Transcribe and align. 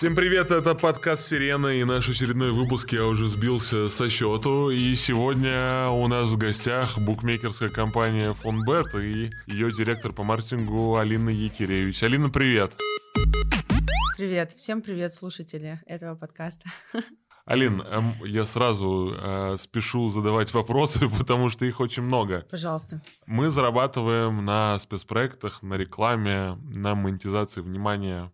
Всем 0.00 0.14
привет, 0.14 0.50
это 0.50 0.74
подкаст 0.74 1.28
«Сирена» 1.28 1.66
и 1.66 1.84
наш 1.84 2.08
очередной 2.08 2.52
выпуск. 2.52 2.90
Я 2.94 3.04
уже 3.04 3.28
сбился 3.28 3.90
со 3.90 4.08
счету. 4.08 4.70
И 4.70 4.94
сегодня 4.94 5.88
у 5.88 6.08
нас 6.08 6.28
в 6.28 6.38
гостях 6.38 6.98
букмекерская 6.98 7.68
компания 7.68 8.32
«Фонбет» 8.32 8.94
и 8.94 9.30
ее 9.46 9.70
директор 9.70 10.14
по 10.14 10.22
маркетингу 10.22 10.96
Алина 10.96 11.28
Якиревич. 11.28 12.02
Алина, 12.02 12.30
привет! 12.30 12.72
Привет, 14.16 14.52
всем 14.52 14.80
привет, 14.80 15.12
слушатели 15.12 15.82
этого 15.84 16.14
подкаста. 16.14 16.70
Алин, 17.44 17.82
эм, 17.82 18.14
я 18.24 18.46
сразу 18.46 19.14
э, 19.14 19.56
спешу 19.58 20.08
задавать 20.08 20.54
вопросы, 20.54 21.10
потому 21.18 21.50
что 21.50 21.66
их 21.66 21.78
очень 21.78 22.04
много. 22.04 22.46
Пожалуйста. 22.50 23.02
Мы 23.26 23.50
зарабатываем 23.50 24.46
на 24.46 24.78
спецпроектах, 24.78 25.62
на 25.62 25.74
рекламе, 25.74 26.56
на 26.62 26.94
монетизации 26.94 27.60
внимания 27.60 28.32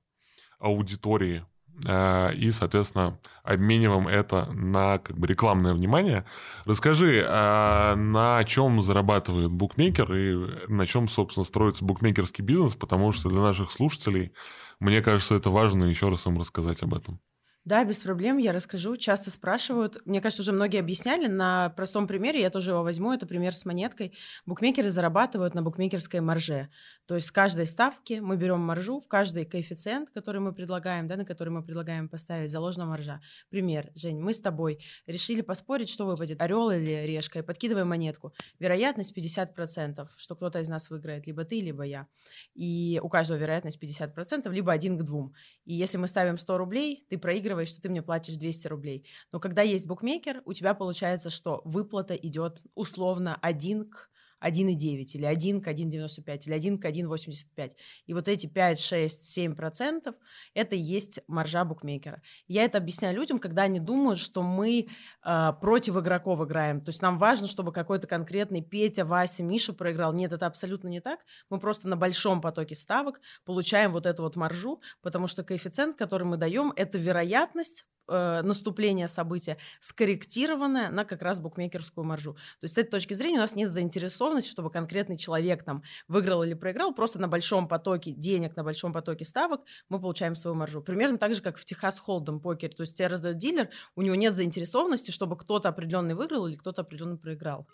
аудитории 0.60 1.44
и, 1.84 2.50
соответственно, 2.52 3.18
обмениваем 3.42 4.08
это 4.08 4.46
на 4.52 4.98
как 4.98 5.18
бы 5.18 5.26
рекламное 5.26 5.74
внимание. 5.74 6.24
Расскажи, 6.64 7.24
а 7.28 7.94
на 7.96 8.42
чем 8.44 8.80
зарабатывает 8.80 9.50
букмекер 9.50 10.12
и 10.14 10.68
на 10.68 10.86
чем, 10.86 11.08
собственно, 11.08 11.44
строится 11.44 11.84
букмекерский 11.84 12.42
бизнес, 12.42 12.74
потому 12.74 13.12
что 13.12 13.28
для 13.28 13.40
наших 13.40 13.70
слушателей, 13.70 14.32
мне 14.80 15.02
кажется, 15.02 15.34
это 15.34 15.50
важно 15.50 15.84
еще 15.84 16.08
раз 16.08 16.26
им 16.26 16.38
рассказать 16.38 16.82
об 16.82 16.94
этом. 16.94 17.20
Да, 17.66 17.82
без 17.82 17.98
проблем, 17.98 18.36
я 18.36 18.52
расскажу. 18.52 18.94
Часто 18.94 19.32
спрашивают. 19.32 20.00
Мне 20.04 20.20
кажется, 20.20 20.42
уже 20.42 20.52
многие 20.52 20.78
объясняли 20.78 21.26
на 21.26 21.70
простом 21.70 22.06
примере. 22.06 22.40
Я 22.40 22.50
тоже 22.50 22.70
его 22.70 22.84
возьму. 22.84 23.12
Это 23.12 23.26
пример 23.26 23.56
с 23.56 23.64
монеткой. 23.64 24.16
Букмекеры 24.46 24.88
зарабатывают 24.90 25.52
на 25.54 25.62
букмекерской 25.62 26.20
марже. 26.20 26.68
То 27.06 27.16
есть 27.16 27.26
с 27.26 27.32
каждой 27.32 27.66
ставки 27.66 28.20
мы 28.20 28.36
берем 28.36 28.60
маржу, 28.60 29.00
в 29.00 29.08
каждый 29.08 29.46
коэффициент, 29.46 30.10
который 30.10 30.40
мы 30.40 30.52
предлагаем, 30.52 31.08
да, 31.08 31.16
на 31.16 31.24
который 31.24 31.48
мы 31.48 31.64
предлагаем 31.64 32.08
поставить, 32.08 32.52
заложена 32.52 32.86
маржа. 32.86 33.20
Пример, 33.50 33.90
Жень, 33.96 34.20
мы 34.20 34.32
с 34.32 34.40
тобой 34.40 34.78
решили 35.08 35.40
поспорить, 35.40 35.88
что 35.88 36.06
выпадет, 36.06 36.40
орел 36.40 36.70
или 36.70 37.04
решка, 37.04 37.40
и 37.40 37.42
подкидываем 37.42 37.88
монетку. 37.88 38.32
Вероятность 38.60 39.12
50%, 39.16 40.06
что 40.16 40.36
кто-то 40.36 40.60
из 40.60 40.68
нас 40.68 40.88
выиграет, 40.88 41.26
либо 41.26 41.44
ты, 41.44 41.58
либо 41.58 41.82
я. 41.82 42.06
И 42.54 43.00
у 43.02 43.08
каждого 43.08 43.38
вероятность 43.38 43.82
50%, 43.82 44.48
либо 44.52 44.70
один 44.70 44.96
к 44.96 45.02
двум. 45.02 45.34
И 45.64 45.74
если 45.74 45.98
мы 45.98 46.06
ставим 46.06 46.38
100 46.38 46.58
рублей, 46.58 47.04
ты 47.10 47.18
проигрываешь 47.18 47.55
договариваешь, 47.56 47.70
что 47.70 47.80
ты 47.80 47.88
мне 47.88 48.02
платишь 48.02 48.36
200 48.36 48.68
рублей. 48.68 49.06
Но 49.32 49.40
когда 49.40 49.62
есть 49.62 49.86
букмекер, 49.86 50.42
у 50.44 50.52
тебя 50.52 50.74
получается, 50.74 51.30
что 51.30 51.62
выплата 51.64 52.14
идет 52.14 52.62
условно 52.74 53.38
один 53.40 53.88
к 53.88 54.10
1,9 54.42 55.04
или 55.14 55.24
1 55.24 55.60
к 55.60 55.68
1,95 55.68 56.40
или 56.46 56.54
1 56.54 56.78
к 56.78 56.84
1,85. 56.86 57.72
И 58.06 58.14
вот 58.14 58.28
эти 58.28 58.46
5, 58.46 58.80
6, 58.80 59.22
7 59.22 59.54
процентов– 59.54 60.14
это 60.54 60.76
и 60.76 60.78
есть 60.78 61.20
маржа 61.26 61.64
букмекера. 61.64 62.22
Я 62.48 62.64
это 62.64 62.78
объясняю 62.78 63.16
людям, 63.16 63.38
когда 63.38 63.62
они 63.62 63.80
думают, 63.80 64.18
что 64.18 64.42
мы 64.42 64.88
э, 65.24 65.52
против 65.60 65.96
игроков 65.96 66.40
играем. 66.42 66.80
То 66.80 66.90
есть 66.90 67.02
нам 67.02 67.18
важно, 67.18 67.46
чтобы 67.46 67.72
какой-то 67.72 68.06
конкретный 68.06 68.62
Петя, 68.62 69.04
Вася, 69.04 69.42
Миша 69.42 69.72
проиграл. 69.72 70.12
Нет, 70.12 70.32
это 70.32 70.46
абсолютно 70.46 70.88
не 70.88 71.00
так. 71.00 71.20
Мы 71.50 71.58
просто 71.58 71.88
на 71.88 71.96
большом 71.96 72.40
потоке 72.40 72.74
ставок 72.74 73.20
получаем 73.44 73.92
вот 73.92 74.06
эту 74.06 74.22
вот 74.22 74.36
маржу, 74.36 74.80
потому 75.02 75.26
что 75.26 75.44
коэффициент, 75.44 75.96
который 75.96 76.24
мы 76.24 76.36
даем, 76.36 76.72
это 76.76 76.98
вероятность 76.98 77.86
э, 78.08 78.42
наступления 78.42 79.06
события 79.06 79.58
скорректированное 79.80 80.90
на 80.90 81.04
как 81.04 81.22
раз 81.22 81.40
букмекерскую 81.40 82.04
маржу. 82.04 82.34
То 82.34 82.64
есть 82.64 82.74
с 82.74 82.78
этой 82.78 82.90
точки 82.90 83.14
зрения 83.14 83.38
у 83.38 83.40
нас 83.40 83.54
нет 83.54 83.70
заинтересованности, 83.70 84.25
чтобы 84.46 84.70
конкретный 84.70 85.16
человек 85.16 85.64
там 85.64 85.82
выиграл 86.08 86.42
или 86.42 86.54
проиграл, 86.54 86.94
просто 86.94 87.18
на 87.20 87.28
большом 87.28 87.68
потоке 87.68 88.12
денег, 88.12 88.56
на 88.56 88.64
большом 88.64 88.92
потоке 88.92 89.24
ставок 89.24 89.62
мы 89.88 90.00
получаем 90.00 90.34
свою 90.34 90.54
маржу. 90.54 90.82
Примерно 90.82 91.18
так 91.18 91.34
же, 91.34 91.42
как 91.42 91.58
в 91.58 91.64
Техас 91.64 91.98
Холдом 91.98 92.40
покере. 92.40 92.74
То 92.74 92.82
есть 92.82 92.96
тебя 92.96 93.08
раздает 93.08 93.38
дилер, 93.38 93.70
у 93.94 94.02
него 94.02 94.14
нет 94.14 94.34
заинтересованности, 94.34 95.10
чтобы 95.10 95.36
кто-то 95.36 95.68
определенный 95.68 96.14
выиграл 96.14 96.46
или 96.46 96.56
кто-то 96.56 96.82
определенный 96.82 97.18
проиграл. 97.18 97.66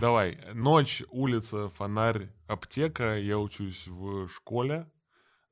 Давай. 0.00 0.38
Ночь, 0.52 1.02
улица, 1.10 1.68
фонарь, 1.68 2.28
аптека. 2.48 3.18
Я 3.18 3.38
учусь 3.38 3.86
в 3.86 4.28
школе 4.28 4.90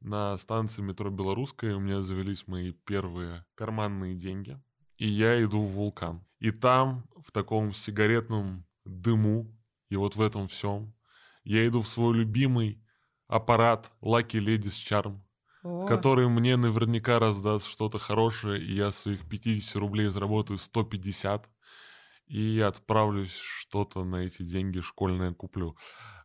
на 0.01 0.37
станции 0.39 0.83
метро 0.83 1.11
Белорусская 1.11 1.75
у 1.75 1.81
меня 1.81 2.01
завелись 2.03 2.47
мои 2.47 2.73
первые 2.73 3.45
карманные 3.55 4.15
деньги. 4.15 4.59
И 4.97 5.07
я 5.07 5.43
иду 5.43 5.61
в 5.61 5.71
вулкан. 5.73 6.25
И 6.39 6.51
там, 6.51 7.05
в 7.25 7.33
таком 7.33 7.73
сигаретном 7.73 8.67
дыму, 8.85 9.55
и 9.91 9.97
вот 9.97 10.17
в 10.17 10.23
этом 10.23 10.49
всем, 10.49 10.95
я 11.45 11.67
иду 11.67 11.83
в 11.83 11.89
свой 11.89 12.17
любимый 12.17 12.83
аппарат 13.27 13.93
Lucky 14.01 14.41
Ladies 14.41 14.79
Charm, 14.89 15.21
О. 15.63 15.87
который 15.87 16.29
мне 16.29 16.57
наверняка 16.57 17.19
раздаст 17.19 17.67
что-то 17.67 17.99
хорошее, 17.99 18.63
и 18.63 18.73
я 18.73 18.93
своих 18.93 19.29
50 19.29 19.77
рублей 19.77 20.09
заработаю 20.09 20.59
150, 20.59 21.49
и 22.27 22.61
отправлюсь 22.61 23.35
что-то 23.35 24.05
на 24.05 24.17
эти 24.17 24.43
деньги 24.43 24.81
школьное 24.81 25.33
куплю. 25.33 25.77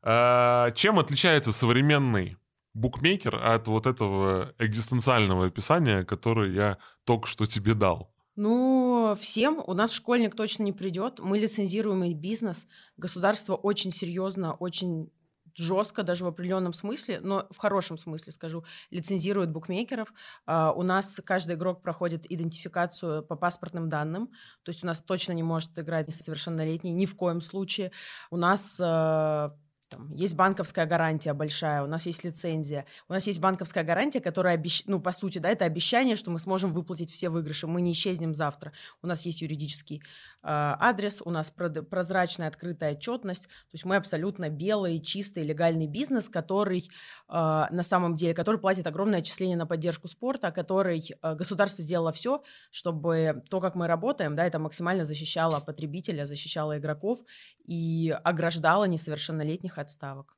А, 0.03 0.71
чем 0.71 0.99
отличается 0.99 1.51
современный 1.51 2.37
букмекер 2.75 3.35
от 3.43 3.67
вот 3.67 3.87
этого 3.87 4.53
экзистенциального 4.59 5.47
описания, 5.47 6.03
которое 6.03 6.51
я 6.51 6.77
только 7.05 7.27
что 7.27 7.47
тебе 7.47 7.73
дал? 7.73 8.14
Ну, 8.35 9.16
всем. 9.18 9.63
У 9.66 9.73
нас 9.73 9.91
школьник 9.91 10.35
точно 10.35 10.63
не 10.63 10.73
придет. 10.73 11.19
Мы 11.19 11.40
лицензируемый 11.40 12.13
бизнес. 12.13 12.68
Государство 12.97 13.56
очень 13.56 13.91
серьезно, 13.91 14.53
очень 14.53 15.09
жестко, 15.57 16.03
даже 16.03 16.25
в 16.25 16.28
определенном 16.28 16.73
смысле, 16.73 17.19
но 17.22 17.47
в 17.50 17.57
хорошем 17.57 17.97
смысле 17.97 18.34
скажу, 18.34 18.66
лицензирует 18.91 19.51
букмекеров. 19.51 20.13
Uh, 20.47 20.73
у 20.75 20.84
нас 20.84 21.22
каждый 21.23 21.56
игрок 21.56 21.81
проходит 21.81 22.29
идентификацию 22.29 23.23
по 23.23 23.35
паспортным 23.35 23.88
данным, 23.88 24.28
то 24.63 24.69
есть 24.69 24.84
у 24.84 24.88
нас 24.88 25.00
точно 25.00 25.31
не 25.31 25.44
может 25.44 25.78
играть 25.79 26.07
несовершеннолетний 26.07 26.91
ни 26.91 27.06
в 27.06 27.16
коем 27.16 27.41
случае. 27.41 27.91
У 28.31 28.38
нас 28.38 28.79
uh, 28.81 29.52
там, 29.90 30.12
есть 30.13 30.35
банковская 30.35 30.85
гарантия 30.85 31.34
большая, 31.34 31.84
у 31.84 31.88
нас 31.88 32.06
есть 32.06 32.23
лицензия, 32.23 32.85
у 33.07 33.13
нас 33.13 33.28
есть 33.28 33.40
банковская 33.40 33.84
гарантия, 33.84 34.19
которая, 34.19 34.56
обещ... 34.56 34.84
ну, 34.88 35.00
по 35.00 35.12
сути, 35.12 35.38
да, 35.38 35.50
это 35.50 35.66
обещание, 35.66 36.16
что 36.16 36.31
мы 36.31 36.40
сможем 36.40 36.73
выплатить 36.73 37.12
все 37.12 37.29
выигрыши, 37.29 37.68
мы 37.68 37.81
не 37.81 37.91
исчезнем 37.91 38.34
завтра. 38.34 38.72
У 39.01 39.07
нас 39.07 39.25
есть 39.25 39.41
юридический 39.41 40.01
адрес, 40.47 41.22
у 41.25 41.29
нас 41.29 41.51
прозрачная 41.51 42.47
открытая 42.47 42.94
отчетность, 42.94 43.44
то 43.47 43.73
есть 43.73 43.85
мы 43.85 43.95
абсолютно 43.95 44.50
белый, 44.50 45.00
чистый, 45.00 45.44
легальный 45.44 45.88
бизнес, 45.88 46.29
который 46.29 46.79
э, 46.79 47.33
на 47.33 47.83
самом 47.83 48.16
деле, 48.16 48.33
который 48.33 48.59
платит 48.59 48.88
огромное 48.88 49.19
отчисление 49.19 49.57
на 49.57 49.66
поддержку 49.66 50.07
спорта, 50.07 50.51
который 50.51 51.03
э, 51.22 51.35
государство 51.35 51.84
сделало 51.84 52.11
все, 52.11 52.44
чтобы 52.72 53.44
то, 53.50 53.59
как 53.59 53.75
мы 53.75 53.88
работаем, 53.88 54.35
да, 54.35 54.45
это 54.45 54.59
максимально 54.59 55.05
защищало 55.05 55.59
потребителя, 55.59 56.25
защищало 56.25 56.78
игроков 56.78 57.19
и 57.66 58.16
ограждало 58.23 58.85
несовершеннолетних 58.85 59.78
отставок. 59.78 60.35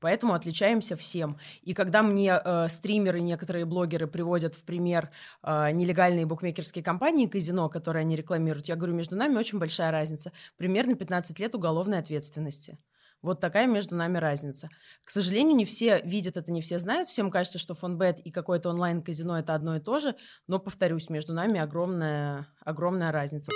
Поэтому 0.00 0.34
отличаемся 0.34 0.96
всем. 0.96 1.38
И 1.62 1.72
когда 1.72 2.02
мне 2.02 2.40
э, 2.42 2.68
стримеры, 2.68 3.20
некоторые 3.20 3.64
блогеры 3.64 4.06
приводят 4.06 4.54
в 4.54 4.62
пример 4.64 5.10
э, 5.42 5.70
нелегальные 5.72 6.26
букмекерские 6.26 6.84
компании 6.84 7.26
казино, 7.26 7.68
которые 7.68 8.02
они 8.02 8.16
рекламируют, 8.16 8.68
я 8.68 8.76
говорю, 8.76 8.94
между 8.94 9.16
нами 9.16 9.36
очень 9.36 9.58
большая 9.58 9.90
разница. 9.90 10.32
Примерно 10.56 10.94
15 10.94 11.38
лет 11.38 11.54
уголовной 11.54 11.98
ответственности. 11.98 12.78
Вот 13.22 13.40
такая 13.40 13.66
между 13.66 13.96
нами 13.96 14.18
разница. 14.18 14.68
К 15.04 15.10
сожалению, 15.10 15.56
не 15.56 15.64
все 15.64 16.00
видят 16.02 16.36
это, 16.36 16.52
не 16.52 16.60
все 16.60 16.78
знают. 16.78 17.08
Всем 17.08 17.30
кажется, 17.30 17.58
что 17.58 17.74
фонбет 17.74 18.20
и 18.20 18.30
какое-то 18.30 18.70
онлайн-казино– 18.70 19.38
это 19.40 19.54
одно 19.54 19.76
и 19.76 19.80
то 19.80 19.98
же. 19.98 20.14
Но, 20.46 20.58
повторюсь, 20.58 21.08
между 21.08 21.32
нами 21.32 21.58
огромная, 21.58 22.46
огромная 22.64 23.10
разница. 23.12 23.50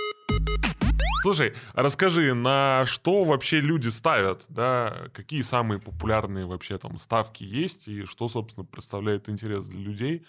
Слушай, 1.23 1.55
расскажи, 1.75 2.33
на 2.35 2.85
что 2.87 3.25
вообще 3.25 3.61
люди 3.61 3.89
ставят, 3.89 4.45
да, 4.49 5.09
какие 5.13 5.43
самые 5.43 5.79
популярные 5.79 6.47
вообще 6.47 6.79
там 6.79 6.99
ставки 6.99 7.45
есть 7.45 7.89
и 7.89 8.05
что, 8.05 8.29
собственно, 8.29 8.65
представляет 8.65 9.29
интерес 9.29 9.67
для 9.67 9.81
людей? 9.81 10.27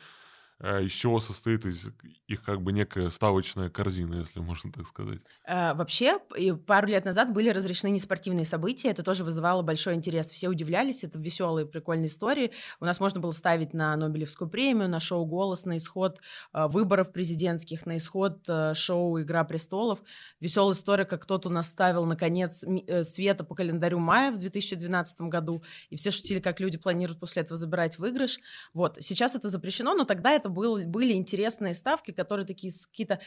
Э, 0.63 0.83
из 0.83 0.91
чего 0.91 1.19
состоит 1.19 1.65
из 1.65 1.87
их 2.27 2.43
как 2.43 2.61
бы 2.61 2.71
некая 2.71 3.09
ставочная 3.09 3.69
корзина, 3.69 4.15
если 4.15 4.39
можно 4.39 4.71
так 4.71 4.85
сказать? 4.85 5.19
А, 5.45 5.73
вообще, 5.73 6.19
пару 6.67 6.87
лет 6.87 7.03
назад 7.03 7.33
были 7.33 7.49
разрешены 7.49 7.91
неспортивные 7.91 8.45
события, 8.45 8.89
это 8.89 9.01
тоже 9.01 9.23
вызывало 9.23 9.63
большой 9.63 9.95
интерес. 9.95 10.29
Все 10.29 10.49
удивлялись, 10.49 11.03
это 11.03 11.17
веселые, 11.17 11.65
прикольные 11.65 12.07
истории. 12.07 12.51
У 12.79 12.85
нас 12.85 12.99
можно 12.99 13.19
было 13.19 13.31
ставить 13.31 13.73
на 13.73 13.95
Нобелевскую 13.95 14.49
премию, 14.49 14.87
на 14.87 14.99
шоу 14.99 15.25
«Голос», 15.25 15.65
на 15.65 15.77
исход 15.77 16.21
э, 16.53 16.67
выборов 16.67 17.11
президентских, 17.11 17.87
на 17.87 17.97
исход 17.97 18.47
э, 18.47 18.73
шоу 18.75 19.19
«Игра 19.19 19.43
престолов». 19.43 20.03
Веселая 20.39 20.75
история, 20.75 21.05
как 21.05 21.23
кто-то 21.23 21.49
нас 21.49 21.69
ставил 21.69 22.05
на 22.05 22.15
конец 22.15 22.63
света 23.03 23.43
по 23.43 23.55
календарю 23.55 23.97
мая 23.97 24.31
в 24.31 24.37
2012 24.37 25.21
году, 25.21 25.63
и 25.89 25.95
все 25.95 26.11
шутили, 26.11 26.39
как 26.39 26.59
люди 26.59 26.77
планируют 26.77 27.19
после 27.19 27.41
этого 27.41 27.57
забирать 27.57 27.97
выигрыш. 27.97 28.39
Вот, 28.73 28.97
сейчас 28.99 29.35
это 29.35 29.49
запрещено, 29.49 29.95
но 29.95 30.03
тогда 30.03 30.31
это 30.31 30.50
был, 30.51 30.83
были 30.85 31.13
интересные 31.13 31.73
ставки, 31.73 32.11
которые 32.11 32.45
такие 32.45 32.71
какие-то 32.91 33.19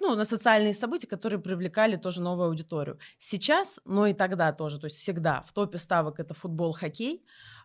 ну, 0.00 0.14
на 0.14 0.24
социальные 0.24 0.74
события, 0.74 1.06
которые 1.06 1.40
привлекали 1.40 1.96
тоже 1.96 2.20
новую 2.20 2.48
аудиторию. 2.48 2.98
Сейчас, 3.18 3.80
но 3.84 4.06
и 4.06 4.12
тогда 4.12 4.52
тоже, 4.52 4.78
то 4.78 4.86
есть 4.86 4.98
всегда 4.98 5.42
в 5.42 5.52
топе 5.52 5.78
ставок 5.78 6.20
это 6.20 6.34
футбол, 6.34 6.72
хоккей. 6.72 7.24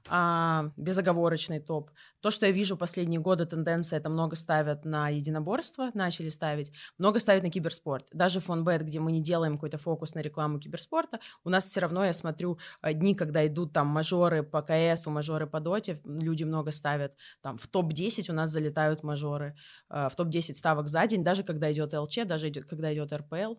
А, 0.09 0.71
безоговорочный 0.77 1.59
топ. 1.59 1.92
То, 2.21 2.31
что 2.31 2.45
я 2.45 2.51
вижу 2.51 2.77
последние 2.77 3.19
годы, 3.19 3.45
тенденция, 3.45 3.98
это 3.98 4.09
много 4.09 4.36
ставят 4.36 4.86
на 4.86 5.09
единоборство, 5.09 5.92
начали 5.94 6.30
ставить, 6.30 6.71
много 6.98 7.19
ставят 7.19 7.44
на 7.44 7.50
киберспорт. 7.50 8.07
Даже 8.12 8.39
фонбет, 8.39 8.83
где 8.83 9.00
мы 9.00 9.12
не 9.12 9.21
делаем 9.21 9.56
какой-то 9.56 9.77
фокус 9.77 10.13
на 10.13 10.19
рекламу 10.19 10.59
киберспорта, 10.59 11.19
у 11.44 11.50
нас 11.50 11.65
все 11.65 11.80
равно, 11.80 12.06
я 12.06 12.13
смотрю, 12.13 12.57
а, 12.81 12.94
дни, 12.94 13.15
когда 13.15 13.45
идут 13.45 13.74
там 13.74 13.88
мажоры 13.88 14.44
по 14.44 14.62
КС, 14.62 15.06
мажоры 15.06 15.48
по 15.48 15.59
доте, 15.59 16.00
люди 16.03 16.44
много 16.44 16.71
ставят. 16.71 17.15
Там 17.42 17.57
в 17.57 17.68
топ-10 17.68 18.31
у 18.31 18.33
нас 18.33 18.50
залетают 18.50 19.03
мажоры, 19.03 19.56
а, 19.89 20.09
в 20.09 20.15
топ-10 20.15 20.56
ставок 20.56 20.88
за 20.88 21.06
день, 21.07 21.24
даже 21.24 21.44
когда 21.44 21.71
идет 21.71 21.94
ЛЧ, 21.94 22.25
даже 22.25 22.50
идет, 22.50 22.65
когда 22.65 22.94
идет 22.94 23.13
РПЛ. 23.13 23.56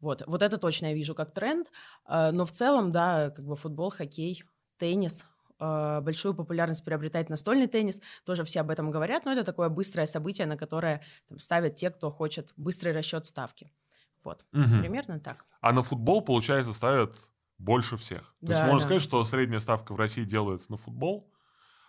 Вот, 0.00 0.22
вот 0.26 0.42
это 0.42 0.58
точно 0.58 0.86
я 0.86 0.94
вижу 0.94 1.14
как 1.16 1.34
тренд, 1.34 1.66
но 2.08 2.46
в 2.46 2.52
целом, 2.52 2.92
да, 2.92 3.30
как 3.30 3.44
бы 3.44 3.56
футбол, 3.56 3.90
хоккей, 3.90 4.44
теннис, 4.78 5.24
э, 5.58 6.00
большую 6.02 6.34
популярность 6.34 6.84
приобретает 6.84 7.30
настольный 7.30 7.66
теннис, 7.66 8.00
тоже 8.24 8.44
все 8.44 8.60
об 8.60 8.70
этом 8.70 8.90
говорят, 8.90 9.24
но 9.24 9.32
это 9.32 9.44
такое 9.44 9.68
быстрое 9.68 10.06
событие, 10.06 10.46
на 10.46 10.56
которое 10.56 11.02
там, 11.28 11.38
ставят 11.38 11.76
те, 11.76 11.90
кто 11.90 12.10
хочет 12.10 12.52
быстрый 12.56 12.92
расчет 12.92 13.26
ставки. 13.26 13.70
Вот, 14.24 14.44
угу. 14.52 14.80
примерно 14.80 15.20
так. 15.20 15.44
А 15.60 15.72
на 15.72 15.82
футбол, 15.82 16.22
получается, 16.22 16.72
ставят 16.72 17.16
больше 17.58 17.96
всех. 17.96 18.34
То 18.40 18.46
да, 18.48 18.54
есть 18.54 18.62
можно 18.64 18.78
да. 18.80 18.84
сказать, 18.84 19.02
что 19.02 19.24
средняя 19.24 19.60
ставка 19.60 19.92
в 19.92 19.96
России 19.96 20.24
делается 20.24 20.70
на 20.70 20.76
футбол, 20.76 21.32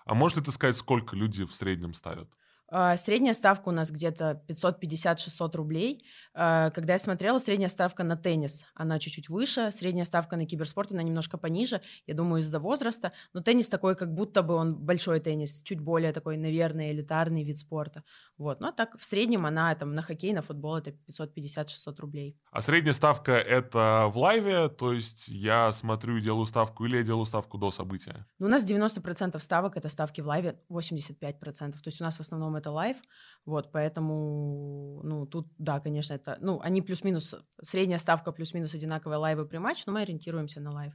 а 0.06 0.14
можешь 0.14 0.38
ли 0.38 0.44
ты 0.44 0.52
сказать, 0.52 0.76
сколько 0.76 1.16
люди 1.16 1.46
в 1.46 1.54
среднем 1.54 1.94
ставят? 1.94 2.30
А, 2.72 2.98
средняя 2.98 3.34
ставка 3.34 3.70
у 3.70 3.72
нас 3.72 3.90
где-то 3.92 4.42
550-600 4.48 5.56
рублей. 5.58 6.06
А, 6.34 6.70
когда 6.70 6.94
я 6.94 7.00
смотрела, 7.00 7.40
средняя 7.40 7.70
ставка 7.70 8.04
на 8.04 8.16
теннис, 8.16 8.66
она 8.76 9.00
чуть-чуть 9.00 9.30
выше, 9.30 9.72
средняя 9.72 10.06
ставка 10.06 10.36
на 10.36 10.46
киберспорт, 10.46 10.92
она 10.92 11.02
немножко 11.02 11.38
пониже, 11.38 11.82
я 12.06 12.14
думаю, 12.14 12.42
из-за 12.42 12.60
возраста. 12.60 13.12
Но 13.34 13.42
теннис 13.42 13.70
такой, 13.70 13.96
как 13.96 14.14
будто 14.14 14.44
бы 14.44 14.54
он 14.54 14.76
большой 14.76 15.20
теннис, 15.20 15.62
чуть 15.64 15.80
более 15.80 16.14
такой, 16.14 16.38
наверное, 16.38 16.92
элитарный 16.92 17.44
вид 17.44 17.58
спорта. 17.58 18.04
Вот. 18.38 18.60
Но 18.60 18.68
ну, 18.68 18.74
а 18.74 18.76
так 18.76 18.98
в 19.00 19.06
среднем 19.06 19.46
она 19.46 19.74
там 19.76 19.94
на 19.94 20.02
хоккей, 20.02 20.34
на 20.34 20.42
футбол 20.42 20.78
это 20.78 20.92
550-600 20.92 22.00
рублей. 22.00 22.38
А 22.52 22.62
средняя 22.62 22.94
ставка 22.94 23.34
это 23.34 24.10
в 24.14 24.18
лайве, 24.18 24.70
то 24.70 24.94
есть 24.94 25.28
я 25.28 25.74
смотрю 25.74 26.18
и 26.18 26.22
делаю 26.22 26.46
ставку 26.46 26.86
или 26.86 26.98
я 26.98 27.04
делаю 27.04 27.26
ставку 27.26 27.58
до 27.58 27.72
события? 27.72 28.28
Ну, 28.38 28.48
у 28.48 28.50
нас 28.50 28.66
90% 28.66 29.40
ставок 29.40 29.76
это 29.76 29.90
ставки 29.90 30.22
в 30.22 30.28
лайве, 30.28 30.60
85%. 30.70 31.72
То 31.72 31.78
есть 31.86 32.02
у 32.02 32.04
нас 32.04 32.18
в 32.18 32.22
основном 32.22 32.59
это 32.60 32.72
лайв, 32.72 32.98
вот, 33.46 33.72
поэтому, 33.72 35.02
ну, 35.04 35.26
тут, 35.26 35.48
да, 35.58 35.80
конечно, 35.80 36.14
это, 36.14 36.38
ну, 36.42 36.60
они 36.62 36.82
плюс-минус, 36.82 37.36
средняя 37.62 38.00
ставка 38.00 38.32
плюс-минус 38.32 38.74
одинаковая 38.74 39.18
лайвы 39.18 39.48
при 39.48 39.58
матче, 39.58 39.84
но 39.88 39.94
мы 39.94 40.02
ориентируемся 40.02 40.62
на 40.62 40.72
лайв, 40.72 40.94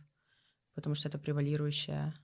потому 0.74 0.94
что 0.94 1.08
это 1.08 1.18
превалирующее 1.18 2.14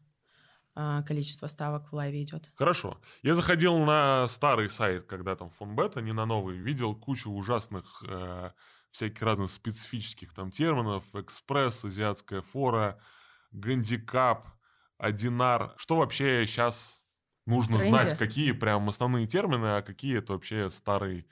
а, 0.75 1.02
количество 1.02 1.48
ставок 1.48 1.90
в 1.90 1.94
лайве 1.94 2.22
идет. 2.22 2.50
Хорошо. 2.54 3.00
Я 3.22 3.34
заходил 3.34 3.76
на 3.78 4.28
старый 4.28 4.69
сайт, 4.69 5.06
когда 5.06 5.34
там 5.34 5.50
фонбет, 5.50 5.96
а 5.96 6.00
не 6.00 6.12
на 6.12 6.26
новый, 6.26 6.56
видел 6.58 6.94
кучу 6.94 7.31
ужасных 7.31 8.04
э, 8.06 8.50
всяких 8.90 9.20
разных 9.22 9.50
специфических 9.50 10.32
там 10.32 10.50
терминов, 10.50 11.04
экспресс, 11.14 11.84
азиатская 11.84 12.43
фора, 12.43 13.00
гандикап, 13.50 14.46
одинар. 14.96 15.75
Что 15.76 15.96
вообще 15.96 16.46
сейчас 16.46 17.00
нужно 17.50 17.79
знать, 17.79 18.17
какие 18.17 18.52
прям 18.52 18.88
основные 18.88 19.26
термины, 19.26 19.76
а 19.76 19.82
какие 19.82 20.19
это 20.19 20.32
вообще 20.32 20.70
старый 20.70 21.26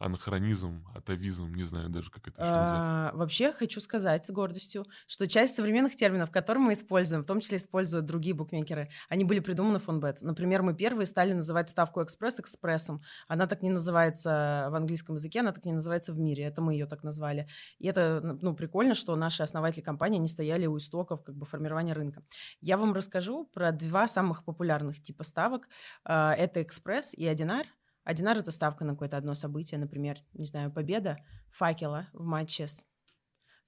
анахронизм, 0.00 0.82
атовизм, 0.94 1.54
не 1.54 1.64
знаю 1.64 1.90
даже, 1.90 2.10
как 2.10 2.26
это 2.26 2.40
еще 2.40 2.50
назвать. 2.50 2.80
А, 2.80 3.12
вообще 3.14 3.52
хочу 3.52 3.80
сказать 3.80 4.24
с 4.24 4.30
гордостью, 4.30 4.86
что 5.06 5.28
часть 5.28 5.54
современных 5.54 5.94
терминов, 5.94 6.30
которые 6.30 6.64
мы 6.64 6.72
используем, 6.72 7.22
в 7.22 7.26
том 7.26 7.40
числе 7.40 7.58
используют 7.58 8.06
другие 8.06 8.34
букмекеры, 8.34 8.88
они 9.10 9.24
были 9.24 9.40
придуманы 9.40 9.78
Фонбет. 9.78 10.22
Например, 10.22 10.62
мы 10.62 10.74
первые 10.74 11.06
стали 11.06 11.34
называть 11.34 11.68
ставку 11.68 12.02
экспресс 12.02 12.40
экспрессом. 12.40 13.02
Она 13.28 13.46
так 13.46 13.62
не 13.62 13.68
называется 13.68 14.68
в 14.70 14.74
английском 14.74 15.16
языке, 15.16 15.40
она 15.40 15.52
так 15.52 15.66
не 15.66 15.72
называется 15.72 16.14
в 16.14 16.18
мире. 16.18 16.44
Это 16.44 16.62
мы 16.62 16.72
ее 16.72 16.86
так 16.86 17.02
назвали. 17.02 17.46
И 17.78 17.86
это 17.86 18.38
ну, 18.40 18.54
прикольно, 18.54 18.94
что 18.94 19.14
наши 19.16 19.42
основатели 19.42 19.82
компании, 19.82 20.18
не 20.18 20.28
стояли 20.28 20.64
у 20.64 20.78
истоков 20.78 21.22
как 21.22 21.36
бы 21.36 21.44
формирования 21.44 21.92
рынка. 21.92 22.22
Я 22.62 22.78
вам 22.78 22.94
расскажу 22.94 23.44
про 23.52 23.70
два 23.70 24.08
самых 24.08 24.44
популярных 24.44 25.02
типа 25.02 25.24
ставок. 25.24 25.68
А, 26.04 26.32
это 26.32 26.62
экспресс 26.62 27.12
и 27.12 27.26
одинар– 27.26 27.66
Одинар— 28.04 28.38
это 28.38 28.52
ставка 28.52 28.84
на 28.84 28.92
какое-то 28.92 29.16
одно 29.16 29.34
событие, 29.34 29.78
например, 29.78 30.18
не 30.32 30.46
знаю, 30.46 30.72
победа 30.72 31.18
факела 31.50 32.08
в 32.12 32.24
матче 32.24 32.66
с 32.66 32.84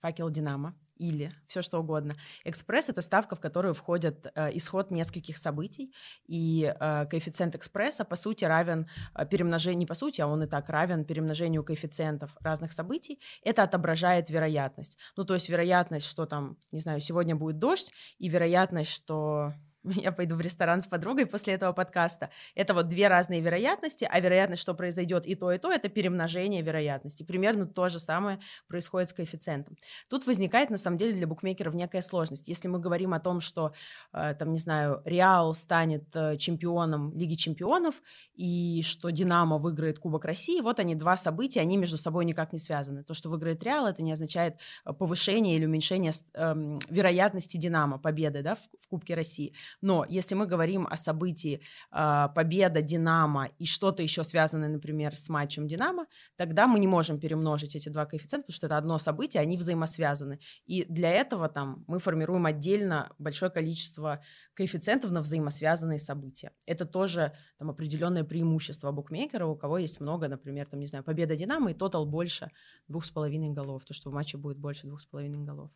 факел 0.00 0.30
Динамо 0.30 0.74
или 0.96 1.32
все 1.46 1.62
что 1.62 1.78
угодно. 1.78 2.16
Экспресс— 2.44 2.88
это 2.88 3.02
ставка, 3.02 3.34
в 3.34 3.40
которую 3.40 3.74
входит 3.74 4.30
э, 4.34 4.50
исход 4.56 4.90
нескольких 4.90 5.38
событий, 5.38 5.92
и 6.26 6.64
э, 6.64 7.06
коэффициент 7.06 7.54
экспресса, 7.54 8.04
по 8.04 8.16
сути, 8.16 8.44
равен 8.44 8.88
э, 9.14 9.26
перемножению, 9.26 9.78
не 9.78 9.86
по 9.86 9.94
сути, 9.94 10.20
а 10.20 10.26
он 10.26 10.42
и 10.42 10.46
так 10.46 10.68
равен 10.68 11.04
перемножению 11.04 11.64
коэффициентов 11.64 12.36
разных 12.40 12.72
событий. 12.72 13.20
Это 13.42 13.62
отображает 13.62 14.30
вероятность. 14.30 14.98
Ну, 15.16 15.24
то 15.24 15.34
есть 15.34 15.48
вероятность, 15.48 16.06
что 16.06 16.26
там, 16.26 16.56
не 16.70 16.80
знаю, 16.80 17.00
сегодня 17.00 17.34
будет 17.34 17.58
дождь, 17.58 17.92
и 18.18 18.28
вероятность, 18.28 18.90
что 18.90 19.54
я 19.96 20.12
пойду 20.12 20.36
в 20.36 20.40
ресторан 20.40 20.80
с 20.80 20.86
подругой 20.86 21.26
после 21.26 21.54
этого 21.54 21.72
подкаста. 21.72 22.30
Это 22.54 22.74
вот 22.74 22.88
две 22.88 23.08
разные 23.08 23.40
вероятности, 23.40 24.08
а 24.10 24.20
вероятность, 24.20 24.62
что 24.62 24.74
произойдет 24.74 25.26
и 25.26 25.34
то, 25.34 25.52
и 25.52 25.58
то, 25.58 25.72
это 25.72 25.88
перемножение 25.88 26.62
вероятности. 26.62 27.22
Примерно 27.22 27.66
то 27.66 27.88
же 27.88 27.98
самое 27.98 28.38
происходит 28.68 29.08
с 29.08 29.12
коэффициентом. 29.12 29.76
Тут 30.08 30.26
возникает, 30.26 30.70
на 30.70 30.78
самом 30.78 30.98
деле, 30.98 31.12
для 31.12 31.26
букмекеров 31.26 31.74
некая 31.74 32.02
сложность. 32.02 32.48
Если 32.48 32.68
мы 32.68 32.78
говорим 32.78 33.14
о 33.14 33.20
том, 33.20 33.40
что, 33.40 33.72
э, 34.12 34.34
там, 34.38 34.52
не 34.52 34.58
знаю, 34.58 35.02
Реал 35.04 35.54
станет 35.54 36.04
э, 36.14 36.36
чемпионом 36.36 37.16
Лиги 37.16 37.34
чемпионов, 37.34 38.02
и 38.34 38.82
что 38.84 39.10
Динамо 39.10 39.58
выиграет 39.58 39.98
Кубок 39.98 40.24
России, 40.24 40.60
вот 40.60 40.80
они, 40.80 40.94
два 40.94 41.16
события, 41.16 41.60
они 41.60 41.76
между 41.76 41.96
собой 41.96 42.24
никак 42.24 42.52
не 42.52 42.58
связаны. 42.58 43.02
То, 43.02 43.14
что 43.14 43.28
выиграет 43.28 43.62
Реал, 43.62 43.86
это 43.86 44.02
не 44.02 44.12
означает 44.12 44.56
э, 44.84 44.92
повышение 44.92 45.56
или 45.56 45.66
уменьшение 45.66 46.12
э, 46.34 46.78
вероятности 46.88 47.56
Динамо, 47.56 47.98
победы 47.98 48.42
да, 48.42 48.54
в 48.54 48.88
Кубке 48.88 49.14
России. 49.14 49.54
Но 49.80 50.04
если 50.08 50.34
мы 50.34 50.46
говорим 50.46 50.86
о 50.90 50.96
событии 50.96 51.60
э, 51.90 52.28
победа 52.34 52.82
Динамо 52.82 53.50
и 53.58 53.66
что-то 53.66 54.02
еще 54.02 54.24
связанное, 54.24 54.68
например, 54.68 55.16
с 55.16 55.28
матчем 55.28 55.66
Динамо, 55.66 56.06
тогда 56.36 56.66
мы 56.66 56.78
не 56.78 56.86
можем 56.86 57.18
перемножить 57.18 57.76
эти 57.76 57.88
два 57.88 58.06
коэффициента, 58.06 58.46
потому 58.46 58.56
что 58.56 58.66
это 58.66 58.76
одно 58.76 58.98
событие, 58.98 59.40
они 59.40 59.56
взаимосвязаны. 59.56 60.38
И 60.66 60.84
для 60.84 61.10
этого 61.10 61.48
там 61.48 61.84
мы 61.86 61.98
формируем 61.98 62.46
отдельно 62.46 63.12
большое 63.18 63.50
количество 63.50 64.22
коэффициентов 64.54 65.10
на 65.10 65.20
взаимосвязанные 65.20 65.98
события. 65.98 66.52
Это 66.66 66.84
тоже 66.84 67.32
там 67.58 67.70
определенное 67.70 68.24
преимущество 68.24 68.92
букмекера, 68.92 69.46
у 69.46 69.56
кого 69.56 69.78
есть 69.78 70.00
много, 70.00 70.28
например, 70.28 70.66
там, 70.66 70.80
не 70.80 70.86
знаю, 70.86 71.04
победа 71.04 71.36
Динамо 71.36 71.70
и 71.70 71.74
тотал 71.74 72.06
больше 72.06 72.50
двух 72.88 73.04
с 73.04 73.10
половиной 73.10 73.50
голов, 73.50 73.84
то, 73.84 73.94
что 73.94 74.10
в 74.10 74.12
матче 74.12 74.38
будет 74.38 74.58
больше 74.58 74.86
двух 74.86 75.00
с 75.00 75.06
половиной 75.06 75.44
голов. 75.44 75.70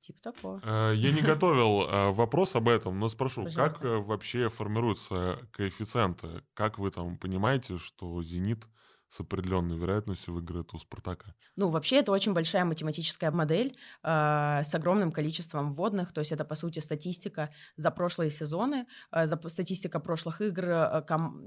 Типа 0.00 0.18
такого. 0.22 0.60
Э, 0.64 0.94
я 0.94 1.12
не 1.12 1.20
готовил 1.22 1.82
э, 1.82 2.10
вопрос 2.10 2.56
об 2.56 2.68
этом, 2.68 2.98
но 2.98 3.08
спрошу, 3.08 3.44
Пожалуйста. 3.44 3.78
как 3.78 3.86
э, 3.86 3.98
вообще 3.98 4.48
формируются 4.48 5.38
коэффициенты? 5.52 6.42
Как 6.54 6.78
вы 6.78 6.90
там 6.90 7.18
понимаете, 7.18 7.78
что 7.78 8.22
«Зенит» 8.22 8.66
с 9.10 9.20
определенной 9.20 9.76
вероятностью 9.76 10.34
выиграет 10.34 10.72
у 10.72 10.78
Спартака? 10.78 11.34
Ну, 11.56 11.68
вообще, 11.68 11.96
это 11.96 12.12
очень 12.12 12.32
большая 12.32 12.64
математическая 12.64 13.32
модель 13.32 13.76
э, 14.04 14.62
с 14.62 14.74
огромным 14.74 15.10
количеством 15.10 15.72
вводных. 15.72 16.12
То 16.12 16.20
есть 16.20 16.30
это, 16.32 16.44
по 16.44 16.54
сути, 16.54 16.78
статистика 16.78 17.50
за 17.76 17.90
прошлые 17.90 18.30
сезоны, 18.30 18.86
э, 19.12 19.26
за, 19.26 19.36
статистика 19.48 19.98
прошлых 19.98 20.40
игр, 20.40 20.64
э, 20.64 21.02
ком, 21.02 21.44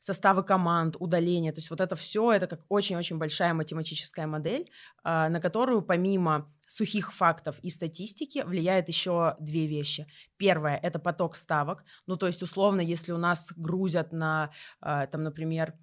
составы 0.00 0.42
команд, 0.42 0.96
удаления. 1.00 1.52
То 1.52 1.60
есть 1.60 1.70
вот 1.70 1.80
это 1.80 1.96
все, 1.96 2.32
это 2.32 2.46
как 2.46 2.60
очень-очень 2.68 3.16
большая 3.16 3.54
математическая 3.54 4.26
модель, 4.26 4.70
э, 5.02 5.28
на 5.28 5.40
которую 5.40 5.80
помимо 5.80 6.52
сухих 6.68 7.12
фактов 7.12 7.58
и 7.62 7.70
статистики 7.70 8.44
влияет 8.44 8.88
еще 8.88 9.36
две 9.40 9.66
вещи. 9.66 10.06
Первое– 10.36 10.76
это 10.82 10.98
поток 10.98 11.36
ставок. 11.36 11.84
Ну, 12.06 12.16
то 12.16 12.26
есть, 12.26 12.42
условно, 12.42 12.82
если 12.82 13.12
у 13.12 13.18
нас 13.18 13.52
грузят 13.56 14.12
на, 14.12 14.50
э, 14.82 15.06
там, 15.10 15.22
например, 15.22 15.74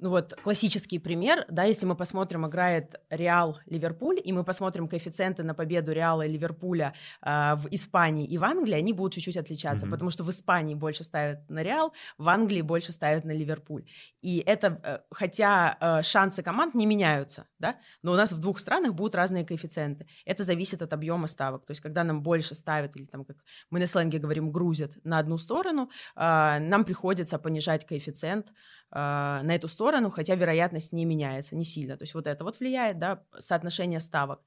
ну 0.00 0.10
вот 0.10 0.34
классический 0.42 0.98
пример, 0.98 1.44
да, 1.48 1.64
если 1.64 1.86
мы 1.86 1.94
посмотрим, 1.94 2.46
играет 2.46 2.96
Реал 3.10 3.58
Ливерпуль, 3.66 4.20
и 4.22 4.32
мы 4.32 4.42
посмотрим 4.42 4.88
коэффициенты 4.88 5.44
на 5.44 5.54
победу 5.54 5.92
Реала 5.92 6.22
и 6.22 6.32
Ливерпуля 6.32 6.94
э, 7.22 7.54
в 7.54 7.68
Испании 7.70 8.26
и 8.26 8.36
в 8.36 8.44
Англии, 8.44 8.74
они 8.74 8.92
будут 8.92 9.12
чуть-чуть 9.12 9.36
отличаться, 9.36 9.86
mm-hmm. 9.86 9.90
потому 9.90 10.10
что 10.10 10.24
в 10.24 10.30
Испании 10.30 10.74
больше 10.74 11.04
ставят 11.04 11.48
на 11.48 11.62
Реал, 11.62 11.92
в 12.18 12.28
Англии 12.28 12.62
больше 12.62 12.92
ставят 12.92 13.24
на 13.24 13.30
Ливерпуль. 13.30 13.84
И 14.20 14.42
это, 14.44 14.80
э, 14.82 14.98
хотя 15.10 15.76
э, 15.80 16.02
шансы 16.02 16.42
команд 16.42 16.74
не 16.74 16.86
меняются, 16.86 17.46
да, 17.60 17.76
но 18.02 18.12
у 18.12 18.16
нас 18.16 18.32
в 18.32 18.40
двух 18.40 18.58
странах 18.58 18.94
будут 18.94 19.14
разные 19.14 19.44
коэффициенты. 19.44 20.06
Это 20.24 20.42
зависит 20.42 20.82
от 20.82 20.92
объема 20.92 21.28
ставок. 21.28 21.66
То 21.66 21.70
есть, 21.70 21.80
когда 21.80 22.02
нам 22.02 22.22
больше 22.22 22.56
ставят, 22.56 22.96
или 22.96 23.06
там, 23.06 23.24
как 23.24 23.36
мы 23.70 23.78
на 23.78 23.86
сленге 23.86 24.18
говорим, 24.18 24.50
грузят 24.50 24.98
на 25.04 25.18
одну 25.18 25.38
сторону, 25.38 25.88
э, 26.16 26.58
нам 26.58 26.84
приходится 26.84 27.38
понижать 27.38 27.86
коэффициент 27.86 28.52
на 28.90 29.54
эту 29.54 29.66
сторону, 29.66 30.10
хотя 30.10 30.36
вероятность 30.36 30.92
не 30.92 31.04
меняется, 31.04 31.56
не 31.56 31.64
сильно. 31.64 31.96
То 31.96 32.04
есть 32.04 32.14
вот 32.14 32.26
это 32.26 32.44
вот 32.44 32.60
влияет, 32.60 32.98
да, 32.98 33.24
соотношение 33.38 33.98
ставок 33.98 34.40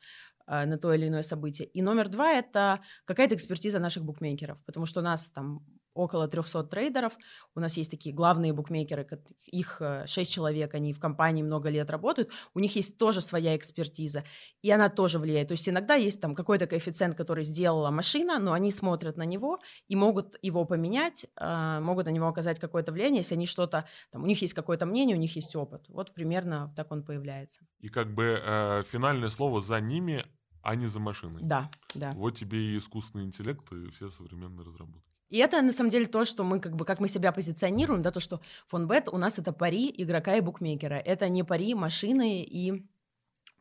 а, 0.48 0.66
на 0.66 0.78
то 0.78 0.94
или 0.94 1.08
иное 1.10 1.24
событие. 1.24 1.68
И 1.68 1.82
номер 1.82 2.08
два– 2.08 2.32
это 2.34 2.82
какая-то 3.04 3.36
экспертиза 3.36 3.80
наших 3.80 4.06
букмекеров, 4.06 4.64
потому 4.66 4.86
что 4.86 5.02
у 5.02 5.04
нас 5.04 5.30
там 5.30 5.66
около 5.98 6.28
300 6.28 6.64
трейдеров. 6.64 7.18
У 7.56 7.60
нас 7.60 7.78
есть 7.78 7.92
такие 7.92 8.14
главные 8.16 8.54
букмекеры, 8.54 9.08
их 9.48 9.82
6 10.06 10.18
э, 10.18 10.24
человек, 10.34 10.74
они 10.74 10.94
в 10.94 11.00
компании 11.00 11.44
много 11.44 11.70
лет 11.70 11.90
работают. 11.90 12.30
У 12.54 12.60
них 12.60 12.76
есть 12.76 12.98
тоже 12.98 13.22
своя 13.22 13.56
экспертиза, 13.56 14.24
и 14.62 14.72
она 14.72 14.90
тоже 14.90 15.20
влияет. 15.20 15.50
То 15.50 15.54
есть 15.54 15.68
иногда 15.68 15.96
есть 15.96 16.22
там 16.22 16.36
какой-то 16.36 16.68
коэффициент, 16.68 17.16
который 17.16 17.44
сделала 17.44 17.92
машина, 17.92 18.40
но 18.40 18.54
они 18.54 18.72
смотрят 18.72 19.18
на 19.18 19.24
него 19.24 19.60
и 19.88 19.96
могут 19.96 20.38
его 20.42 20.66
поменять, 20.66 21.26
э, 21.36 21.80
могут 21.82 22.06
на 22.06 22.12
него 22.12 22.28
оказать 22.28 22.60
какое-то 22.60 22.92
влияние, 22.92 23.20
если 23.20 23.36
они 23.36 23.46
что-то, 23.46 23.86
там, 24.12 24.24
у 24.24 24.26
них 24.26 24.42
есть 24.42 24.54
какое-то 24.54 24.86
мнение, 24.86 25.18
у 25.18 25.20
них 25.20 25.36
есть 25.36 25.56
опыт. 25.56 25.86
Вот 25.90 26.14
примерно 26.14 26.74
так 26.76 26.92
он 26.92 27.04
появляется. 27.04 27.62
И 27.80 27.90
как 27.90 28.14
бы 28.14 28.42
э, 28.44 28.84
финальное 28.84 29.30
слово 29.30 29.62
за 29.62 29.80
ними, 29.80 30.24
а 30.62 30.76
не 30.76 30.88
за 30.88 31.00
машиной. 31.00 31.42
Да, 31.44 31.70
да. 31.96 32.12
Вот 32.14 32.36
тебе 32.36 32.58
и 32.60 32.78
искусственный 32.78 33.26
интеллект, 33.26 33.72
и 33.72 33.90
все 33.92 34.10
современные 34.10 34.66
разработки. 34.66 35.17
И 35.30 35.38
это 35.38 35.62
на 35.62 35.74
самом 35.74 35.90
деле 35.90 36.06
то, 36.06 36.26
что 36.26 36.44
мы 36.44 36.60
как 36.60 36.76
бы 36.76 36.86
как 36.86 37.00
мы 37.00 37.08
себя 37.08 37.32
позиционируем, 37.32 38.02
да, 38.02 38.12
то, 38.12 38.20
что 38.20 38.40
фонбет 38.66 39.10
у 39.10 39.18
нас 39.18 39.40
это 39.40 39.52
пари 39.52 39.94
игрока 39.98 40.36
и 40.36 40.42
букмекера. 40.42 40.96
Это 40.96 41.28
не 41.28 41.44
пари 41.44 41.74
машины 41.74 42.44
и 42.44 42.86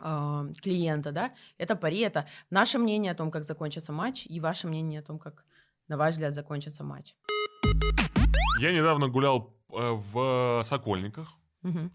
э, 0.00 0.52
клиента, 0.62 1.10
да. 1.10 1.34
Это 1.58 1.74
пари, 1.74 2.00
это 2.00 2.26
наше 2.50 2.78
мнение 2.78 3.12
о 3.12 3.14
том, 3.16 3.30
как 3.30 3.44
закончится 3.44 3.92
матч, 3.92 4.26
и 4.26 4.38
ваше 4.40 4.68
мнение 4.68 5.00
о 5.00 5.02
том, 5.02 5.18
как, 5.18 5.44
на 5.88 5.96
ваш 5.96 6.12
взгляд, 6.14 6.34
закончится 6.34 6.84
матч. 6.84 7.16
Я 8.60 8.72
недавно 8.72 9.08
гулял 9.08 9.52
э, 9.70 10.00
в 10.12 10.62
Сокольниках. 10.64 11.34
Угу. 11.64 11.90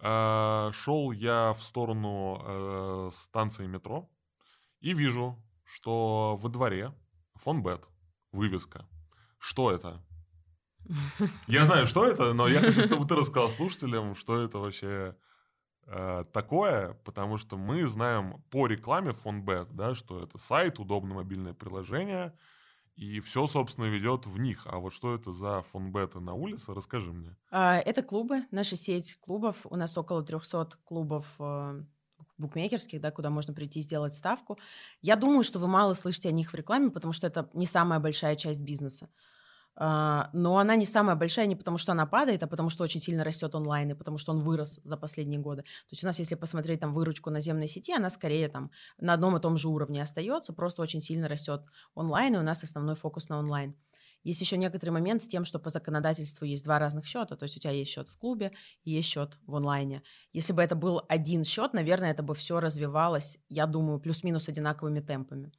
Э, 0.00 0.70
шел 0.72 1.12
я 1.12 1.52
в 1.52 1.62
сторону 1.62 2.40
э, 2.44 3.10
станции 3.12 3.66
метро 3.66 4.08
и 4.80 4.94
вижу, 4.94 5.36
что 5.64 6.36
во 6.40 6.48
дворе 6.48 6.92
фонбет, 7.34 7.86
вывеска 8.32 8.86
что 9.42 9.72
это? 9.72 10.00
Я 11.48 11.64
знаю, 11.64 11.86
что 11.86 12.06
это, 12.06 12.32
но 12.32 12.46
я 12.48 12.60
хочу, 12.60 12.82
чтобы 12.82 13.06
ты 13.06 13.16
рассказал 13.16 13.50
слушателям, 13.50 14.14
что 14.14 14.40
это 14.40 14.58
вообще 14.58 15.16
э, 15.86 16.22
такое, 16.32 16.94
потому 17.04 17.38
что 17.38 17.56
мы 17.56 17.86
знаем 17.88 18.42
по 18.50 18.66
рекламе 18.66 19.12
Фонбет, 19.12 19.68
да, 19.74 19.94
что 19.94 20.22
это 20.22 20.38
сайт, 20.38 20.78
удобное 20.78 21.16
мобильное 21.16 21.54
приложение, 21.54 22.36
и 22.94 23.20
все, 23.20 23.46
собственно, 23.46 23.86
ведет 23.86 24.26
в 24.26 24.38
них. 24.38 24.66
А 24.66 24.78
вот 24.78 24.92
что 24.92 25.14
это 25.14 25.32
за 25.32 25.62
фонбеты 25.62 26.20
на 26.20 26.34
улице, 26.34 26.72
расскажи 26.72 27.12
мне. 27.12 27.36
А, 27.50 27.78
это 27.78 28.02
клубы, 28.02 28.44
наша 28.50 28.76
сеть 28.76 29.16
клубов. 29.20 29.56
У 29.64 29.76
нас 29.76 29.96
около 29.98 30.22
300 30.22 30.68
клубов 30.84 31.26
э, 31.38 31.82
букмекерских, 32.38 33.00
да, 33.00 33.10
куда 33.10 33.30
можно 33.30 33.54
прийти 33.54 33.80
и 33.80 33.82
сделать 33.82 34.14
ставку. 34.14 34.58
Я 35.00 35.16
думаю, 35.16 35.42
что 35.42 35.58
вы 35.58 35.68
мало 35.68 35.94
слышите 35.94 36.28
о 36.28 36.32
них 36.32 36.52
в 36.52 36.54
рекламе, 36.54 36.90
потому 36.90 37.12
что 37.12 37.26
это 37.26 37.48
не 37.54 37.66
самая 37.66 37.98
большая 37.98 38.36
часть 38.36 38.60
бизнеса. 38.60 39.08
Uh, 39.74 40.28
но 40.34 40.58
она 40.58 40.76
не 40.76 40.84
самая 40.84 41.16
большая 41.16 41.46
не 41.46 41.56
потому, 41.56 41.78
что 41.78 41.92
она 41.92 42.04
падает, 42.04 42.42
а 42.42 42.46
потому, 42.46 42.68
что 42.68 42.84
очень 42.84 43.00
сильно 43.00 43.24
растет 43.24 43.54
онлайн, 43.54 43.90
и 43.90 43.94
потому, 43.94 44.18
что 44.18 44.32
он 44.32 44.40
вырос 44.40 44.80
за 44.84 44.98
последние 44.98 45.40
годы. 45.40 45.62
То 45.62 45.92
есть 45.92 46.04
у 46.04 46.06
нас, 46.06 46.18
если 46.18 46.34
посмотреть 46.34 46.80
там 46.80 46.92
выручку 46.92 47.30
наземной 47.30 47.68
сети, 47.68 47.94
она 47.94 48.10
скорее 48.10 48.48
там 48.48 48.70
на 48.98 49.14
одном 49.14 49.34
и 49.36 49.40
том 49.40 49.56
же 49.56 49.68
уровне 49.68 50.02
остается, 50.02 50.52
просто 50.52 50.82
очень 50.82 51.00
сильно 51.00 51.26
растет 51.26 51.62
онлайн, 51.94 52.34
и 52.34 52.38
у 52.38 52.42
нас 52.42 52.62
основной 52.62 52.96
фокус 52.96 53.30
на 53.30 53.38
онлайн. 53.38 53.74
Есть 54.24 54.40
еще 54.40 54.56
некоторый 54.56 54.90
момент 54.90 55.22
с 55.22 55.26
тем, 55.26 55.44
что 55.44 55.58
по 55.58 55.70
законодательству 55.70 56.44
есть 56.44 56.64
два 56.64 56.78
разных 56.78 57.06
счета, 57.06 57.34
то 57.34 57.44
есть 57.44 57.56
у 57.56 57.60
тебя 57.60 57.72
есть 57.72 57.90
счет 57.90 58.08
в 58.08 58.16
клубе 58.18 58.52
и 58.84 58.92
есть 58.92 59.08
счет 59.08 59.38
в 59.46 59.56
онлайне. 59.56 60.02
Если 60.32 60.52
бы 60.52 60.62
это 60.62 60.76
был 60.76 61.02
один 61.08 61.44
счет, 61.44 61.72
наверное, 61.72 62.12
это 62.12 62.22
бы 62.22 62.34
все 62.34 62.60
развивалось, 62.60 63.38
я 63.48 63.66
думаю, 63.66 63.98
плюс-минус 64.00 64.48
одинаковыми 64.48 65.00
темпами. 65.00 65.50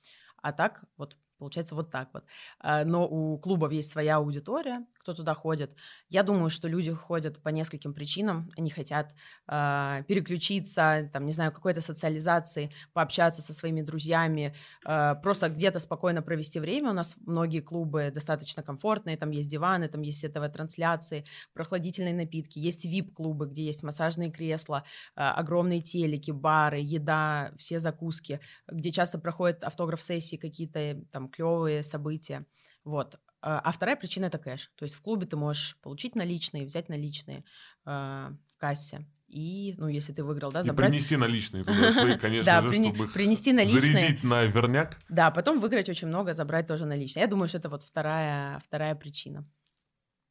А 0.41 0.53
так, 0.53 0.85
вот 0.97 1.17
Получается 1.43 1.75
вот 1.75 1.91
так 1.91 2.07
вот. 2.13 2.23
А, 2.61 2.85
но 2.85 3.05
у 3.05 3.37
клубов 3.37 3.73
есть 3.73 3.91
своя 3.91 4.15
аудитория, 4.15 4.85
кто 5.03 5.13
туда 5.13 5.33
ходит. 5.33 5.75
Я 6.09 6.23
думаю, 6.23 6.49
что 6.49 6.69
люди 6.69 6.93
ходят 6.93 7.41
по 7.43 7.49
нескольким 7.49 7.93
причинам. 7.93 8.49
Они 8.55 8.69
хотят 8.69 9.13
э, 9.49 10.03
переключиться, 10.07 11.09
там, 11.11 11.25
не 11.25 11.33
знаю, 11.33 11.51
какой-то 11.51 11.81
социализации, 11.81 12.71
пообщаться 12.93 13.41
со 13.41 13.53
своими 13.53 13.81
друзьями, 13.81 14.55
э, 14.85 15.15
просто 15.21 15.49
где-то 15.49 15.79
спокойно 15.79 16.21
провести 16.21 16.61
время. 16.61 16.91
У 16.91 16.93
нас 16.93 17.17
многие 17.25 17.59
клубы 17.59 18.09
достаточно 18.15 18.63
комфортные, 18.63 19.17
там 19.17 19.31
есть 19.31 19.49
диваны, 19.49 19.89
там 19.89 20.01
есть 20.01 20.21
ТВ-трансляции, 20.21 21.25
прохладительные 21.53 22.13
напитки, 22.13 22.59
есть 22.59 22.85
VIP-клубы, 22.85 23.47
где 23.47 23.65
есть 23.65 23.83
массажные 23.83 24.31
кресла, 24.31 24.85
э, 25.17 25.21
огромные 25.21 25.81
телеки, 25.81 26.31
бары, 26.31 26.79
еда, 26.79 27.51
все 27.57 27.81
закуски, 27.81 28.39
где 28.71 28.91
часто 28.91 29.19
проходят 29.19 29.65
автограф-сессии, 29.65 30.37
какие-то 30.37 31.03
там 31.11 31.27
клевые 31.33 31.83
события. 31.83 32.45
Вот. 32.83 33.19
А, 33.41 33.59
а 33.59 33.71
вторая 33.71 33.95
причина 33.97 34.25
это 34.25 34.37
кэш. 34.37 34.71
То 34.75 34.83
есть 34.83 34.95
в 34.95 35.01
клубе 35.01 35.25
ты 35.25 35.35
можешь 35.35 35.77
получить 35.81 36.15
наличные, 36.15 36.65
взять 36.65 36.87
наличные 36.87 37.43
э, 37.85 37.89
в 37.89 38.57
кассе. 38.57 39.05
И, 39.27 39.75
ну, 39.77 39.87
если 39.87 40.13
ты 40.13 40.23
выиграл, 40.23 40.51
да, 40.51 40.61
и 40.61 40.63
забрать... 40.63 40.91
принести 40.91 41.17
наличные 41.17 41.63
туда 41.63 41.91
свои, 41.91 42.17
конечно 42.19 42.61
же, 42.61 42.73
чтобы 42.73 43.07
принести 43.07 43.51
наличные. 43.51 43.81
зарядить 43.81 44.23
на 44.23 44.45
верняк. 44.45 44.97
Да, 45.09 45.31
потом 45.31 45.59
выиграть 45.59 45.89
очень 45.89 46.07
много, 46.07 46.33
забрать 46.33 46.67
тоже 46.67 46.85
наличные. 46.85 47.23
Я 47.23 47.27
думаю, 47.27 47.47
что 47.49 47.57
это 47.57 47.67
вот 47.67 47.83
вторая, 47.83 48.59
вторая 48.59 48.95
причина. 48.95 49.45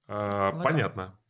А, 0.07 0.53
вот 0.53 0.63
понятно. 0.63 1.07
Так. 1.07 1.22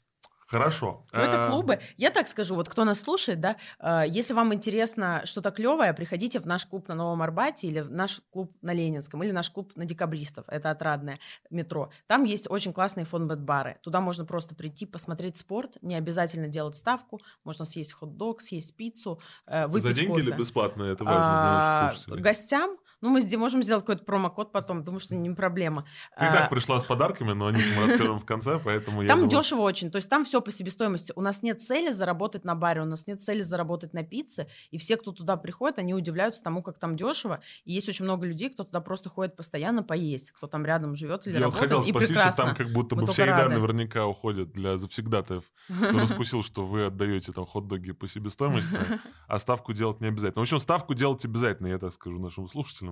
Хорошо. 0.52 1.06
Ну, 1.12 1.18
это 1.18 1.47
клубы. 1.49 1.80
Я 1.97 2.11
так 2.11 2.28
скажу, 2.28 2.54
вот 2.54 2.68
кто 2.68 2.85
нас 2.85 3.00
слушает, 3.00 3.40
да, 3.40 3.56
э, 3.80 4.02
если 4.06 4.35
вам 4.35 4.52
интересно 4.52 5.23
что-то 5.25 5.50
клевое, 5.50 5.94
приходите 5.94 6.40
в 6.40 6.47
наш 6.47 6.66
клуб 6.66 6.88
на 6.88 6.94
Новом 6.94 7.23
Арбате 7.23 7.68
или 7.68 7.80
в 7.80 7.90
наш 7.90 8.21
клуб 8.30 8.54
на 8.61 8.75
Ленинском, 8.75 9.23
или 9.23 9.32
наш 9.32 9.50
клуб 9.50 9.73
на 9.76 9.87
Декабристов, 9.87 10.44
это 10.49 10.71
отрадное 10.71 11.18
метро. 11.49 11.90
Там 12.06 12.25
есть 12.25 12.50
очень 12.50 12.75
классные 12.75 13.06
фонбет-бары. 13.06 13.78
Туда 13.82 14.02
можно 14.02 14.26
просто 14.26 14.54
прийти, 14.54 14.85
посмотреть 14.85 15.37
спорт, 15.37 15.78
не 15.80 15.94
обязательно 15.94 16.49
делать 16.49 16.76
ставку, 16.76 17.18
можно 17.44 17.64
съесть 17.64 17.94
хот-дог, 17.94 18.42
съесть 18.42 18.76
пиццу, 18.76 19.21
э, 19.47 19.66
выпить 19.68 19.88
За 19.88 19.94
деньги 19.94 20.11
кофе. 20.11 20.23
или 20.23 20.32
бесплатно? 20.32 20.82
Это 20.82 21.04
важно 21.04 21.23
а, 21.25 21.80
для 21.80 21.92
слушателей. 21.94 22.23
Гостям 22.23 22.76
ну, 23.02 23.11
мы 23.11 23.21
можем 23.37 23.62
сделать 23.64 23.82
какой-то 23.82 24.04
промокод 24.04 24.52
потом, 24.52 24.85
думаю, 24.85 25.00
что 25.00 25.16
не 25.16 25.30
проблема. 25.30 25.85
Ты 26.16 26.25
а, 26.25 26.32
так 26.32 26.50
пришла 26.50 26.78
с 26.78 26.85
подарками, 26.85 27.32
но 27.32 27.47
о 27.47 27.52
них 27.52 27.64
мы 27.76 27.87
расскажем 27.88 28.21
в 28.21 28.25
конце, 28.25 28.61
поэтому 28.62 29.02
я 29.02 29.09
Там 29.09 29.21
думаю... 29.21 29.30
дешево 29.30 29.62
очень, 29.62 29.90
то 29.90 29.97
есть 29.97 30.09
там 30.09 30.25
все 30.25 30.40
по 30.40 30.52
себестоимости. 30.52 31.12
У 31.16 31.21
нас 31.21 31.42
нет 31.42 31.61
цели 31.61 31.90
заработать 31.90 32.44
на 32.44 32.54
баре, 32.54 32.80
у 32.80 32.85
нас 32.85 33.09
нет 33.09 33.21
цели 33.21 33.42
заработать 33.42 33.92
на 33.92 34.04
пицце, 34.04 34.47
и 34.71 34.78
все, 34.78 34.97
кто 34.97 35.11
туда 35.11 35.37
приходит, 35.37 35.80
они 35.80 35.94
удивляются 35.94 36.42
тому, 36.42 36.62
как 36.62 36.78
там 36.78 36.97
дешево. 36.97 37.40
И 37.64 37.73
есть 37.73 37.88
очень 37.88 38.04
много 38.04 38.25
людей, 38.25 38.50
кто 38.50 38.62
туда 38.62 38.80
просто 38.80 39.09
ходит 39.09 39.35
постоянно 39.35 39.82
поесть, 39.82 40.30
кто 40.30 40.47
там 40.47 40.64
рядом 40.64 40.94
живет 40.94 41.26
или 41.26 41.35
я 41.35 41.40
работает, 41.40 41.62
хотел 41.64 41.82
спросить, 41.82 42.11
и 42.11 42.14
прекрасно. 42.14 42.32
что 42.32 42.42
там 42.42 42.54
как 42.54 42.73
будто 42.73 42.94
бы 42.94 43.06
вся 43.09 43.25
еда 43.25 43.37
рады. 43.37 43.54
наверняка 43.56 44.06
уходит 44.06 44.52
для 44.52 44.78
завсегдатаев. 44.78 45.44
Кто 45.66 45.99
раскусил, 45.99 46.44
что 46.44 46.64
вы 46.64 46.87
отдаете 46.87 47.32
там 47.32 47.47
хот-доги 47.47 47.90
по 47.92 48.06
себестоимости, 48.06 48.78
а 49.26 49.38
ставку 49.40 49.73
делать 49.73 50.00
не 50.00 50.06
обязательно. 50.06 50.40
В 50.40 50.42
общем, 50.42 50.59
ставку 50.59 50.94
делать 50.94 51.25
обязательно, 51.25 51.66
я 51.66 51.78
так 51.78 51.92
скажу 51.92 52.21
нашим 52.21 52.47
слушателям. 52.47 52.91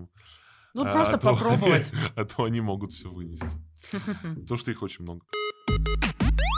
Ну, 0.75 0.83
а, 0.87 0.93
просто 0.93 1.17
а 1.17 1.19
попробовать. 1.19 1.91
То, 1.91 2.13
а 2.17 2.25
то 2.25 2.45
они 2.45 2.61
могут 2.61 2.93
все 2.93 3.11
вынести. 3.11 3.47
То, 4.49 4.57
что 4.57 4.71
их 4.71 4.83
очень 4.83 5.03
много. 5.03 5.25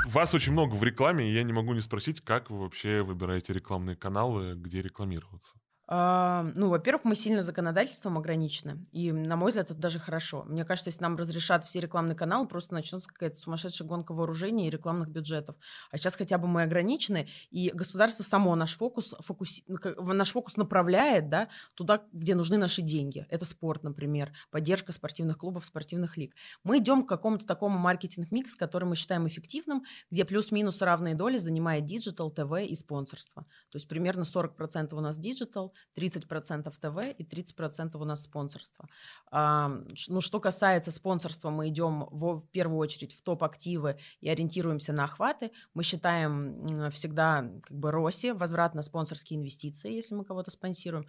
Вас 0.09 0.35
очень 0.35 0.53
много 0.53 0.75
в 0.75 0.83
рекламе, 0.83 1.31
и 1.31 1.35
я 1.35 1.43
не 1.43 1.53
могу 1.53 1.73
не 1.73 1.81
спросить, 1.81 2.21
как 2.21 2.51
вы 2.51 2.61
вообще 2.61 3.03
выбираете 3.03 3.53
рекламные 3.53 3.97
каналы, 3.97 4.55
где 4.55 4.83
рекламироваться. 4.83 5.55
А, 5.95 6.51
ну, 6.55 6.71
во-первых, 6.71 7.05
мы 7.05 7.15
сильно 7.15 7.43
законодательством 7.43 8.17
ограничены, 8.17 8.83
и, 8.93 9.13
на 9.13 9.37
мой 9.37 9.51
взгляд, 9.51 9.71
это 9.71 9.79
даже 9.79 9.99
хорошо. 9.99 10.43
Мне 10.45 10.65
кажется, 10.65 10.89
если 10.89 11.03
нам 11.03 11.19
разрешат 11.19 11.67
все 11.67 11.81
рекламные 11.81 12.17
каналы, 12.17 12.49
просто 12.49 12.73
начнется 12.73 13.07
какая-то 13.07 13.37
сумасшедшая 13.37 13.87
гонка 13.87 14.15
вооружений 14.15 14.67
и 14.67 14.71
рекламных 14.71 15.11
бюджетов. 15.11 15.55
А 15.91 15.99
сейчас 15.99 16.15
хотя 16.15 16.39
бы 16.39 16.49
мы 16.49 16.63
ограничены, 16.63 17.29
и 17.51 17.71
государство 17.75 18.23
само 18.23 18.55
наш 18.55 18.75
фокус, 18.75 19.15
фокус, 19.21 19.61
наш 19.69 20.31
фокус 20.31 20.57
направляет 20.57 21.29
да, 21.29 21.49
туда, 21.75 22.01
где 22.11 22.35
нужны 22.35 22.57
наши 22.57 22.81
деньги. 22.81 23.27
Это 23.29 23.45
спорт, 23.45 23.83
например, 23.83 24.33
поддержка 24.51 24.93
спортивных 24.93 25.37
клубов, 25.37 25.67
спортивных 25.67 26.17
лиг. 26.17 26.35
Мы 26.65 26.79
идем 26.79 27.05
к 27.05 27.09
какому-то 27.11 27.45
такому 27.45 27.77
marketing 27.77 28.31
mix, 28.31 28.55
который 28.55 28.87
мы 28.87 28.97
считаем 28.97 29.27
эффективным, 29.27 29.85
где 30.11 30.25
плюс-минус 30.25 30.81
равные 30.81 31.15
доли 31.15 31.37
занимает 31.37 31.85
digital, 31.85 32.31
ТВ 32.31 32.63
и 32.67 32.75
спонсорство. 32.77 33.43
То 33.71 33.77
есть 33.77 33.89
примерно 33.89 34.23
40% 34.23 34.95
у 34.95 35.01
нас 35.01 35.19
digital, 35.19 35.75
30% 35.97 36.71
ТВ 36.71 37.19
и 37.19 37.25
30% 37.25 37.97
у 37.97 38.05
нас 38.05 38.23
спонсорство. 38.23 38.87
Ну, 39.31 40.21
что 40.21 40.41
касается 40.41 40.93
спонсорства, 40.93 41.51
мы 41.51 41.69
идем 41.69 42.07
в, 42.11 42.43
первую 42.53 42.79
очередь 42.79 43.15
в 43.15 43.23
топ-активы 43.23 43.99
и 44.21 44.29
ориентируемся 44.29 44.93
на 44.93 45.05
охваты. 45.05 45.53
Мы 45.75 45.83
считаем 45.83 46.91
всегда 46.91 47.49
как 47.63 47.77
бы 47.77 47.91
ROSI, 47.91 48.33
возврат 48.33 48.75
на 48.75 48.83
спонсорские 48.83 49.39
инвестиции, 49.39 49.93
если 49.93 50.15
мы 50.15 50.25
кого-то 50.25 50.51
спонсируем 50.51 51.07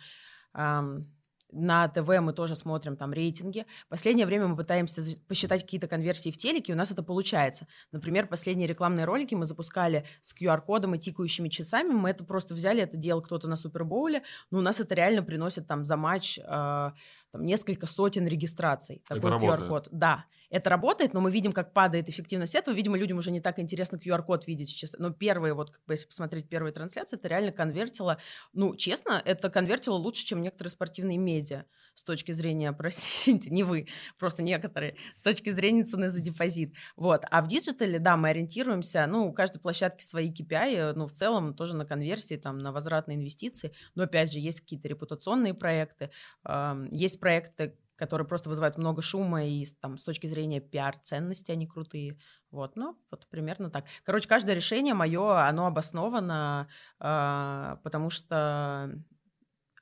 на 1.53 1.87
ТВ 1.87 2.07
мы 2.21 2.33
тоже 2.33 2.55
смотрим 2.55 2.97
там 2.97 3.13
рейтинги. 3.13 3.65
Последнее 3.89 4.25
время 4.25 4.47
мы 4.47 4.55
пытаемся 4.55 5.01
посчитать 5.27 5.63
какие-то 5.63 5.87
конверсии 5.87 6.31
в 6.31 6.37
телеке, 6.37 6.73
у 6.73 6.75
нас 6.75 6.91
это 6.91 7.03
получается. 7.03 7.67
Например, 7.91 8.27
последние 8.27 8.67
рекламные 8.67 9.05
ролики 9.05 9.35
мы 9.35 9.45
запускали 9.45 10.05
с 10.21 10.33
QR-кодом 10.35 10.95
и 10.95 10.99
тикающими 10.99 11.49
часами. 11.49 11.89
Мы 11.89 12.09
это 12.09 12.23
просто 12.23 12.53
взяли, 12.53 12.81
это 12.81 12.97
делал 12.97 13.21
кто-то 13.21 13.47
на 13.47 13.55
Супербоуле, 13.55 14.23
но 14.51 14.59
у 14.59 14.61
нас 14.61 14.79
это 14.79 14.95
реально 14.95 15.23
приносит 15.23 15.67
там 15.67 15.85
за 15.85 15.97
матч 15.97 16.39
э, 16.39 16.43
там, 16.43 17.45
несколько 17.45 17.87
сотен 17.87 18.27
регистраций. 18.27 19.03
Такой 19.07 19.31
QR-код. 19.31 19.89
Да. 19.91 20.25
Это 20.53 20.69
работает, 20.69 21.15
но 21.15 21.19
мы 21.19 21.31
видим, 21.31 21.51
как 21.51 21.73
падает 21.73 22.09
эффективность 22.09 22.53
этого. 22.53 22.75
Видимо, 22.75 22.95
людям 22.95 23.17
уже 23.17 23.31
не 23.31 23.41
так 23.41 23.57
интересно 23.57 23.95
QR-код 23.97 24.45
видеть 24.45 24.69
сейчас. 24.69 24.93
Но 24.99 25.09
первые, 25.09 25.55
вот, 25.55 25.71
как 25.71 25.81
бы, 25.87 25.93
если 25.95 26.05
посмотреть 26.05 26.47
первые 26.47 26.71
трансляции, 26.71 27.17
это 27.17 27.27
реально 27.27 27.51
конвертило. 27.51 28.19
Ну, 28.53 28.75
честно, 28.75 29.19
это 29.25 29.49
конвертило 29.49 29.95
лучше, 29.95 30.23
чем 30.27 30.43
некоторые 30.43 30.69
спортивные 30.69 31.17
медиа 31.17 31.65
с 31.95 32.03
точки 32.03 32.33
зрения, 32.33 32.71
простите, 32.77 33.49
не 33.49 33.63
вы, 33.63 33.87
просто 34.19 34.43
некоторые, 34.43 34.95
с 35.15 35.23
точки 35.23 35.51
зрения 35.51 35.85
цены 35.85 36.11
за 36.11 36.19
депозит. 36.19 36.75
Вот. 36.95 37.25
А 37.31 37.41
в 37.41 37.47
диджитале, 37.47 37.97
да, 37.97 38.15
мы 38.15 38.29
ориентируемся, 38.29 39.07
ну, 39.07 39.29
у 39.29 39.33
каждой 39.33 39.59
площадки 39.59 40.03
свои 40.03 40.31
KPI, 40.31 40.93
ну, 40.93 41.07
в 41.07 41.13
целом 41.13 41.55
тоже 41.55 41.75
на 41.75 41.87
конверсии, 41.87 42.35
там, 42.35 42.59
на 42.59 42.71
возвратные 42.71 43.17
инвестиции. 43.17 43.73
Но, 43.95 44.03
опять 44.03 44.31
же, 44.31 44.37
есть 44.37 44.61
какие-то 44.61 44.87
репутационные 44.87 45.55
проекты, 45.55 46.11
э, 46.47 46.85
есть 46.91 47.19
проекты, 47.19 47.75
которые 48.03 48.27
просто 48.27 48.49
вызывают 48.49 48.77
много 48.77 49.01
шума, 49.01 49.45
и 49.45 49.65
там, 49.79 49.97
с 49.97 50.03
точки 50.03 50.27
зрения 50.27 50.59
пиар-ценности 50.59 51.51
они 51.51 51.65
крутые. 51.65 52.19
Вот, 52.51 52.75
ну, 52.75 52.97
вот 53.09 53.27
примерно 53.29 53.69
так. 53.69 53.85
Короче, 54.03 54.27
каждое 54.27 54.55
решение 54.55 54.93
мое, 54.93 55.47
оно 55.47 55.67
обосновано, 55.67 56.67
э, 56.99 57.77
потому 57.81 58.09
что 58.09 58.91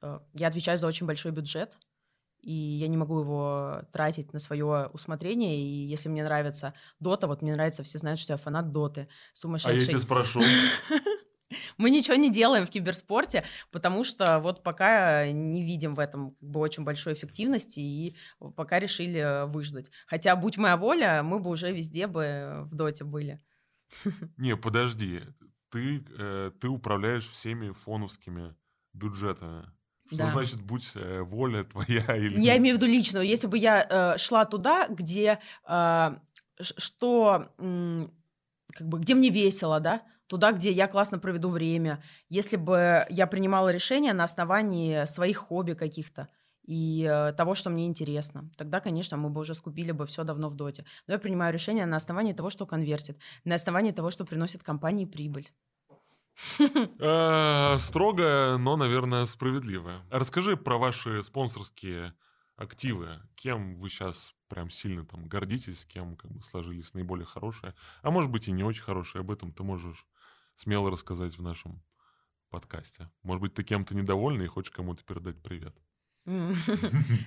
э, 0.04 0.20
я 0.34 0.48
отвечаю 0.48 0.78
за 0.78 0.86
очень 0.86 1.08
большой 1.08 1.32
бюджет, 1.32 1.80
и 2.42 2.54
я 2.54 2.88
не 2.88 2.98
могу 2.98 3.22
его 3.22 3.82
тратить 3.92 4.34
на 4.34 4.40
свое 4.40 4.92
усмотрение. 4.94 5.60
И 5.60 5.86
если 5.86 6.08
мне 6.08 6.24
нравится 6.24 6.76
Дота, 7.00 7.26
вот 7.26 7.42
мне 7.42 7.54
нравится, 7.54 7.82
все 7.82 7.98
знают, 7.98 8.20
что 8.20 8.34
я 8.34 8.38
фанат 8.38 8.72
Доты. 8.72 9.08
Сумасшедший. 9.34 9.78
А 9.78 9.80
я 9.80 9.88
тебя 9.88 10.00
спрошу. 10.00 10.44
Мы 11.78 11.90
ничего 11.90 12.16
не 12.16 12.32
делаем 12.32 12.66
в 12.66 12.70
киберспорте, 12.70 13.44
потому 13.72 14.04
что 14.04 14.40
вот 14.40 14.64
пока 14.64 15.32
не 15.32 15.64
видим 15.64 15.96
в 15.96 16.00
этом 16.00 16.32
как 16.32 16.50
бы 16.50 16.60
очень 16.60 16.84
большой 16.84 17.14
эффективности 17.14 17.80
и 17.80 18.16
пока 18.56 18.80
решили 18.80 19.48
выждать. 19.48 19.92
Хотя, 20.08 20.36
будь 20.36 20.58
моя 20.58 20.78
воля, 20.78 21.24
мы 21.24 21.40
бы 21.40 21.50
уже 21.50 21.72
везде 21.72 22.08
бы 22.08 22.68
в 22.72 22.76
доте 22.76 23.04
были. 23.04 23.40
Не, 24.38 24.56
подожди. 24.56 25.22
Ты, 25.70 26.04
э, 26.18 26.52
ты 26.60 26.68
управляешь 26.68 27.30
всеми 27.30 27.72
фоновскими 27.72 28.56
бюджетами. 28.94 29.66
Что 30.08 30.18
да. 30.18 30.30
значит 30.32 30.62
будь 30.62 30.92
э, 30.96 31.22
воля 31.22 31.64
твоя 31.64 32.16
или... 32.18 32.42
Я 32.42 32.58
имею 32.58 32.76
в 32.76 32.82
виду 32.82 32.92
лично. 32.92 33.20
Если 33.20 33.48
бы 33.48 33.58
я 33.58 33.88
э, 33.90 34.18
шла 34.18 34.46
туда, 34.46 34.88
где 34.88 35.40
э, 35.68 36.10
что 36.60 37.54
э, 37.58 38.08
как 38.74 38.88
бы 38.88 39.00
где 39.00 39.16
мне 39.16 39.30
весело, 39.30 39.80
да, 39.80 40.02
туда, 40.32 40.54
где 40.54 40.72
я 40.72 40.88
классно 40.88 41.20
проведу 41.20 41.50
время. 41.50 42.02
Если 42.30 42.56
бы 42.56 43.06
я 43.10 43.28
принимала 43.28 43.68
решения 43.68 44.14
на 44.14 44.24
основании 44.24 45.06
своих 45.06 45.38
хобби 45.38 45.74
каких-то 45.74 46.30
и 46.66 47.06
э, 47.06 47.34
того, 47.34 47.54
что 47.54 47.70
мне 47.70 47.86
интересно. 47.86 48.50
Тогда, 48.56 48.80
конечно, 48.80 49.18
мы 49.18 49.30
бы 49.30 49.42
уже 49.42 49.56
скупили 49.56 49.92
бы 49.92 50.06
все 50.06 50.24
давно 50.24 50.48
в 50.48 50.56
доте. 50.56 50.86
Но 51.08 51.14
я 51.14 51.20
принимаю 51.20 51.54
решение 51.54 51.86
на 51.86 51.98
основании 51.98 52.32
того, 52.32 52.50
что 52.50 52.66
конвертит, 52.66 53.20
на 53.44 53.56
основании 53.56 53.92
того, 53.92 54.10
что 54.10 54.24
приносит 54.24 54.64
компании 54.64 55.06
прибыль. 55.06 55.52
Э, 57.00 57.78
строго, 57.80 58.56
но, 58.58 58.78
наверное, 58.78 59.26
справедливо. 59.26 59.92
Расскажи 60.10 60.56
про 60.56 60.78
ваши 60.78 61.24
спонсорские 61.24 62.14
активы. 62.56 63.20
Кем 63.36 63.76
вы 63.76 63.90
сейчас 63.90 64.34
прям 64.48 64.70
сильно 64.70 65.06
там 65.06 65.28
гордитесь, 65.28 65.86
кем 65.86 66.16
как 66.16 66.32
бы 66.32 66.42
сложились 66.42 66.94
наиболее 66.94 67.26
хорошие, 67.26 67.74
а 68.02 68.12
может 68.12 68.30
быть 68.30 68.48
и 68.48 68.52
не 68.52 68.64
очень 68.64 68.84
хорошие. 68.84 69.22
Об 69.22 69.32
этом 69.32 69.52
ты 69.54 69.64
можешь 69.64 70.06
смело 70.62 70.92
рассказать 70.92 71.38
в 71.38 71.42
нашем 71.42 71.84
подкасте. 72.50 73.10
Может 73.24 73.42
быть, 73.42 73.54
ты 73.56 73.64
кем-то 73.64 73.96
недовольна 73.96 74.44
и 74.44 74.48
хочешь 74.48 74.72
кому-то 74.72 75.04
передать 75.04 75.42
привет. 75.42 75.76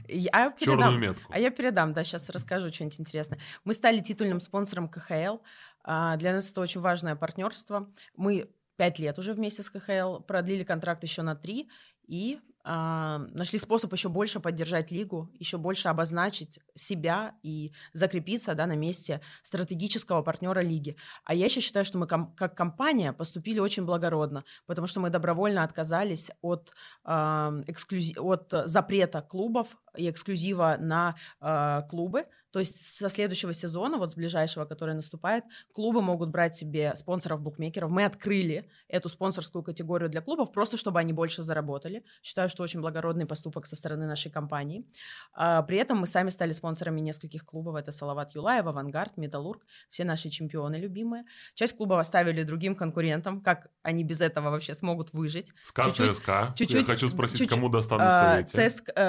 Я 0.09 0.51
передам, 0.51 1.01
метку. 1.01 1.33
А 1.33 1.41
я 1.41 1.51
передам, 1.51 1.93
да, 1.93 2.05
сейчас 2.05 2.29
расскажу 2.31 2.73
что-нибудь 2.73 3.01
интересное. 3.01 3.41
Мы 3.65 3.75
стали 3.75 3.99
титульным 3.99 4.39
спонсором 4.39 4.89
КХЛ. 4.89 5.39
А, 5.83 6.17
для 6.17 6.33
нас 6.33 6.53
это 6.53 6.61
очень 6.61 6.81
важное 6.81 7.17
партнерство. 7.17 7.89
Мы 8.15 8.55
пять 8.77 9.01
лет 9.01 9.19
уже 9.19 9.35
вместе 9.35 9.65
с 9.65 9.71
КХЛ, 9.71 10.21
продлили 10.21 10.63
контракт 10.63 11.03
еще 11.03 11.23
на 11.23 11.35
три 11.35 11.69
и 12.07 12.39
нашли 12.65 13.59
способ 13.59 13.93
еще 13.93 14.09
больше 14.09 14.41
поддержать 14.41 14.91
лигу, 14.91 15.31
еще 15.39 15.59
больше 15.59 15.89
обозначить 15.89 16.61
себя 16.75 17.35
и 17.43 17.73
закрепиться 17.93 18.55
да, 18.55 18.67
на 18.67 18.77
месте 18.77 19.21
стратегического 19.43 20.23
партнера 20.23 20.61
лиги. 20.61 20.97
А 21.25 21.35
я 21.35 21.45
еще 21.45 21.61
считаю, 21.61 21.85
что 21.85 21.99
мы 21.99 22.07
ком- 22.07 22.35
как 22.35 22.57
компания 22.57 23.13
поступили 23.13 23.59
очень 23.61 23.85
благородно, 23.85 24.45
потому 24.67 24.87
что 24.87 25.01
мы 25.01 25.11
добровольно 25.11 25.63
отказались 25.63 26.31
от, 26.41 26.73
э, 27.05 27.11
эксклюзи- 27.11 28.19
от 28.19 28.69
запрета 28.71 29.21
клубов 29.21 29.77
и 29.97 30.11
эксклюзива 30.11 30.77
на 30.79 31.17
э, 31.41 31.83
клубы, 31.89 32.27
то 32.55 32.61
есть 32.61 32.97
со 32.97 33.09
следующего 33.09 33.53
сезона, 33.53 33.99
вот 33.99 34.13
с 34.13 34.15
ближайшего, 34.15 34.65
который 34.65 34.95
наступает, 34.95 35.43
клубы 35.73 36.01
могут 36.01 36.31
брать 36.31 36.55
себе 36.55 36.95
спонсоров-букмекеров. 36.95 37.91
Мы 37.91 38.05
открыли 38.05 38.71
эту 38.87 39.09
спонсорскую 39.09 39.65
категорию 39.65 40.09
для 40.09 40.21
клубов, 40.21 40.53
просто 40.53 40.77
чтобы 40.77 41.01
они 41.01 41.13
больше 41.13 41.43
заработали. 41.43 42.05
Считаю, 42.23 42.49
что 42.49 42.63
очень 42.63 42.81
благородный 42.81 43.27
поступок 43.27 43.67
со 43.67 43.75
стороны 43.75 44.07
нашей 44.07 44.31
компании. 44.31 44.87
А, 45.33 45.63
при 45.63 45.79
этом 45.79 45.99
мы 45.99 46.07
сами 46.07 46.31
стали 46.31 46.53
спонсорами 46.53 47.01
нескольких 47.01 47.45
клубов. 47.45 47.75
Это 47.75 47.91
Салават 47.91 48.37
Юлаев, 48.37 48.67
Авангард, 48.67 49.17
Металлург, 49.17 49.67
все 49.91 50.05
наши 50.05 50.31
чемпионы 50.31 50.77
любимые. 50.77 51.25
Часть 51.55 51.77
клубов 51.77 51.99
оставили 51.99 52.45
другим 52.45 52.77
конкурентам. 52.77 53.41
Как 53.41 53.67
они 53.83 54.05
без 54.05 54.21
этого 54.21 54.51
вообще 54.51 54.75
смогут 54.75 55.13
выжить? 55.13 55.53
СКА, 55.65 55.91
ЦСКА. 55.91 56.55
Чуть-чуть, 56.57 56.87
Я 56.87 56.95
хочу 56.95 57.09
спросить, 57.09 57.39
чуть-чуть, 57.39 57.57
кому 57.57 57.69
достанутся 57.69 58.39
эти? 58.39 58.69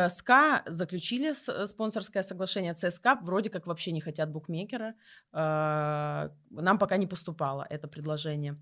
ЦСКА 0.10 0.64
заключили 0.76 1.34
спонсорское 1.66 2.24
соглашение. 2.24 2.74
ЦСКА 2.74 3.20
вроде 3.22 3.50
как 3.50 3.68
вообще 3.68 3.92
не 3.92 4.02
хотят 4.02 4.32
букмекера. 4.32 4.96
А, 5.32 6.32
нам 6.50 6.78
пока 6.78 6.98
не 6.98 7.08
поступало 7.08 7.66
это 7.70 7.88
предложение. 7.88 8.58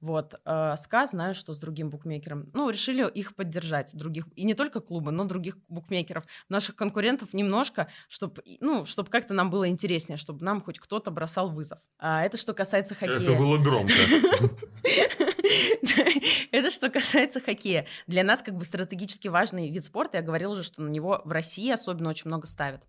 Вот. 0.00 0.34
А, 0.44 0.76
СКА 0.76 1.06
знаю, 1.06 1.34
что 1.34 1.52
с 1.54 1.58
другим 1.58 1.90
букмекером. 1.90 2.48
Ну, 2.54 2.70
решили 2.70 3.08
их 3.08 3.34
поддержать, 3.34 3.94
других. 3.94 4.26
И 4.36 4.44
не 4.44 4.54
только 4.54 4.80
клубы, 4.80 5.10
но 5.10 5.24
других 5.24 5.56
букмекеров, 5.68 6.24
наших 6.48 6.76
конкурентов 6.76 7.32
немножко, 7.32 7.88
чтобы 8.08 8.42
ну, 8.60 8.84
чтоб 8.84 9.08
как-то 9.08 9.34
нам 9.34 9.50
было 9.50 9.68
интереснее, 9.68 10.16
чтобы 10.16 10.44
нам 10.44 10.60
хоть 10.60 10.78
кто-то 10.78 11.10
бросал 11.10 11.50
вызов. 11.50 11.78
А 11.98 12.24
это 12.24 12.36
что 12.36 12.54
касается 12.54 12.94
хоккея. 12.94 13.20
Это 13.20 13.34
было 13.34 13.58
громко. 13.58 13.92
Это 16.52 16.70
что 16.70 16.90
касается 16.90 17.40
хоккея. 17.40 17.86
Для 18.06 18.24
нас 18.24 18.42
как 18.42 18.54
бы 18.54 18.64
стратегически 18.64 19.28
важный 19.28 19.70
вид 19.70 19.84
спорта. 19.84 20.18
Я 20.18 20.22
говорила 20.22 20.52
уже, 20.52 20.62
что 20.62 20.82
на 20.82 20.88
него 20.88 21.22
в 21.24 21.32
России 21.32 21.70
особенно 21.70 22.10
очень 22.10 22.28
много 22.28 22.46
ставят. 22.46 22.82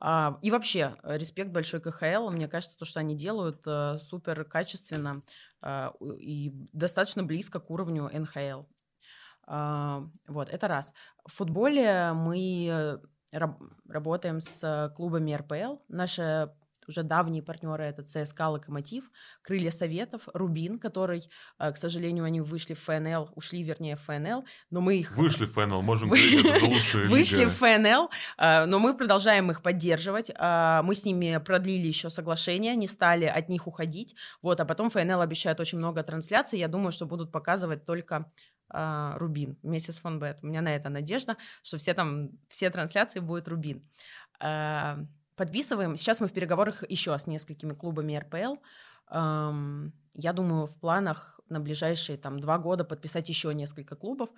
А, 0.00 0.38
и 0.42 0.50
вообще, 0.50 0.96
э, 1.02 1.16
респект 1.16 1.50
большой 1.50 1.80
КХЛ. 1.80 2.30
Мне 2.30 2.48
кажется, 2.48 2.78
то, 2.78 2.84
что 2.84 3.00
они 3.00 3.16
делают, 3.16 3.62
э, 3.66 3.98
супер 3.98 4.44
качественно 4.44 5.22
а, 5.60 5.92
и 6.18 6.52
достаточно 6.72 7.24
близко 7.24 7.58
к 7.58 7.70
уровню 7.70 8.08
НХЛ. 8.12 8.62
А, 9.46 10.04
вот, 10.28 10.48
это 10.50 10.68
раз. 10.68 10.94
В 11.26 11.32
футболе 11.32 12.12
мы 12.12 12.68
э, 12.70 12.98
работаем 13.88 14.40
с 14.40 14.92
клубами 14.96 15.34
РПЛ. 15.34 15.78
Наша 15.88 16.54
уже 16.88 17.02
давние 17.02 17.42
партнеры 17.42 17.84
это 17.84 18.02
ЦСКА 18.02 18.48
«Локомотив», 18.48 19.10
«Крылья 19.42 19.70
Советов», 19.70 20.28
«Рубин», 20.32 20.78
который, 20.78 21.28
э, 21.58 21.72
к 21.72 21.76
сожалению, 21.76 22.24
они 22.24 22.40
вышли 22.40 22.74
в 22.74 22.80
ФНЛ, 22.80 23.30
ушли, 23.34 23.62
вернее, 23.62 23.96
в 23.96 24.00
ФНЛ, 24.00 24.44
но 24.70 24.80
мы 24.80 24.96
их... 24.96 25.16
Вышли 25.16 25.46
в 25.46 25.52
ФНЛ, 25.52 25.82
можем 25.82 26.08
говорить, 26.10 26.44
это 26.44 26.64
лучшая 26.64 27.08
Вышли 27.08 27.44
в 27.44 27.52
ФНЛ, 27.52 28.10
э, 28.38 28.64
но 28.64 28.78
мы 28.78 28.96
продолжаем 28.96 29.50
их 29.50 29.62
поддерживать. 29.62 30.30
Э, 30.30 30.80
мы 30.82 30.94
с 30.94 31.04
ними 31.04 31.38
продлили 31.44 31.86
еще 31.86 32.10
соглашение, 32.10 32.74
не 32.76 32.86
стали 32.86 33.26
от 33.26 33.48
них 33.48 33.66
уходить. 33.66 34.14
Вот, 34.42 34.60
а 34.60 34.64
потом 34.64 34.90
ФНЛ 34.90 35.20
обещает 35.20 35.60
очень 35.60 35.78
много 35.78 36.02
трансляций. 36.02 36.58
Я 36.58 36.68
думаю, 36.68 36.92
что 36.92 37.06
будут 37.06 37.30
показывать 37.30 37.84
только 37.84 38.26
Рубин 38.70 39.56
вместе 39.62 39.92
с 39.92 39.96
Фонбет. 39.96 40.40
У 40.42 40.46
меня 40.46 40.60
на 40.60 40.76
это 40.76 40.90
надежда, 40.90 41.38
что 41.62 41.78
все 41.78 41.94
там, 41.94 42.28
все 42.50 42.68
трансляции 42.68 43.20
будет 43.20 43.48
Рубин 43.48 43.82
подписываем. 45.38 45.96
Сейчас 45.96 46.20
мы 46.20 46.28
в 46.28 46.32
переговорах 46.32 46.84
еще 46.90 47.18
с 47.18 47.26
несколькими 47.26 47.72
клубами 47.72 48.16
РПЛ. 48.16 48.56
Я 49.10 50.32
думаю, 50.34 50.66
в 50.66 50.78
планах 50.78 51.40
на 51.48 51.60
ближайшие 51.60 52.18
там 52.18 52.40
два 52.40 52.58
года 52.58 52.84
подписать 52.84 53.28
еще 53.28 53.54
несколько 53.54 53.96
клубов. 53.96 54.28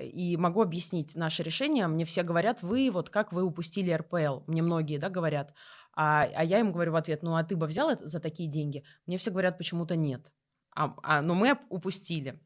И 0.00 0.36
могу 0.36 0.62
объяснить 0.62 1.16
наше 1.16 1.42
решение. 1.42 1.86
Мне 1.86 2.04
все 2.04 2.22
говорят, 2.22 2.62
вы 2.62 2.90
вот 2.92 3.10
как 3.10 3.32
вы 3.32 3.42
упустили 3.42 3.92
РПЛ. 3.92 4.44
Мне 4.46 4.62
многие, 4.62 4.98
да, 4.98 5.08
говорят. 5.08 5.52
А, 5.96 6.22
а 6.22 6.44
я 6.44 6.60
им 6.60 6.72
говорю 6.72 6.92
в 6.92 6.96
ответ, 6.96 7.22
ну 7.22 7.36
а 7.36 7.44
ты 7.44 7.56
бы 7.56 7.66
взял 7.66 7.88
это 7.88 8.06
за 8.06 8.20
такие 8.20 8.48
деньги? 8.48 8.84
Мне 9.06 9.16
все 9.18 9.30
говорят, 9.30 9.58
почему-то 9.58 9.96
нет. 9.96 10.32
А, 10.74 10.94
а, 11.02 11.22
но 11.22 11.34
мы 11.34 11.58
упустили. 11.68 12.40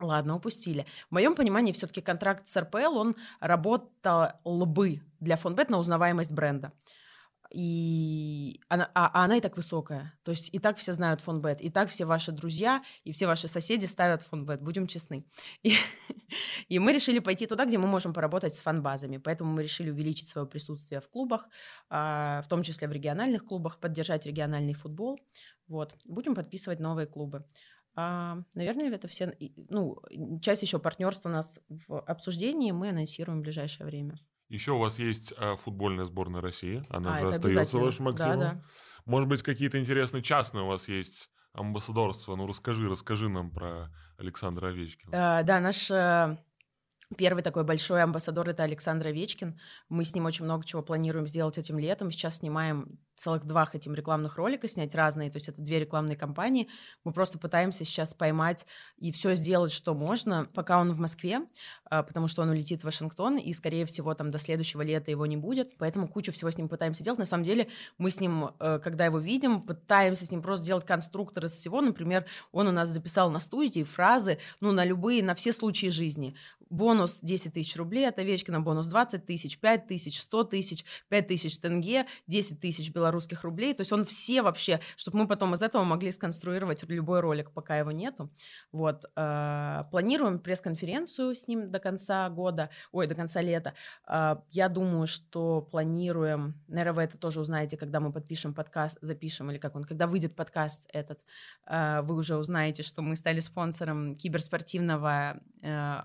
Ладно, 0.00 0.36
упустили. 0.36 0.86
В 1.08 1.12
моем 1.12 1.34
понимании 1.34 1.72
все-таки 1.72 2.00
контракт 2.00 2.48
с 2.48 2.60
РПЛ, 2.60 2.96
он 2.96 3.14
работал 3.40 4.32
бы 4.44 5.02
для 5.20 5.36
Фонбет 5.36 5.70
на 5.70 5.78
узнаваемость 5.78 6.32
бренда. 6.32 6.72
И 7.54 8.60
она, 8.68 8.90
а, 8.94 9.06
а 9.06 9.24
она 9.24 9.36
и 9.36 9.40
так 9.40 9.56
высокая. 9.56 10.12
То 10.24 10.32
есть 10.32 10.52
и 10.52 10.58
так 10.58 10.76
все 10.76 10.92
знают 10.92 11.20
фонбет, 11.20 11.60
и 11.60 11.70
так 11.70 11.88
все 11.88 12.04
ваши 12.04 12.32
друзья 12.32 12.82
и 13.04 13.12
все 13.12 13.28
ваши 13.28 13.46
соседи 13.46 13.86
ставят 13.86 14.22
фонбет, 14.22 14.60
будем 14.60 14.88
честны. 14.88 15.24
И, 15.62 15.74
и 16.68 16.80
мы 16.80 16.92
решили 16.92 17.20
пойти 17.20 17.46
туда, 17.46 17.64
где 17.64 17.78
мы 17.78 17.86
можем 17.86 18.12
поработать 18.12 18.56
с 18.56 18.60
фанбазами. 18.60 19.18
Поэтому 19.18 19.52
мы 19.52 19.62
решили 19.62 19.90
увеличить 19.90 20.26
свое 20.26 20.48
присутствие 20.48 21.00
в 21.00 21.08
клубах, 21.08 21.48
а, 21.88 22.42
в 22.42 22.48
том 22.48 22.64
числе 22.64 22.88
в 22.88 22.92
региональных 22.92 23.44
клубах, 23.44 23.78
поддержать 23.78 24.26
региональный 24.26 24.74
футбол. 24.74 25.20
Вот. 25.68 25.94
Будем 26.06 26.34
подписывать 26.34 26.80
новые 26.80 27.06
клубы. 27.06 27.44
А, 27.94 28.38
наверное, 28.54 28.90
это 28.90 29.06
все... 29.06 29.36
Ну, 29.70 30.02
часть 30.42 30.62
еще 30.62 30.80
партнерства 30.80 31.28
у 31.28 31.32
нас 31.32 31.60
в 31.68 32.00
обсуждении, 32.00 32.72
мы 32.72 32.88
анонсируем 32.88 33.38
в 33.38 33.42
ближайшее 33.42 33.86
время. 33.86 34.14
Еще 34.48 34.72
у 34.72 34.78
вас 34.78 34.98
есть 34.98 35.32
э, 35.36 35.56
футбольная 35.56 36.04
сборная 36.04 36.40
России, 36.40 36.82
она 36.88 37.16
а, 37.16 37.20
же 37.20 37.26
остается 37.28 37.78
вашим 37.78 38.08
активом. 38.08 38.38
Да, 38.38 38.52
да. 38.52 38.64
Может 39.06 39.28
быть, 39.28 39.42
какие-то 39.42 39.78
интересные 39.78 40.22
частные 40.22 40.64
у 40.64 40.68
вас 40.68 40.88
есть 40.88 41.30
амбассадорства? 41.52 42.36
Ну, 42.36 42.46
расскажи, 42.46 42.88
расскажи 42.88 43.28
нам 43.28 43.50
про 43.50 43.90
Александра 44.18 44.68
Овечкина. 44.68 45.38
А, 45.38 45.42
да, 45.42 45.60
наш 45.60 45.90
э, 45.90 46.36
Первый 47.16 47.42
такой 47.42 47.64
большой 47.64 48.02
амбассадор 48.02 48.48
это 48.48 48.62
Александр 48.62 49.08
Овечкин. 49.08 49.58
Мы 49.88 50.04
с 50.04 50.14
ним 50.14 50.24
очень 50.24 50.44
много 50.44 50.64
чего 50.64 50.82
планируем 50.82 51.26
сделать 51.26 51.58
этим 51.58 51.78
летом. 51.78 52.10
Сейчас 52.10 52.36
снимаем 52.36 52.98
целых 53.16 53.44
два 53.44 53.64
хотим 53.64 53.94
рекламных 53.94 54.36
ролика 54.36 54.68
снять 54.68 54.94
разные, 54.94 55.30
то 55.30 55.36
есть 55.36 55.48
это 55.48 55.60
две 55.60 55.80
рекламные 55.80 56.16
кампании. 56.16 56.68
Мы 57.04 57.12
просто 57.12 57.38
пытаемся 57.38 57.84
сейчас 57.84 58.14
поймать 58.14 58.66
и 58.98 59.12
все 59.12 59.34
сделать, 59.34 59.72
что 59.72 59.94
можно, 59.94 60.48
пока 60.54 60.80
он 60.80 60.92
в 60.92 61.00
Москве, 61.00 61.42
а, 61.84 62.02
потому 62.02 62.28
что 62.28 62.42
он 62.42 62.50
улетит 62.50 62.82
в 62.82 62.84
Вашингтон, 62.84 63.38
и, 63.38 63.52
скорее 63.52 63.86
всего, 63.86 64.14
там 64.14 64.30
до 64.30 64.38
следующего 64.38 64.82
лета 64.82 65.10
его 65.10 65.26
не 65.26 65.36
будет, 65.36 65.76
поэтому 65.78 66.08
кучу 66.08 66.32
всего 66.32 66.50
с 66.50 66.58
ним 66.58 66.68
пытаемся 66.68 67.04
делать. 67.04 67.18
На 67.18 67.24
самом 67.24 67.44
деле 67.44 67.68
мы 67.98 68.10
с 68.10 68.20
ним, 68.20 68.50
э, 68.58 68.78
когда 68.78 69.04
его 69.04 69.18
видим, 69.18 69.60
пытаемся 69.60 70.26
с 70.26 70.30
ним 70.30 70.42
просто 70.42 70.66
делать 70.66 70.84
конструктор 70.84 71.44
из 71.44 71.52
всего. 71.52 71.80
Например, 71.80 72.26
он 72.52 72.68
у 72.68 72.72
нас 72.72 72.88
записал 72.88 73.30
на 73.30 73.40
студии 73.40 73.82
фразы, 73.82 74.38
ну, 74.60 74.72
на 74.72 74.84
любые, 74.84 75.22
на 75.22 75.34
все 75.34 75.52
случаи 75.52 75.88
жизни. 75.88 76.34
Бонус 76.70 77.20
10 77.22 77.52
тысяч 77.54 77.76
рублей 77.76 78.08
от 78.08 78.18
Овечкина, 78.18 78.60
бонус 78.60 78.86
20 78.86 79.24
тысяч, 79.24 79.58
5 79.58 79.86
тысяч, 79.86 80.20
100 80.20 80.44
тысяч, 80.44 80.84
5 81.08 81.26
тысяч 81.28 81.58
тенге, 81.58 82.06
10 82.26 82.60
тысяч 82.60 82.90
белорусских 82.90 83.03
белорусских 83.04 83.44
рублей. 83.44 83.74
То 83.74 83.82
есть 83.82 83.92
он 83.92 84.04
все 84.04 84.42
вообще, 84.42 84.80
чтобы 84.96 85.18
мы 85.18 85.28
потом 85.28 85.54
из 85.54 85.62
этого 85.62 85.84
могли 85.84 86.10
сконструировать 86.12 86.84
любой 86.88 87.20
ролик, 87.20 87.50
пока 87.50 87.78
его 87.78 87.92
нету. 87.92 88.30
Вот. 88.72 89.04
Э, 89.16 89.84
планируем 89.90 90.38
пресс-конференцию 90.38 91.34
с 91.34 91.46
ним 91.48 91.70
до 91.70 91.78
конца 91.78 92.28
года, 92.30 92.70
ой, 92.92 93.06
до 93.06 93.14
конца 93.14 93.42
лета. 93.42 93.74
Э, 94.08 94.36
я 94.50 94.68
думаю, 94.68 95.06
что 95.06 95.60
планируем, 95.60 96.54
наверное, 96.68 96.94
вы 96.94 97.02
это 97.02 97.18
тоже 97.18 97.40
узнаете, 97.40 97.76
когда 97.76 98.00
мы 98.00 98.12
подпишем 98.12 98.54
подкаст, 98.54 98.98
запишем, 99.02 99.50
или 99.50 99.58
как 99.58 99.76
он, 99.76 99.84
когда 99.84 100.06
выйдет 100.06 100.34
подкаст 100.34 100.88
этот, 100.92 101.20
э, 101.66 102.00
вы 102.02 102.14
уже 102.14 102.36
узнаете, 102.36 102.82
что 102.82 103.02
мы 103.02 103.16
стали 103.16 103.40
спонсором 103.40 104.14
киберспортивного 104.14 105.40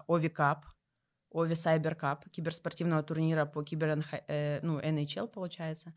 Ови 0.07 0.29
Кап, 0.29 0.65
Ови 1.31 1.55
Сайбер 1.55 1.95
Кап, 1.95 2.29
киберспортивного 2.29 3.03
турнира 3.03 3.45
по 3.45 3.63
кибер 3.63 3.97
ну, 4.63 4.79
NHL, 4.79 5.27
получается. 5.27 5.93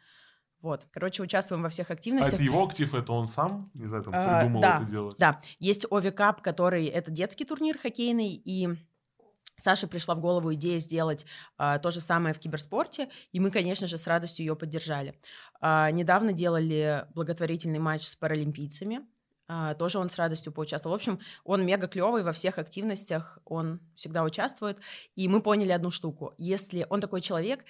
Вот, 0.63 0.87
короче, 0.93 1.25
участвуем 1.25 1.63
во 1.63 1.69
всех 1.69 1.91
активностях. 1.91 2.35
А 2.35 2.37
это 2.37 2.45
его 2.45 2.65
актив, 2.65 2.95
это 2.95 3.13
он 3.13 3.27
сам, 3.27 3.65
не 3.75 3.89
знаю, 3.89 4.05
там, 4.05 4.15
а, 4.17 4.39
придумал 4.39 4.63
да, 4.63 4.77
это 4.77 4.91
делать? 4.91 5.17
Да, 5.19 5.41
есть 5.59 5.87
Ови 5.91 6.13
Кап, 6.13 6.41
который, 6.41 6.87
это 6.87 7.11
детский 7.11 7.45
турнир 7.45 7.77
хоккейный, 7.77 8.33
и 8.33 8.69
Саше 9.57 9.89
пришла 9.89 10.15
в 10.15 10.21
голову 10.21 10.55
идея 10.55 10.79
сделать 10.79 11.27
а, 11.59 11.79
то 11.81 11.91
же 11.91 12.01
самое 12.01 12.33
в 12.33 12.39
киберспорте, 12.39 13.09
и 13.33 13.41
мы, 13.41 13.51
конечно 13.51 13.89
же, 13.89 13.99
с 13.99 14.07
радостью 14.07 14.47
ее 14.47 14.55
поддержали. 14.55 15.19
А, 15.61 15.91
недавно 15.91 16.33
делали 16.33 17.07
благотворительный 17.13 17.81
матч 17.81 18.07
с 18.07 18.15
паралимпийцами, 18.15 19.01
а, 19.49 19.75
тоже 19.75 19.99
он 19.99 20.09
с 20.09 20.17
радостью 20.17 20.53
поучаствовал. 20.53 20.95
В 20.95 20.97
общем, 20.97 21.19
он 21.45 21.67
мега 21.67 21.87
клевый 21.87 22.23
во 22.23 22.33
всех 22.33 22.59
активностях, 22.59 23.39
он 23.45 23.81
всегда 23.97 24.23
участвует, 24.25 24.79
и 25.15 25.29
мы 25.29 25.43
поняли 25.43 25.73
одну 25.73 25.91
штуку. 25.91 26.35
Если 26.39 26.87
он 26.89 27.01
такой 27.01 27.21
человек, 27.21 27.65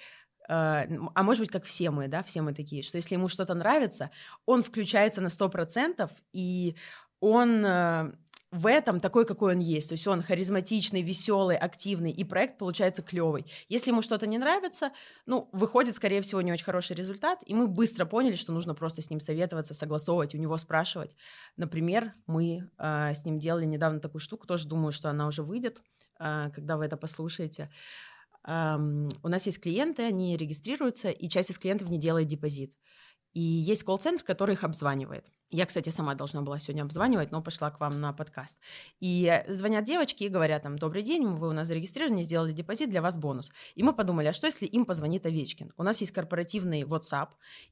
а, 0.47 0.85
а 1.15 1.23
может 1.23 1.41
быть, 1.41 1.51
как 1.51 1.63
все 1.63 1.89
мы, 1.91 2.07
да, 2.07 2.23
все 2.23 2.41
мы 2.41 2.53
такие, 2.53 2.83
что 2.83 2.97
если 2.97 3.15
ему 3.15 3.27
что-то 3.27 3.53
нравится, 3.53 4.11
он 4.45 4.61
включается 4.61 5.21
на 5.21 5.27
100%, 5.27 6.09
и 6.33 6.75
он 7.19 7.65
э, 7.65 8.11
в 8.53 8.67
этом 8.67 8.99
такой, 8.99 9.25
какой 9.25 9.55
он 9.55 9.59
есть. 9.59 9.89
То 9.89 9.93
есть 9.93 10.05
он 10.05 10.21
харизматичный, 10.21 11.01
веселый, 11.01 11.57
активный, 11.57 12.11
и 12.11 12.23
проект 12.23 12.59
получается 12.59 13.01
клевый. 13.01 13.45
Если 13.67 13.89
ему 13.89 14.03
что-то 14.03 14.27
не 14.27 14.37
нравится, 14.37 14.91
ну, 15.25 15.49
выходит, 15.53 15.95
скорее 15.95 16.21
всего, 16.21 16.39
не 16.41 16.51
очень 16.51 16.65
хороший 16.65 16.95
результат, 16.95 17.39
и 17.47 17.55
мы 17.55 17.67
быстро 17.67 18.05
поняли, 18.05 18.35
что 18.35 18.51
нужно 18.51 18.75
просто 18.75 19.01
с 19.01 19.09
ним 19.09 19.19
советоваться, 19.19 19.73
согласовывать, 19.73 20.35
у 20.35 20.37
него 20.37 20.55
спрашивать. 20.57 21.15
Например, 21.57 22.13
мы 22.27 22.69
э, 22.77 23.13
с 23.15 23.25
ним 23.25 23.39
делали 23.39 23.65
недавно 23.65 23.99
такую 23.99 24.21
штуку, 24.21 24.45
тоже 24.45 24.67
думаю, 24.67 24.91
что 24.91 25.09
она 25.09 25.25
уже 25.25 25.41
выйдет, 25.41 25.81
э, 26.19 26.51
когда 26.53 26.77
вы 26.77 26.85
это 26.85 26.95
послушаете 26.95 27.71
у 28.45 29.27
нас 29.27 29.45
есть 29.45 29.61
клиенты, 29.61 30.03
они 30.03 30.35
регистрируются, 30.37 31.09
и 31.09 31.29
часть 31.29 31.49
из 31.49 31.57
клиентов 31.57 31.89
не 31.89 31.99
делает 31.99 32.27
депозит. 32.27 32.73
И 33.33 33.41
есть 33.41 33.83
колл-центр, 33.83 34.23
который 34.23 34.53
их 34.53 34.63
обзванивает. 34.63 35.25
Я, 35.53 35.67
кстати, 35.67 35.89
сама 35.89 36.15
должна 36.15 36.41
была 36.41 36.57
сегодня 36.57 36.81
обзванивать, 36.81 37.31
но 37.31 37.39
пошла 37.39 37.69
к 37.69 37.79
вам 37.79 38.01
на 38.01 38.11
подкаст. 38.11 38.57
И 38.99 39.43
звонят 39.47 39.85
девочки 39.85 40.23
и 40.23 40.27
говорят 40.27 40.63
там, 40.63 40.79
добрый 40.79 41.03
день, 41.03 41.27
вы 41.27 41.47
у 41.47 41.51
нас 41.51 41.67
зарегистрированы, 41.67 42.23
сделали 42.23 42.53
депозит, 42.53 42.89
для 42.89 43.03
вас 43.03 43.17
бонус. 43.17 43.51
И 43.75 43.83
мы 43.83 43.93
подумали, 43.93 44.25
а 44.25 44.33
что 44.33 44.47
если 44.47 44.65
им 44.65 44.83
позвонит 44.83 45.27
Овечкин? 45.27 45.71
У 45.77 45.83
нас 45.83 46.01
есть 46.01 46.11
корпоративный 46.11 46.81
WhatsApp, 46.81 47.27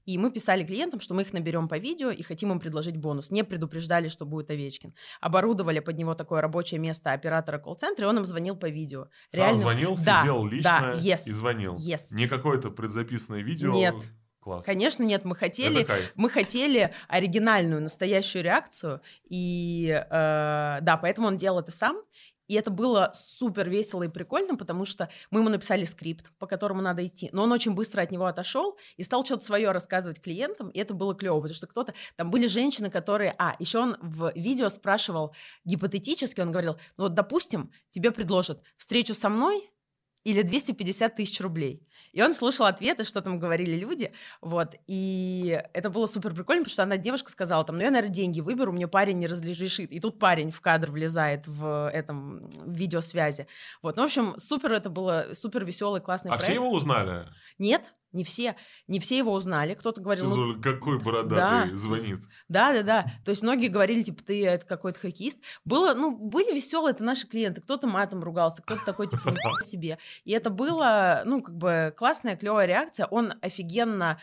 и 0.06 0.20
мы 0.20 0.30
писали 0.30 0.63
клиентам, 0.63 1.00
что 1.00 1.15
мы 1.15 1.24
их 1.24 1.34
наберем 1.34 1.67
по 1.67 1.80
видео 1.80 2.12
и 2.12 2.22
хотим 2.22 2.52
им 2.52 2.60
предложить 2.60 2.98
бонус. 2.98 3.32
Не 3.32 3.44
предупреждали, 3.44 4.10
что 4.10 4.28
будет 4.28 4.52
Овечкин. 4.52 4.94
Оборудовали 5.20 5.80
под 5.80 5.98
него 5.98 6.13
такое 6.13 6.39
рабочее 6.41 6.80
место 6.80 7.13
оператора 7.13 7.58
колл-центра, 7.58 8.06
и 8.06 8.08
он 8.08 8.17
им 8.17 8.26
звонил 8.26 8.56
по 8.56 8.70
видео. 8.70 9.08
Сам 9.32 9.41
Реально... 9.41 9.60
звонил, 9.60 9.98
да, 10.06 10.22
сидел 10.22 10.46
лично 10.46 10.80
да, 10.80 10.94
yes, 10.94 11.22
и 11.26 11.32
звонил. 11.32 11.76
Yes. 11.78 12.02
Не 12.12 12.28
какое-то 12.28 12.70
предзаписанное 12.70 13.41
видео. 13.41 13.74
Нет, 13.74 13.96
Класс. 14.42 14.66
Конечно, 14.66 15.04
нет, 15.04 15.24
мы 15.24 15.36
хотели, 15.36 15.88
мы 16.16 16.28
хотели 16.30 16.92
оригинальную, 17.08 17.80
настоящую 17.80 18.44
реакцию, 18.44 19.02
и 19.30 19.88
э, 19.88 20.80
да, 20.82 20.98
поэтому 21.00 21.28
он 21.28 21.38
делал 21.38 21.60
это 21.60 21.72
сам, 21.72 22.02
и 22.48 22.56
это 22.56 22.72
было 22.72 23.12
супер 23.14 23.70
весело 23.70 24.02
и 24.02 24.08
прикольно, 24.10 24.58
потому 24.58 24.84
что 24.84 25.10
мы 25.30 25.42
ему 25.42 25.50
написали 25.50 25.86
скрипт, 25.86 26.32
по 26.40 26.48
которому 26.48 26.82
надо 26.82 27.06
идти, 27.06 27.30
но 27.32 27.44
он 27.44 27.52
очень 27.52 27.76
быстро 27.76 28.02
от 28.02 28.10
него 28.10 28.26
отошел 28.26 28.78
и 28.98 29.04
стал 29.04 29.24
что-то 29.24 29.46
свое 29.46 29.72
рассказывать 29.72 30.20
клиентам, 30.20 30.70
и 30.70 30.80
это 30.80 30.96
было 30.96 31.14
клево, 31.14 31.38
потому 31.38 31.54
что 31.54 31.68
кто-то, 31.68 31.94
там 32.16 32.32
были 32.32 32.48
женщины, 32.48 32.90
которые, 32.90 33.36
а, 33.38 33.56
еще 33.60 33.78
он 33.78 33.96
в 34.02 34.34
видео 34.36 34.70
спрашивал 34.70 35.36
гипотетически, 35.66 36.42
он 36.42 36.52
говорил, 36.52 36.78
ну 36.98 37.04
вот, 37.04 37.14
допустим, 37.14 37.72
тебе 37.92 38.10
предложат 38.12 38.64
встречу 38.76 39.14
со 39.14 39.30
мной 39.30 39.72
или 40.24 40.42
250 40.42 41.16
тысяч 41.16 41.40
рублей. 41.42 41.88
И 42.13 42.21
он 42.21 42.34
слушал 42.34 42.65
ответы, 42.65 43.04
что 43.04 43.21
там 43.21 43.39
говорили 43.39 43.78
люди, 43.78 44.12
вот, 44.41 44.76
и 44.88 45.62
это 45.74 45.89
было 45.89 46.06
супер 46.06 46.34
прикольно, 46.34 46.63
потому 46.63 46.74
что 46.74 46.84
одна 46.84 46.97
девушка 46.97 47.32
сказала 47.32 47.63
там, 47.63 47.78
ну 47.78 47.84
я, 47.84 47.91
наверное, 47.91 48.13
деньги 48.13 48.41
выберу, 48.41 48.71
мне 48.71 48.88
парень 48.88 49.17
не 49.17 49.28
разрешит, 49.28 49.91
и 49.91 50.00
тут 50.00 50.19
парень 50.19 50.52
в 50.52 50.60
кадр 50.62 50.91
влезает 50.91 51.47
в 51.47 51.89
этом 51.89 52.41
в 52.41 52.74
видеосвязи, 52.74 53.47
вот, 53.82 53.95
ну, 53.95 54.04
в 54.04 54.06
общем, 54.06 54.36
супер 54.38 54.74
это 54.74 54.89
было, 54.89 55.28
супер 55.34 55.63
веселый, 55.65 56.02
классный 56.02 56.30
а 56.30 56.34
проект. 56.34 56.45
все 56.45 56.54
его 56.54 56.71
узнали? 56.71 57.28
Нет, 57.58 57.93
не 58.12 58.24
все, 58.24 58.56
не 58.88 59.00
все 59.00 59.17
его 59.17 59.34
узнали. 59.34 59.74
Кто-то 59.74 60.02
говорил, 60.02 60.30
ну, 60.30 60.62
какой 60.62 61.00
бородатый 61.00 61.71
да, 61.71 61.78
звонит. 61.78 62.19
Да, 62.47 62.74
да, 62.74 62.84
да. 62.84 63.12
То 63.26 63.32
есть 63.32 63.41
многие 63.41 63.67
говорили, 63.67 64.04
типа, 64.04 64.24
ты 64.24 64.45
это 64.45 64.65
какой-то 64.65 65.00
хоккеист. 65.00 65.39
Было, 65.65 65.93
ну, 65.93 66.15
были 66.17 66.54
веселые, 66.54 66.91
это 66.91 67.04
наши 67.04 67.28
клиенты. 67.28 67.62
Кто-то 67.62 67.88
матом 67.88 68.24
ругался, 68.24 68.62
кто-то 68.62 68.84
такой, 68.86 69.08
типа, 69.08 69.30
не 69.30 69.65
себе. 69.65 69.97
И 70.24 70.32
это 70.32 70.50
было, 70.50 71.24
ну, 71.26 71.41
как 71.41 71.56
бы 71.56 71.93
классная, 71.97 72.36
клевая 72.36 72.67
реакция. 72.67 73.06
Он 73.06 73.34
офигенно, 73.41 74.19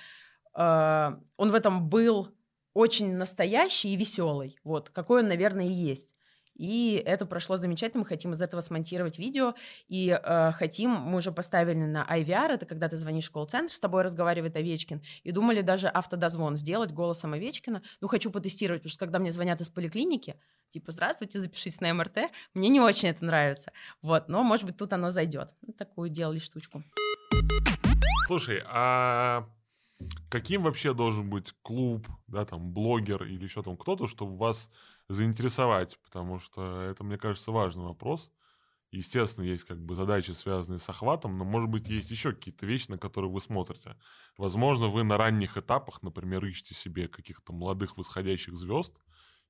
э, 0.54 1.10
он 1.36 1.50
в 1.50 1.54
этом 1.54 1.88
был 1.88 2.28
очень 2.74 3.16
настоящий 3.16 3.94
и 3.94 3.96
веселый. 3.96 4.58
Вот, 4.64 4.90
какой 4.90 5.22
он, 5.22 5.28
наверное, 5.28 5.66
и 5.66 5.72
есть. 5.72 6.14
И 6.58 7.02
это 7.06 7.24
прошло 7.24 7.56
замечательно. 7.56 8.00
Мы 8.00 8.06
хотим 8.06 8.32
из 8.32 8.42
этого 8.42 8.60
смонтировать 8.60 9.18
видео. 9.18 9.54
И 9.88 10.10
э, 10.10 10.52
хотим, 10.52 10.90
мы 10.90 11.18
уже 11.18 11.32
поставили 11.32 11.78
на 11.78 12.04
IVR, 12.04 12.52
это 12.52 12.66
когда 12.66 12.88
ты 12.88 12.98
звонишь 12.98 13.28
в 13.28 13.32
колл-центр, 13.32 13.72
с 13.72 13.80
тобой 13.80 14.02
разговаривает 14.02 14.56
Овечкин. 14.56 15.00
И 15.22 15.30
думали 15.30 15.62
даже 15.62 15.88
автодозвон 15.88 16.56
сделать 16.56 16.92
голосом 16.92 17.32
Овечкина. 17.32 17.82
Ну, 18.00 18.08
хочу 18.08 18.30
потестировать, 18.30 18.82
потому 18.82 18.90
что 18.90 18.98
когда 18.98 19.18
мне 19.20 19.32
звонят 19.32 19.60
из 19.60 19.70
поликлиники, 19.70 20.34
типа, 20.70 20.92
здравствуйте, 20.92 21.38
запишитесь 21.38 21.80
на 21.80 21.94
МРТ, 21.94 22.30
мне 22.54 22.68
не 22.68 22.80
очень 22.80 23.08
это 23.08 23.24
нравится. 23.24 23.72
Вот, 24.02 24.28
но, 24.28 24.42
может 24.42 24.66
быть, 24.66 24.76
тут 24.76 24.92
оно 24.92 25.10
зайдет. 25.10 25.54
Вот 25.66 25.76
такую 25.76 26.10
делали 26.10 26.40
штучку. 26.40 26.82
Слушай, 28.26 28.62
а 28.66 29.48
каким 30.28 30.64
вообще 30.64 30.92
должен 30.92 31.30
быть 31.30 31.54
клуб, 31.62 32.06
да, 32.26 32.44
там, 32.44 32.72
блогер 32.72 33.24
или 33.24 33.44
еще 33.44 33.62
там 33.62 33.76
кто-то, 33.76 34.06
чтобы 34.06 34.36
вас 34.36 34.70
заинтересовать, 35.08 35.98
потому 36.02 36.38
что 36.38 36.82
это, 36.82 37.04
мне 37.04 37.18
кажется, 37.18 37.50
важный 37.50 37.84
вопрос. 37.84 38.30
Естественно, 38.90 39.44
есть 39.44 39.64
как 39.64 39.78
бы 39.84 39.94
задачи, 39.94 40.30
связанные 40.30 40.78
с 40.78 40.88
охватом, 40.88 41.36
но, 41.36 41.44
может 41.44 41.68
быть, 41.68 41.88
есть 41.88 42.10
еще 42.10 42.32
какие-то 42.32 42.64
вещи, 42.64 42.90
на 42.90 42.98
которые 42.98 43.30
вы 43.30 43.40
смотрите. 43.40 43.96
Возможно, 44.38 44.88
вы 44.88 45.04
на 45.04 45.18
ранних 45.18 45.58
этапах, 45.58 46.02
например, 46.02 46.44
ищете 46.46 46.74
себе 46.74 47.06
каких-то 47.08 47.52
молодых 47.52 47.98
восходящих 47.98 48.56
звезд, 48.56 48.96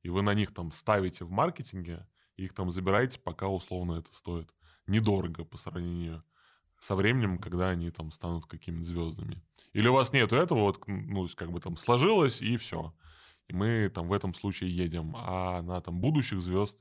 и 0.03 0.11
вы 0.11 0.23
на 0.23 0.35
них 0.35 0.53
там 0.53 0.73
ставите 0.73 1.25
в 1.25 1.31
маркетинге, 1.31 2.09
и 2.37 2.45
их 2.45 2.55
там 2.55 2.71
забираете, 2.73 3.21
пока 3.21 3.47
условно 3.49 3.95
это 3.95 4.13
стоит 4.13 4.53
недорого 4.87 5.45
по 5.45 5.57
сравнению 5.57 6.25
со 6.81 6.95
временем, 6.97 7.39
когда 7.39 7.69
они 7.69 7.91
там 7.91 8.11
станут 8.11 8.47
какими-то 8.47 8.85
звездами. 8.85 9.43
Или 9.73 9.89
у 9.89 9.93
вас 9.93 10.13
нету 10.13 10.37
этого, 10.37 10.61
вот, 10.61 10.83
ну, 10.87 11.27
как 11.37 11.51
бы 11.51 11.61
там 11.61 11.77
сложилось, 11.77 12.41
и 12.41 12.57
все. 12.57 12.95
Мы 13.51 13.91
там 13.95 14.09
в 14.09 14.13
этом 14.13 14.35
случае 14.35 14.77
едем. 14.77 15.15
А 15.17 15.63
на 15.63 15.81
там 15.81 16.01
будущих 16.01 16.41
звезд 16.41 16.79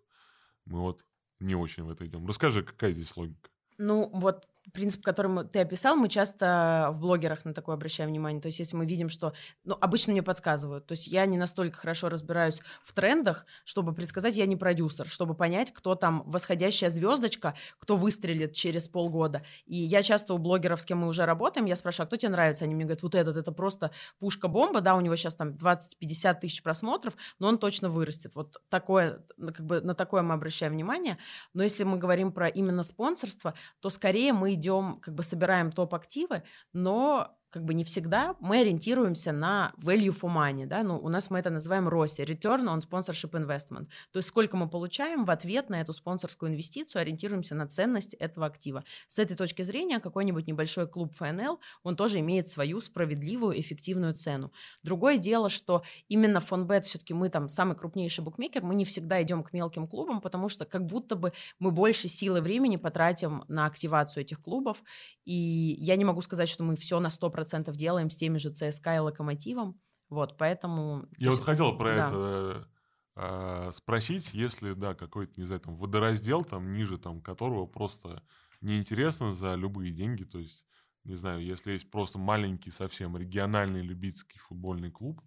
мы 0.65 0.82
вот 0.82 1.06
не 1.39 1.56
очень 1.56 1.84
в 1.84 1.89
это 1.89 2.06
идем. 2.06 2.27
Расскажи, 2.27 2.63
какая 2.63 2.91
здесь 2.91 3.15
логика? 3.15 3.49
Ну, 3.77 4.10
вот 4.13 4.47
принцип, 4.73 5.03
который 5.03 5.45
ты 5.47 5.60
описал, 5.60 5.95
мы 5.95 6.10
часто 6.10 6.89
в 6.91 6.99
блогерах 6.99 7.45
на 7.45 7.53
такое 7.53 7.75
обращаем 7.75 8.10
внимание. 8.10 8.41
То 8.41 8.47
есть, 8.47 8.60
если 8.60 8.75
мы 8.75 8.86
видим, 8.86 9.10
что... 9.10 9.34
Ну, 9.63 9.77
обычно 9.80 10.12
мне 10.12 10.23
подсказывают. 10.23 10.86
То 10.86 10.93
есть, 10.93 11.08
я 11.08 11.25
не 11.25 11.38
настолько 11.38 11.77
хорошо 11.77 12.10
разбираюсь 12.10 12.62
в 12.84 12.93
трендах, 12.93 13.45
чтобы 13.63 13.93
предсказать, 13.93 14.36
я 14.36 14.45
не 14.45 14.56
продюсер, 14.56 15.08
чтобы 15.08 15.36
понять, 15.36 15.71
кто 15.73 15.95
там 15.95 16.23
восходящая 16.25 16.89
звездочка, 16.89 17.56
кто 17.80 17.95
выстрелит 17.95 18.53
через 18.53 18.88
полгода. 18.88 19.43
И 19.65 19.77
я 19.77 20.03
часто 20.03 20.34
у 20.34 20.38
блогеров, 20.38 20.82
с 20.82 20.86
кем 20.86 20.99
мы 20.99 21.08
уже 21.08 21.25
работаем, 21.25 21.65
я 21.65 21.75
спрашиваю, 21.75 22.06
а 22.06 22.08
кто 22.08 22.17
тебе 22.17 22.30
нравится? 22.30 22.65
Они 22.65 22.75
мне 22.75 22.84
говорят, 22.84 23.03
вот 23.03 23.15
этот, 23.15 23.38
это 23.38 23.51
просто 23.51 23.91
пушка-бомба, 24.19 24.82
да, 24.82 24.95
у 24.95 25.01
него 25.01 25.15
сейчас 25.15 25.36
там 25.36 25.51
20-50 25.51 26.39
тысяч 26.41 26.62
просмотров, 26.62 27.15
но 27.39 27.47
он 27.47 27.58
точно 27.58 27.89
вырастет. 27.89 28.36
Вот 28.36 28.58
такое, 28.69 29.23
как 29.38 29.65
бы 29.65 29.82
на 29.82 29.95
такое 29.95 30.21
мы 30.21 30.34
обращаем 30.34 30.73
внимание. 30.73 31.17
Но 31.53 31.63
если 31.63 31.84
мы 31.84 31.97
говорим 31.97 32.32
про 32.32 32.47
именно 32.47 32.84
спонсорство, 32.84 33.53
то 33.80 33.89
скорее 33.89 34.34
мы 34.34 34.56
идем, 34.57 34.99
как 35.01 35.15
бы 35.15 35.23
собираем 35.23 35.71
топ-активы, 35.71 36.43
но 36.73 37.37
как 37.49 37.63
бы 37.63 37.73
не 37.73 37.83
всегда 37.83 38.36
мы 38.39 38.60
ориентируемся 38.60 39.31
на 39.31 39.73
value 39.77 40.15
for 40.17 40.33
money, 40.33 40.65
да, 40.65 40.83
ну, 40.83 40.97
у 40.97 41.10
нас 41.10 41.29
мы 41.29 41.39
это 41.39 41.49
называем 41.49 41.88
ROSI, 41.88 42.25
Return 42.25 42.65
on 42.65 42.79
Sponsorship 42.79 43.31
Investment, 43.31 43.88
то 44.12 44.17
есть 44.17 44.27
сколько 44.27 44.57
мы 44.57 44.69
получаем 44.69 45.25
в 45.25 45.31
ответ 45.31 45.69
на 45.69 45.81
эту 45.81 45.93
спонсорскую 45.93 46.51
инвестицию, 46.51 47.01
ориентируемся 47.01 47.55
на 47.55 47.67
ценность 47.67 48.13
этого 48.15 48.45
актива. 48.45 48.83
С 49.07 49.19
этой 49.19 49.36
точки 49.36 49.62
зрения 49.62 49.99
какой-нибудь 49.99 50.47
небольшой 50.47 50.88
клуб 50.88 51.15
ФНЛ, 51.15 51.60
он 51.83 51.95
тоже 51.95 52.19
имеет 52.19 52.49
свою 52.49 52.81
справедливую, 52.81 53.60
эффективную 53.60 54.13
цену. 54.13 54.51
Другое 54.83 55.17
дело, 55.17 55.49
что 55.49 55.83
именно 56.10 56.39
фонбет, 56.39 56.86
все-таки 56.86 57.13
мы 57.13 57.29
там 57.29 57.49
самый 57.49 57.75
крупнейший 57.75 58.23
букмекер, 58.23 58.63
мы 58.63 58.75
не 58.75 58.86
всегда 58.86 59.21
идем 59.21 59.43
к 59.43 59.53
мелким 59.53 59.88
клубам, 59.88 60.21
потому 60.21 60.49
что 60.49 60.65
как 60.65 60.86
будто 60.86 61.15
бы 61.15 61.31
мы 61.60 61.71
больше 61.71 62.07
силы 62.07 62.41
времени 62.41 62.75
потратим 62.75 63.43
на 63.47 63.65
активацию 63.65 64.23
этих 64.23 64.41
клубов, 64.41 64.83
и 65.25 65.77
я 65.79 65.95
не 65.95 66.05
могу 66.05 66.21
сказать, 66.21 66.49
что 66.49 66.63
мы 66.63 66.75
все 66.75 66.99
на 66.99 67.07
100% 67.07 67.38
100% 67.53 67.71
делаем 67.73 68.10
с 68.10 68.17
теми 68.17 68.38
же 68.38 68.51
ЦСКА 68.51 68.95
и 68.95 68.99
Локомотивом. 68.99 69.79
Вот, 70.10 70.38
поэтому... 70.38 71.05
Я 71.17 71.31
вот 71.31 71.41
хотел 71.41 71.77
про 71.77 71.88
да. 71.89 72.07
это 72.07 72.67
э, 73.15 73.71
спросить, 73.73 74.33
если, 74.33 74.73
да, 74.73 74.93
какой-то, 74.95 75.39
не 75.39 75.45
знаю, 75.45 75.62
там, 75.62 75.77
водораздел, 75.77 76.43
там, 76.43 76.73
ниже, 76.73 76.97
там, 76.97 77.21
которого 77.21 77.65
просто 77.65 78.23
неинтересно 78.62 79.33
за 79.33 79.55
любые 79.55 79.91
деньги, 79.91 80.23
то 80.23 80.39
есть, 80.39 80.65
не 81.03 81.15
знаю, 81.15 81.43
если 81.43 81.73
есть 81.73 81.91
просто 81.91 82.19
маленький 82.19 82.71
совсем 82.71 83.17
региональный 83.17 83.81
любительский 83.81 84.39
футбольный 84.39 84.91
клуб, 84.91 85.21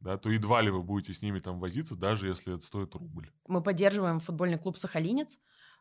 да, 0.00 0.18
то 0.18 0.30
едва 0.30 0.60
ли 0.60 0.70
вы 0.70 0.82
будете 0.82 1.14
с 1.14 1.22
ними 1.22 1.38
там 1.38 1.60
возиться, 1.60 1.96
даже 1.96 2.28
если 2.28 2.54
это 2.54 2.64
стоит 2.64 2.94
рубль. 2.94 3.30
Мы 3.46 3.62
поддерживаем 3.62 4.20
футбольный 4.20 4.58
клуб 4.58 4.76
«Сахалинец», 4.76 5.38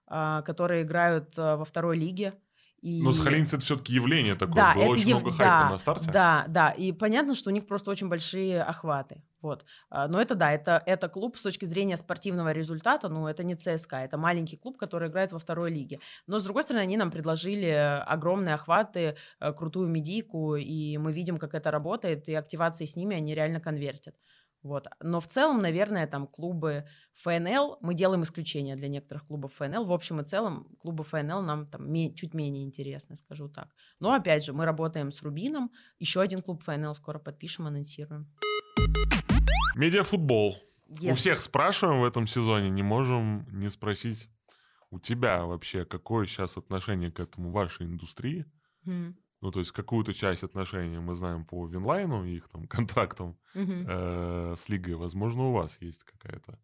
э, 0.09 0.41
которые 0.45 0.83
играют 0.83 1.37
э, 1.37 1.55
во 1.55 1.65
второй 1.65 1.97
лиге. 1.97 2.39
И... 2.81 3.01
Но 3.03 3.13
Сахалинцы 3.13 3.57
это 3.57 3.65
все-таки 3.65 3.93
явление 3.93 4.35
такое. 4.35 4.55
Да, 4.55 4.73
Было 4.73 4.83
это 4.83 4.91
очень 4.91 5.09
яв... 5.09 5.21
много 5.21 5.31
хайпа 5.31 5.63
да, 5.65 5.69
на 5.69 5.77
старте. 5.77 6.11
Да, 6.11 6.45
да. 6.47 6.69
И 6.71 6.91
понятно, 6.91 7.35
что 7.35 7.49
у 7.49 7.53
них 7.53 7.67
просто 7.67 7.91
очень 7.91 8.09
большие 8.09 8.61
охваты. 8.61 9.23
Вот. 9.41 9.65
А, 9.89 10.07
но 10.07 10.21
это 10.21 10.35
да, 10.35 10.51
это, 10.51 10.81
это 10.85 11.07
клуб 11.09 11.37
с 11.37 11.43
точки 11.43 11.65
зрения 11.65 11.97
спортивного 11.97 12.51
результата, 12.51 13.09
ну, 13.09 13.27
это 13.27 13.43
не 13.43 13.55
ЦСКА, 13.55 13.97
это 13.97 14.17
маленький 14.17 14.57
клуб, 14.57 14.77
который 14.77 15.09
играет 15.09 15.31
во 15.31 15.39
второй 15.39 15.71
лиге. 15.71 15.99
Но, 16.27 16.39
с 16.39 16.43
другой 16.43 16.63
стороны, 16.63 16.81
они 16.83 16.97
нам 16.97 17.11
предложили 17.11 18.03
огромные 18.05 18.55
охваты, 18.55 19.15
э, 19.39 19.53
крутую 19.53 19.89
медийку, 19.89 20.55
и 20.55 20.97
мы 20.97 21.11
видим, 21.11 21.37
как 21.37 21.55
это 21.55 21.71
работает, 21.71 22.29
и 22.29 22.35
активации 22.35 22.85
с 22.85 22.95
ними 22.95 23.15
они 23.15 23.33
реально 23.33 23.59
конвертят. 23.59 24.15
Вот. 24.63 24.87
Но 24.99 25.19
в 25.19 25.27
целом, 25.27 25.61
наверное, 25.61 26.05
там 26.07 26.27
клубы 26.27 26.85
ФНЛ, 27.23 27.79
мы 27.81 27.93
делаем 27.95 28.23
исключение 28.23 28.75
для 28.75 28.89
некоторых 28.89 29.25
клубов 29.25 29.53
ФНЛ. 29.55 29.83
В 29.85 29.91
общем 29.91 30.19
и 30.21 30.23
целом, 30.23 30.67
клубы 30.79 31.03
ФНЛ 31.03 31.41
нам 31.41 31.65
там 31.65 31.91
ме- 31.91 32.13
чуть 32.13 32.33
менее 32.33 32.63
интересны, 32.63 33.15
скажу 33.15 33.49
так. 33.49 33.69
Но 33.99 34.13
опять 34.13 34.45
же, 34.45 34.53
мы 34.53 34.65
работаем 34.65 35.11
с 35.11 35.21
Рубином. 35.23 35.71
Еще 35.99 36.21
один 36.21 36.41
клуб 36.41 36.63
ФНЛ 36.63 36.93
скоро 36.93 37.17
подпишем, 37.17 37.65
анонсируем. 37.67 38.31
Медиафутбол. 39.75 40.57
Yes. 40.89 41.11
У 41.11 41.15
всех 41.15 41.41
спрашиваем 41.41 42.01
в 42.01 42.05
этом 42.05 42.27
сезоне, 42.27 42.69
не 42.69 42.83
можем 42.83 43.47
не 43.51 43.69
спросить 43.69 44.29
у 44.91 44.99
тебя 44.99 45.45
вообще 45.45 45.85
какое 45.85 46.25
сейчас 46.25 46.57
отношение 46.57 47.11
к 47.11 47.19
этому 47.19 47.51
вашей 47.51 47.85
индустрии? 47.85 48.45
Mm. 48.85 49.15
Ну, 49.41 49.51
то 49.51 49.59
есть 49.59 49.71
какую-то 49.71 50.13
часть 50.13 50.43
отношений 50.43 50.99
мы 50.99 51.15
знаем 51.15 51.45
по 51.45 51.65
Винлайну 51.67 52.23
и 52.25 52.35
их 52.37 52.47
там 52.49 52.67
контрактам 52.67 53.37
угу. 53.55 53.73
э, 53.87 54.55
с 54.57 54.69
лигой. 54.69 54.95
Возможно, 54.95 55.49
у 55.49 55.53
вас 55.53 55.81
есть 55.81 56.03
какая-то 56.03 56.59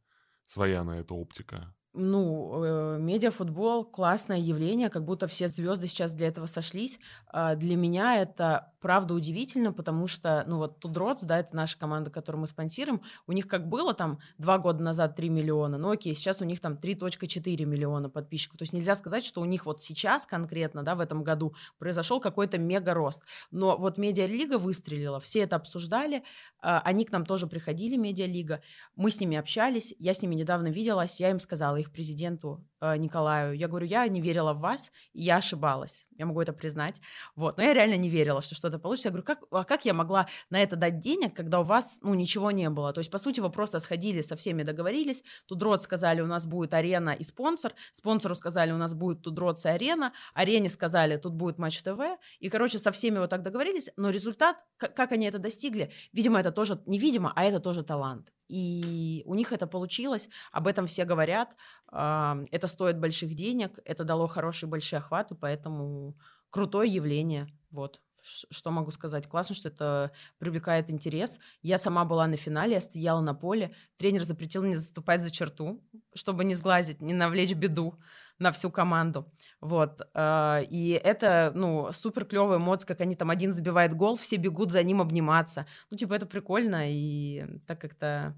своя 0.45 0.83
на 0.83 0.99
это 0.99 1.13
оптика. 1.15 1.75
Ну, 1.93 2.63
э, 2.63 2.97
медиафутбол 2.99 3.85
классное 3.85 4.37
явление, 4.37 4.89
как 4.89 5.03
будто 5.03 5.25
все 5.25 5.47
звезды 5.47 5.87
сейчас 5.87 6.13
для 6.13 6.27
этого 6.27 6.45
сошлись. 6.45 6.99
Э, 7.33 7.55
для 7.55 7.75
меня 7.75 8.21
это 8.21 8.71
правда 8.79 9.13
удивительно, 9.13 9.73
потому 9.73 10.07
что, 10.07 10.43
ну 10.47 10.57
вот 10.57 10.79
Тудроц, 10.79 11.23
да, 11.23 11.39
это 11.39 11.55
наша 11.55 11.77
команда, 11.79 12.11
которую 12.11 12.41
мы 12.41 12.47
спонсируем, 12.47 13.01
у 13.25 13.31
них 13.31 13.47
как 13.47 13.67
было 13.67 13.93
там 13.93 14.19
два 14.37 14.59
года 14.59 14.83
назад 14.83 15.15
3 15.15 15.29
миллиона, 15.29 15.77
ну 15.77 15.91
окей, 15.91 16.13
сейчас 16.13 16.41
у 16.41 16.45
них 16.45 16.61
там 16.61 16.73
3.4 16.73 17.65
миллиона 17.65 18.09
подписчиков. 18.09 18.59
То 18.59 18.63
есть 18.63 18.73
нельзя 18.73 18.95
сказать, 18.95 19.25
что 19.25 19.41
у 19.41 19.45
них 19.45 19.65
вот 19.65 19.81
сейчас 19.81 20.25
конкретно, 20.25 20.83
да, 20.83 20.95
в 20.95 20.99
этом 20.99 21.23
году 21.23 21.55
произошел 21.79 22.19
какой-то 22.19 22.57
мега 22.57 22.93
рост. 22.93 23.21
Но 23.51 23.77
вот 23.77 23.97
медиалига 23.97 24.57
выстрелила, 24.59 25.19
все 25.19 25.41
это 25.41 25.55
обсуждали, 25.55 26.23
а, 26.61 26.79
они 26.81 27.05
к 27.05 27.11
нам 27.11 27.25
тоже 27.25 27.47
приходили, 27.47 27.97
медиалига, 27.97 28.61
мы 28.95 29.09
с 29.09 29.19
ними 29.19 29.37
общались, 29.37 29.95
я 29.99 30.13
с 30.13 30.21
ними 30.21 30.35
недавно 30.35 30.67
виделась, 30.67 31.19
я 31.19 31.31
им 31.31 31.39
сказала, 31.39 31.77
их 31.87 31.93
президенту 31.93 32.65
Николаю, 32.81 33.53
я 33.53 33.67
говорю, 33.67 33.87
я 33.87 34.07
не 34.07 34.21
верила 34.21 34.53
в 34.53 34.59
вас, 34.59 34.91
и 35.13 35.23
я 35.23 35.37
ошибалась, 35.37 36.05
я 36.17 36.25
могу 36.25 36.41
это 36.41 36.53
признать, 36.53 36.95
вот, 37.35 37.57
но 37.57 37.63
я 37.63 37.73
реально 37.73 37.97
не 37.97 38.09
верила, 38.09 38.41
что 38.41 38.55
что-то 38.55 38.77
получится, 38.77 39.09
я 39.09 39.11
говорю, 39.11 39.25
как, 39.25 39.39
а 39.51 39.63
как 39.63 39.85
я 39.85 39.93
могла 39.93 40.27
на 40.49 40.61
это 40.61 40.75
дать 40.75 40.99
денег, 40.99 41.35
когда 41.35 41.59
у 41.61 41.63
вас, 41.63 41.99
ну, 42.01 42.13
ничего 42.13 42.51
не 42.51 42.69
было, 42.69 42.93
то 42.93 42.99
есть, 42.99 43.09
по 43.09 43.17
сути, 43.17 43.39
вы 43.39 43.49
просто 43.49 43.79
сходили, 43.79 44.21
со 44.21 44.35
всеми 44.35 44.63
договорились, 44.63 45.23
Тудрот 45.47 45.81
сказали, 45.81 46.21
у 46.21 46.27
нас 46.27 46.45
будет 46.45 46.73
арена 46.73 47.11
и 47.11 47.23
спонсор, 47.23 47.73
спонсору 47.93 48.35
сказали, 48.35 48.71
у 48.71 48.77
нас 48.77 48.93
будет 48.93 49.23
Тудрот 49.23 49.57
и 49.65 49.69
арена, 49.69 50.13
арене 50.33 50.69
сказали, 50.69 51.17
тут 51.17 51.33
будет 51.33 51.57
Матч 51.57 51.81
ТВ, 51.81 51.99
и, 52.39 52.49
короче, 52.49 52.77
со 52.77 52.91
всеми 52.91 53.17
вот 53.17 53.29
так 53.29 53.41
договорились, 53.41 53.89
но 53.97 54.09
результат, 54.11 54.57
как, 54.77 55.11
они 55.11 55.25
это 55.25 55.39
достигли, 55.39 55.91
видимо, 56.13 56.39
это 56.39 56.51
тоже, 56.51 56.79
невидимо, 56.85 57.33
а 57.35 57.43
это 57.43 57.59
тоже 57.59 57.83
талант, 57.83 58.31
и 58.49 59.23
у 59.25 59.33
них 59.33 59.51
это 59.51 59.67
получилось, 59.67 60.29
об 60.51 60.67
этом 60.67 60.85
все 60.87 61.05
говорят, 61.05 61.55
это 61.91 62.67
стоит 62.67 62.99
больших 62.99 63.33
денег, 63.35 63.79
это 63.85 64.03
дало 64.03 64.27
хорошие 64.27 64.69
большие 64.69 64.97
охваты, 64.97 65.35
поэтому 65.35 66.17
крутое 66.49 66.91
явление, 66.91 67.47
вот 67.71 68.01
что 68.27 68.71
могу 68.71 68.91
сказать? 68.91 69.27
Классно, 69.27 69.55
что 69.55 69.69
это 69.69 70.11
привлекает 70.37 70.89
интерес. 70.89 71.39
Я 71.61 71.77
сама 71.77 72.05
была 72.05 72.27
на 72.27 72.37
финале, 72.37 72.73
я 72.73 72.81
стояла 72.81 73.21
на 73.21 73.33
поле. 73.33 73.73
Тренер 73.97 74.23
запретил 74.23 74.63
мне 74.63 74.77
заступать 74.77 75.23
за 75.23 75.31
черту, 75.31 75.81
чтобы 76.13 76.43
не 76.43 76.55
сглазить, 76.55 77.01
не 77.01 77.13
навлечь 77.13 77.53
беду 77.53 77.95
на 78.39 78.51
всю 78.51 78.69
команду. 78.69 79.31
Вот. 79.61 80.01
А, 80.13 80.59
и 80.59 80.89
это, 80.89 81.51
ну, 81.55 81.91
супер 81.93 82.25
клевая 82.25 82.59
эмоция, 82.59 82.87
как 82.87 83.01
они 83.01 83.15
там 83.15 83.29
один 83.29 83.53
забивает 83.53 83.95
гол, 83.95 84.15
все 84.15 84.35
бегут 84.35 84.71
за 84.71 84.83
ним 84.83 85.01
обниматься. 85.01 85.65
Ну, 85.89 85.97
типа, 85.97 86.13
это 86.13 86.25
прикольно, 86.25 86.91
и 86.91 87.61
так 87.65 87.79
как-то 87.79 88.35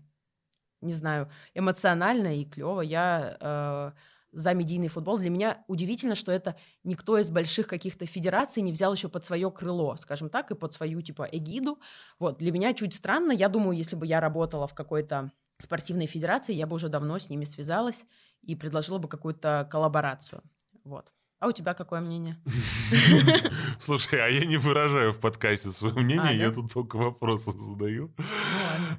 не 0.81 0.93
знаю, 0.93 1.29
эмоционально 1.53 2.39
и 2.39 2.45
клево. 2.45 2.81
Я 2.81 3.37
э, 3.39 3.91
за 4.31 4.53
медийный 4.53 4.87
футбол. 4.87 5.17
Для 5.17 5.29
меня 5.29 5.63
удивительно, 5.67 6.15
что 6.15 6.31
это 6.31 6.55
никто 6.83 7.17
из 7.17 7.29
больших 7.29 7.67
каких-то 7.67 8.05
федераций 8.05 8.61
не 8.61 8.71
взял 8.71 8.93
еще 8.93 9.09
под 9.09 9.25
свое 9.25 9.49
крыло, 9.51 9.95
скажем 9.97 10.29
так, 10.29 10.51
и 10.51 10.55
под 10.55 10.73
свою 10.73 11.01
типа 11.01 11.27
эгиду. 11.31 11.79
Вот 12.19 12.37
для 12.37 12.51
меня 12.51 12.73
чуть 12.73 12.95
странно. 12.95 13.31
Я 13.31 13.49
думаю, 13.49 13.77
если 13.77 13.95
бы 13.95 14.05
я 14.05 14.19
работала 14.19 14.67
в 14.67 14.73
какой-то 14.73 15.31
спортивной 15.57 16.05
федерации, 16.05 16.53
я 16.53 16.67
бы 16.67 16.75
уже 16.75 16.89
давно 16.89 17.17
с 17.19 17.29
ними 17.29 17.43
связалась 17.43 18.05
и 18.41 18.55
предложила 18.55 18.97
бы 18.97 19.07
какую-то 19.07 19.67
коллаборацию. 19.69 20.41
Вот. 20.83 21.11
А 21.39 21.47
у 21.47 21.53
тебя 21.53 21.73
какое 21.73 22.01
мнение? 22.01 22.37
Слушай, 23.79 24.19
а 24.19 24.27
я 24.27 24.43
не 24.45 24.57
выражаю 24.57 25.13
в 25.13 25.19
подкасте 25.19 25.69
свое 25.69 25.95
мнение, 25.95 26.21
А, 26.21 26.33
я 26.33 26.49
да? 26.49 26.55
тут 26.55 26.73
только 26.73 26.97
вопросы 26.97 27.51
задаю. 27.51 28.13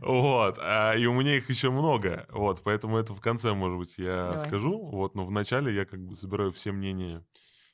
Ну. 0.00 0.22
Вот, 0.22 0.59
а, 0.59 0.94
и 0.94 1.05
у 1.05 1.12
меня 1.12 1.37
их 1.37 1.50
еще 1.50 1.70
много, 1.70 2.26
вот, 2.31 2.62
поэтому 2.62 2.96
это 2.96 3.12
в 3.12 3.20
конце, 3.20 3.53
может 3.53 3.79
быть, 3.79 3.98
я 3.98 4.31
Давай. 4.33 4.46
скажу, 4.48 4.79
вот, 4.87 5.14
но 5.14 5.26
вначале 5.26 5.74
я 5.74 5.85
как 5.85 6.00
бы 6.00 6.16
собираю 6.16 6.50
все 6.53 6.72
мнения 6.72 7.26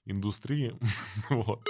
индустрии, 0.05 0.75
вот. 1.31 1.65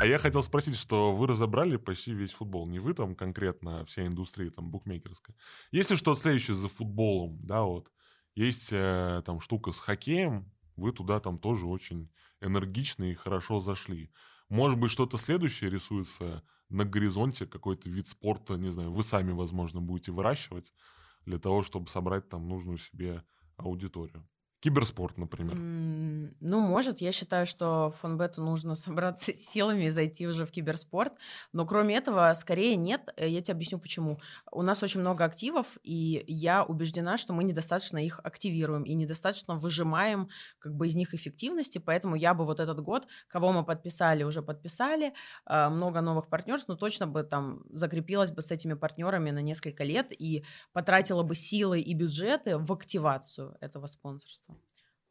А 0.00 0.06
я 0.06 0.18
хотел 0.18 0.44
спросить, 0.44 0.76
что 0.76 1.12
вы 1.12 1.26
разобрали 1.26 1.76
почти 1.76 2.12
весь 2.14 2.32
футбол, 2.32 2.68
не 2.68 2.78
вы 2.78 2.94
там 2.94 3.16
конкретно, 3.16 3.80
а 3.80 3.84
вся 3.84 4.06
индустрия 4.06 4.50
там 4.50 4.70
букмекерская. 4.70 5.34
Есть 5.72 5.90
ли 5.90 5.96
что-то 5.96 6.20
следующее 6.20 6.54
за 6.54 6.68
футболом, 6.68 7.40
да, 7.42 7.62
вот, 7.62 7.90
есть 8.36 8.68
э, 8.70 9.22
там 9.26 9.40
штука 9.40 9.72
с 9.72 9.80
хоккеем, 9.80 10.52
вы 10.76 10.92
туда 10.92 11.20
там 11.20 11.38
тоже 11.38 11.66
очень 11.66 12.10
энергично 12.40 13.04
и 13.04 13.14
хорошо 13.14 13.60
зашли. 13.60 14.10
Может 14.48 14.78
быть, 14.78 14.90
что-то 14.90 15.16
следующее 15.18 15.70
рисуется 15.70 16.42
на 16.68 16.84
горизонте, 16.84 17.46
какой-то 17.46 17.88
вид 17.88 18.08
спорта, 18.08 18.56
не 18.56 18.70
знаю, 18.70 18.92
вы 18.92 19.02
сами, 19.02 19.32
возможно, 19.32 19.80
будете 19.80 20.12
выращивать 20.12 20.72
для 21.24 21.38
того, 21.38 21.62
чтобы 21.62 21.88
собрать 21.88 22.28
там 22.28 22.48
нужную 22.48 22.78
себе 22.78 23.24
аудиторию. 23.56 24.28
Киберспорт, 24.64 25.18
например. 25.18 25.56
Ну, 26.40 26.60
может, 26.60 27.02
я 27.02 27.12
считаю, 27.12 27.44
что 27.44 27.92
фонбету 28.00 28.42
нужно 28.42 28.74
собраться 28.74 29.34
силами 29.34 29.84
и 29.84 29.90
зайти 29.90 30.26
уже 30.26 30.46
в 30.46 30.50
киберспорт. 30.50 31.12
Но 31.52 31.66
кроме 31.66 31.96
этого, 31.96 32.32
скорее 32.34 32.74
нет. 32.76 33.10
Э, 33.18 33.28
Я 33.28 33.42
тебе 33.42 33.56
объясню, 33.56 33.78
почему. 33.78 34.20
У 34.50 34.62
нас 34.62 34.82
очень 34.82 35.00
много 35.00 35.26
активов, 35.26 35.76
и 35.82 36.24
я 36.26 36.64
убеждена, 36.64 37.18
что 37.18 37.34
мы 37.34 37.44
недостаточно 37.44 37.98
их 37.98 38.20
активируем 38.24 38.84
и 38.84 38.94
недостаточно 38.94 39.54
выжимаем 39.54 40.30
как 40.58 40.74
бы 40.74 40.86
из 40.86 40.94
них 40.94 41.12
эффективности. 41.12 41.76
Поэтому 41.76 42.16
я 42.16 42.32
бы 42.32 42.46
вот 42.46 42.58
этот 42.58 42.80
год, 42.80 43.06
кого 43.28 43.52
мы 43.52 43.66
подписали, 43.66 44.22
уже 44.22 44.40
подписали, 44.40 45.12
а, 45.44 45.68
много 45.68 46.00
новых 46.00 46.28
партнерств, 46.28 46.68
но 46.68 46.76
точно 46.76 47.06
бы 47.06 47.22
там 47.22 47.64
закрепилась 47.68 48.30
бы 48.30 48.40
с 48.40 48.50
этими 48.50 48.72
партнерами 48.72 49.30
на 49.30 49.42
несколько 49.42 49.84
лет 49.84 50.06
и 50.10 50.42
потратила 50.72 51.22
бы 51.22 51.34
силы 51.34 51.80
и 51.80 51.92
бюджеты 51.92 52.56
в 52.56 52.72
активацию 52.72 53.58
этого 53.60 53.88
спонсорства. 53.88 54.53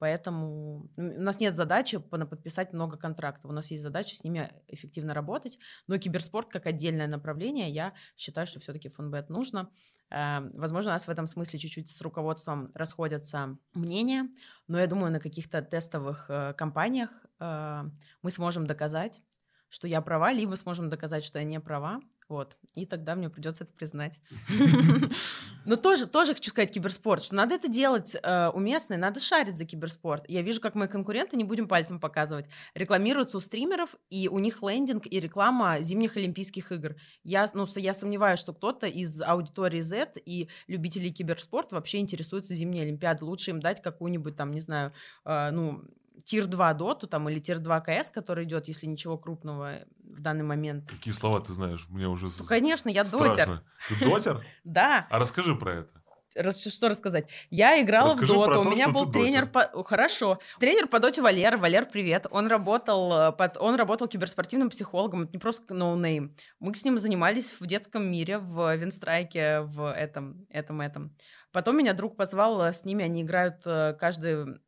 Поэтому 0.04 0.90
у 0.98 1.02
нас 1.02 1.40
нет 1.40 1.56
задачи 1.56 1.98
подписать 1.98 2.74
много 2.74 2.98
контрактов. 2.98 3.50
У 3.50 3.54
нас 3.54 3.72
есть 3.72 3.82
задача 3.82 4.18
с 4.18 4.26
ними 4.26 4.52
эффективно 4.68 5.14
работать. 5.14 5.58
Но 5.88 5.98
киберспорт 5.98 6.50
как 6.50 6.66
отдельное 6.66 7.08
направление, 7.08 7.70
я 7.70 7.94
считаю, 8.18 8.46
что 8.46 8.60
все-таки 8.60 8.90
фонбет 8.90 9.30
нужно. 9.30 9.70
Э, 10.10 10.42
Возможно, 10.56 10.92
у 10.92 10.94
нас 10.94 11.08
в 11.08 11.10
этом 11.10 11.26
смысле 11.26 11.58
чуть-чуть 11.58 11.90
с 11.90 12.02
руководством 12.02 12.70
расходятся 12.74 13.58
мнения, 13.74 14.28
но 14.68 14.78
я 14.78 14.88
думаю, 14.88 15.10
на 15.10 15.22
каких-то 15.22 15.62
тестовых 15.62 16.26
э, 16.28 16.54
компаниях 16.58 17.26
э, 17.40 17.84
мы 18.22 18.30
сможем 18.30 18.68
доказать, 18.68 19.22
что 19.70 19.88
я 19.88 20.02
права, 20.02 20.34
либо 20.34 20.56
сможем 20.56 20.90
доказать, 20.90 21.24
что 21.24 21.40
я 21.40 21.46
не 21.46 21.62
права. 21.62 22.02
Вот. 22.30 22.58
И 22.76 22.86
тогда 22.86 23.16
мне 23.16 23.30
придется 23.30 23.64
это 23.64 23.74
признать. 23.74 24.20
Но 25.66 25.76
тоже, 25.76 26.08
тоже 26.08 26.34
хочу 26.34 26.50
сказать 26.50 26.72
киберспорт, 26.72 27.24
что 27.24 27.36
надо 27.36 27.56
это 27.56 27.68
делать 27.68 28.16
э, 28.22 28.50
уместно, 28.50 28.96
и 28.96 28.98
надо 28.98 29.20
шарить 29.20 29.58
за 29.58 29.66
киберспорт. 29.66 30.26
Я 30.28 30.42
вижу, 30.42 30.62
как 30.62 30.76
мои 30.76 30.88
конкуренты, 30.88 31.38
не 31.38 31.44
будем 31.44 31.68
пальцем 31.68 32.00
показывать, 32.00 32.46
рекламируются 32.74 33.38
у 33.38 33.40
стримеров, 33.40 33.96
и 34.10 34.28
у 34.28 34.40
них 34.40 34.62
лендинг 34.62 35.06
и 35.06 35.20
реклама 35.20 35.82
зимних 35.82 36.18
Олимпийских 36.18 36.72
игр. 36.72 36.96
Я, 37.24 37.46
ну, 37.54 37.66
я 37.76 37.94
сомневаюсь, 37.94 38.40
что 38.40 38.54
кто-то 38.54 38.88
из 38.88 39.22
аудитории 39.22 39.82
Z 39.82 40.14
и 40.26 40.50
любителей 40.68 41.12
киберспорта 41.12 41.76
вообще 41.76 42.00
интересуется 42.00 42.56
зимней 42.56 42.84
Олимпиадой. 42.84 43.28
Лучше 43.28 43.52
им 43.52 43.60
дать 43.60 43.82
какую-нибудь 43.82 44.36
там, 44.36 44.52
не 44.52 44.62
знаю, 44.62 44.94
э, 45.26 45.52
ну, 45.52 45.84
tier 46.26 46.46
2 46.48 46.74
доту 46.74 47.08
там 47.08 47.30
или 47.30 47.40
tier 47.40 47.60
2 47.60 47.82
КС, 47.82 48.10
который 48.10 48.46
идет, 48.46 48.68
если 48.68 48.86
ничего 48.88 49.18
крупного 49.18 49.80
в 50.04 50.22
данный 50.22 50.44
момент. 50.44 50.90
Какие 50.90 51.14
слова 51.14 51.40
ты 51.42 51.54
знаешь? 51.54 51.86
Мне 51.90 52.08
уже 52.08 52.28
Ну, 52.28 52.46
конечно, 52.48 52.90
я 52.90 53.04
дотер. 53.04 53.20
страшно. 53.34 53.64
Ты 53.90 54.06
дотер? 54.06 54.46
Да, 54.64 55.08
А 55.10 55.20
расскажи 55.20 55.56
про 55.56 55.72
это. 55.74 55.90
Рас- 56.36 56.64
что 56.64 56.90
рассказать? 56.90 57.30
Я 57.52 57.80
играла 57.80 58.08
Расскажи 58.08 58.34
в 58.34 58.36
доту, 58.36 58.62
у 58.62 58.64
то, 58.64 58.70
меня 58.72 58.86
что 58.86 58.94
был 58.94 59.12
тренер 59.12 59.46
дотер. 59.46 59.70
по... 59.72 59.84
Хорошо. 59.84 60.40
Тренер 60.60 60.88
по 60.88 61.00
доте 61.00 61.22
Валер. 61.22 61.58
Валер, 61.58 61.86
привет. 61.86 62.26
Он 62.32 62.48
работал, 62.48 63.14
э, 63.14 63.32
под... 63.34 63.58
он 63.58 63.76
работал 63.76 64.08
киберспортивным 64.08 64.72
психологом, 64.72 65.24
это 65.24 65.34
не 65.34 65.38
просто 65.38 65.74
noname. 65.76 66.32
Мы 66.60 66.74
с 66.74 66.84
ним 66.84 66.98
занимались 66.98 67.56
в 67.60 67.68
детском 67.68 68.10
мире, 68.12 68.40
в 68.40 68.76
Винстрайке, 68.76 69.62
в 69.62 69.92
этом, 69.92 70.48
этом, 70.50 70.82
этом. 70.82 71.16
Потом 71.52 71.78
меня 71.78 71.94
друг 71.94 72.16
позвал 72.16 72.64
э, 72.64 72.74
с 72.74 72.84
ними, 72.84 73.04
они 73.06 73.22
играют 73.22 73.62
э, 73.68 73.94
каждый 74.00 74.60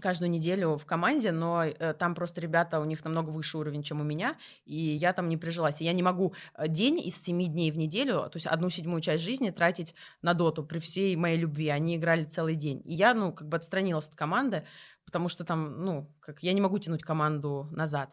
каждую 0.00 0.30
неделю 0.30 0.76
в 0.76 0.86
команде, 0.86 1.32
но 1.32 1.64
э, 1.64 1.94
там 1.94 2.14
просто 2.14 2.40
ребята, 2.40 2.80
у 2.80 2.84
них 2.84 3.04
намного 3.04 3.30
выше 3.30 3.58
уровень, 3.58 3.82
чем 3.82 4.00
у 4.00 4.04
меня, 4.04 4.36
и 4.64 4.76
я 4.76 5.12
там 5.12 5.28
не 5.28 5.36
прижилась. 5.36 5.80
И 5.80 5.84
я 5.84 5.92
не 5.92 6.02
могу 6.02 6.34
э, 6.54 6.68
день 6.68 6.98
из 7.00 7.20
семи 7.20 7.46
дней 7.46 7.70
в 7.70 7.76
неделю, 7.76 8.22
то 8.22 8.32
есть 8.34 8.46
одну 8.46 8.70
седьмую 8.70 9.00
часть 9.00 9.22
жизни 9.22 9.50
тратить 9.50 9.94
на 10.22 10.34
доту 10.34 10.64
при 10.64 10.78
всей 10.78 11.14
моей 11.16 11.38
любви. 11.38 11.68
Они 11.68 11.96
играли 11.96 12.24
целый 12.24 12.54
день. 12.54 12.82
И 12.84 12.94
я, 12.94 13.14
ну, 13.14 13.32
как 13.32 13.48
бы 13.48 13.56
отстранилась 13.56 14.08
от 14.08 14.14
команды, 14.14 14.64
потому 15.04 15.28
что 15.28 15.44
там, 15.44 15.84
ну, 15.84 16.10
как 16.20 16.42
я 16.42 16.52
не 16.52 16.60
могу 16.60 16.78
тянуть 16.78 17.02
команду 17.02 17.68
назад. 17.70 18.10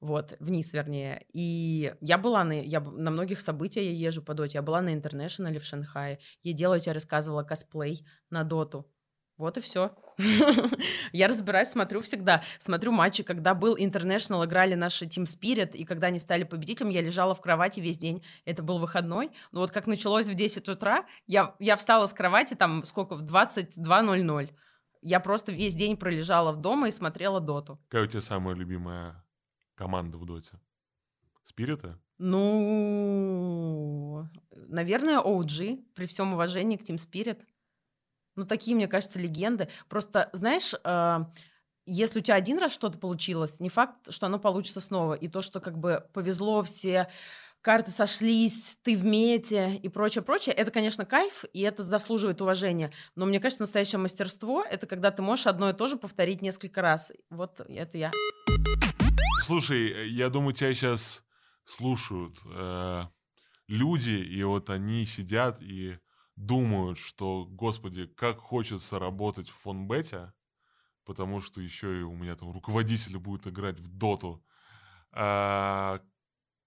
Вот, 0.00 0.36
вниз, 0.40 0.72
вернее. 0.74 1.24
И 1.32 1.94
я 2.00 2.18
была 2.18 2.44
на, 2.44 2.52
я 2.52 2.80
на 2.80 3.10
многих 3.10 3.40
событиях, 3.40 3.86
я 3.86 4.08
езжу 4.08 4.22
по 4.22 4.34
доте. 4.34 4.58
Я 4.58 4.62
была 4.62 4.82
на 4.82 4.92
Интернешнале 4.92 5.58
в 5.58 5.64
Шанхае. 5.64 6.18
Я 6.42 6.52
делаю, 6.52 6.82
я 6.84 6.92
рассказывала 6.92 7.42
косплей 7.44 8.06
на 8.28 8.44
доту. 8.44 8.86
Вот 9.38 9.58
и 9.58 9.60
все. 9.60 9.94
Я 11.12 11.28
разбираюсь, 11.28 11.68
смотрю 11.68 12.00
всегда. 12.00 12.42
Смотрю 12.58 12.90
матчи, 12.92 13.22
когда 13.22 13.54
был 13.54 13.76
Интернешнл, 13.78 14.44
играли 14.44 14.74
наши 14.74 15.04
Team 15.04 15.24
Spirit, 15.24 15.72
и 15.72 15.84
когда 15.84 16.06
они 16.06 16.18
стали 16.18 16.44
победителем, 16.44 16.88
я 16.90 17.02
лежала 17.02 17.34
в 17.34 17.40
кровати 17.42 17.80
весь 17.80 17.98
день. 17.98 18.24
Это 18.46 18.62
был 18.62 18.78
выходной. 18.78 19.30
Но 19.52 19.60
вот 19.60 19.72
как 19.72 19.86
началось 19.86 20.26
в 20.26 20.34
10 20.34 20.68
утра, 20.70 21.04
я, 21.26 21.54
я 21.58 21.76
встала 21.76 22.06
с 22.06 22.14
кровати 22.14 22.54
там 22.54 22.84
сколько, 22.84 23.14
в 23.14 23.24
22.00. 23.24 24.50
Я 25.02 25.20
просто 25.20 25.52
весь 25.52 25.74
день 25.74 25.96
пролежала 25.98 26.52
в 26.52 26.60
дома 26.60 26.88
и 26.88 26.90
смотрела 26.90 27.40
доту. 27.40 27.78
Какая 27.88 28.04
у 28.04 28.06
тебя 28.06 28.22
самая 28.22 28.54
любимая 28.56 29.22
команда 29.74 30.16
в 30.16 30.24
доте? 30.24 30.58
Спирита? 31.44 32.00
Ну, 32.18 32.66
наверное, 34.50 35.20
OG, 35.20 35.84
при 35.94 36.06
всем 36.06 36.32
уважении 36.32 36.76
к 36.76 36.82
Team 36.82 36.96
Spirit. 36.96 37.44
Ну, 38.36 38.44
такие, 38.44 38.76
мне 38.76 38.86
кажется, 38.86 39.18
легенды. 39.18 39.68
Просто, 39.88 40.28
знаешь, 40.32 40.74
э, 40.84 41.18
если 41.86 42.20
у 42.20 42.22
тебя 42.22 42.34
один 42.34 42.58
раз 42.58 42.72
что-то 42.72 42.98
получилось, 42.98 43.60
не 43.60 43.70
факт, 43.70 44.12
что 44.12 44.26
оно 44.26 44.38
получится 44.38 44.80
снова. 44.80 45.14
И 45.14 45.28
то, 45.28 45.40
что 45.40 45.60
как 45.60 45.78
бы 45.78 46.06
повезло, 46.12 46.62
все 46.62 47.08
карты 47.62 47.90
сошлись, 47.90 48.78
ты 48.82 48.96
в 48.96 49.04
мете 49.04 49.74
и 49.74 49.88
прочее, 49.88 50.22
прочее, 50.22 50.54
это, 50.54 50.70
конечно, 50.70 51.04
кайф, 51.04 51.44
и 51.52 51.62
это 51.62 51.82
заслуживает 51.82 52.40
уважения. 52.40 52.92
Но 53.16 53.26
мне 53.26 53.40
кажется, 53.40 53.62
настоящее 53.62 53.98
мастерство— 53.98 54.62
это 54.70 54.86
когда 54.86 55.10
ты 55.10 55.22
можешь 55.22 55.48
одно 55.48 55.70
и 55.70 55.72
то 55.72 55.86
же 55.88 55.96
повторить 55.96 56.42
несколько 56.42 56.80
раз. 56.80 57.12
Вот 57.30 57.60
это 57.60 57.98
я. 57.98 58.12
Слушай, 59.44 60.10
я 60.10 60.28
думаю, 60.28 60.52
тебя 60.52 60.72
сейчас 60.74 61.24
слушают 61.64 62.36
э, 62.44 63.02
люди, 63.68 64.10
и 64.10 64.42
вот 64.44 64.70
они 64.70 65.04
сидят 65.04 65.60
и 65.60 65.98
думают, 66.36 66.98
что, 66.98 67.46
господи, 67.46 68.06
как 68.06 68.38
хочется 68.38 68.98
работать 68.98 69.48
в 69.48 69.54
фонбете, 69.54 70.32
потому 71.04 71.40
что 71.40 71.60
еще 71.60 72.00
и 72.00 72.02
у 72.02 72.14
меня 72.14 72.36
там 72.36 72.52
руководитель 72.52 73.18
будет 73.18 73.46
играть 73.46 73.80
в 73.80 73.88
доту. 73.88 74.44
А, 75.12 76.00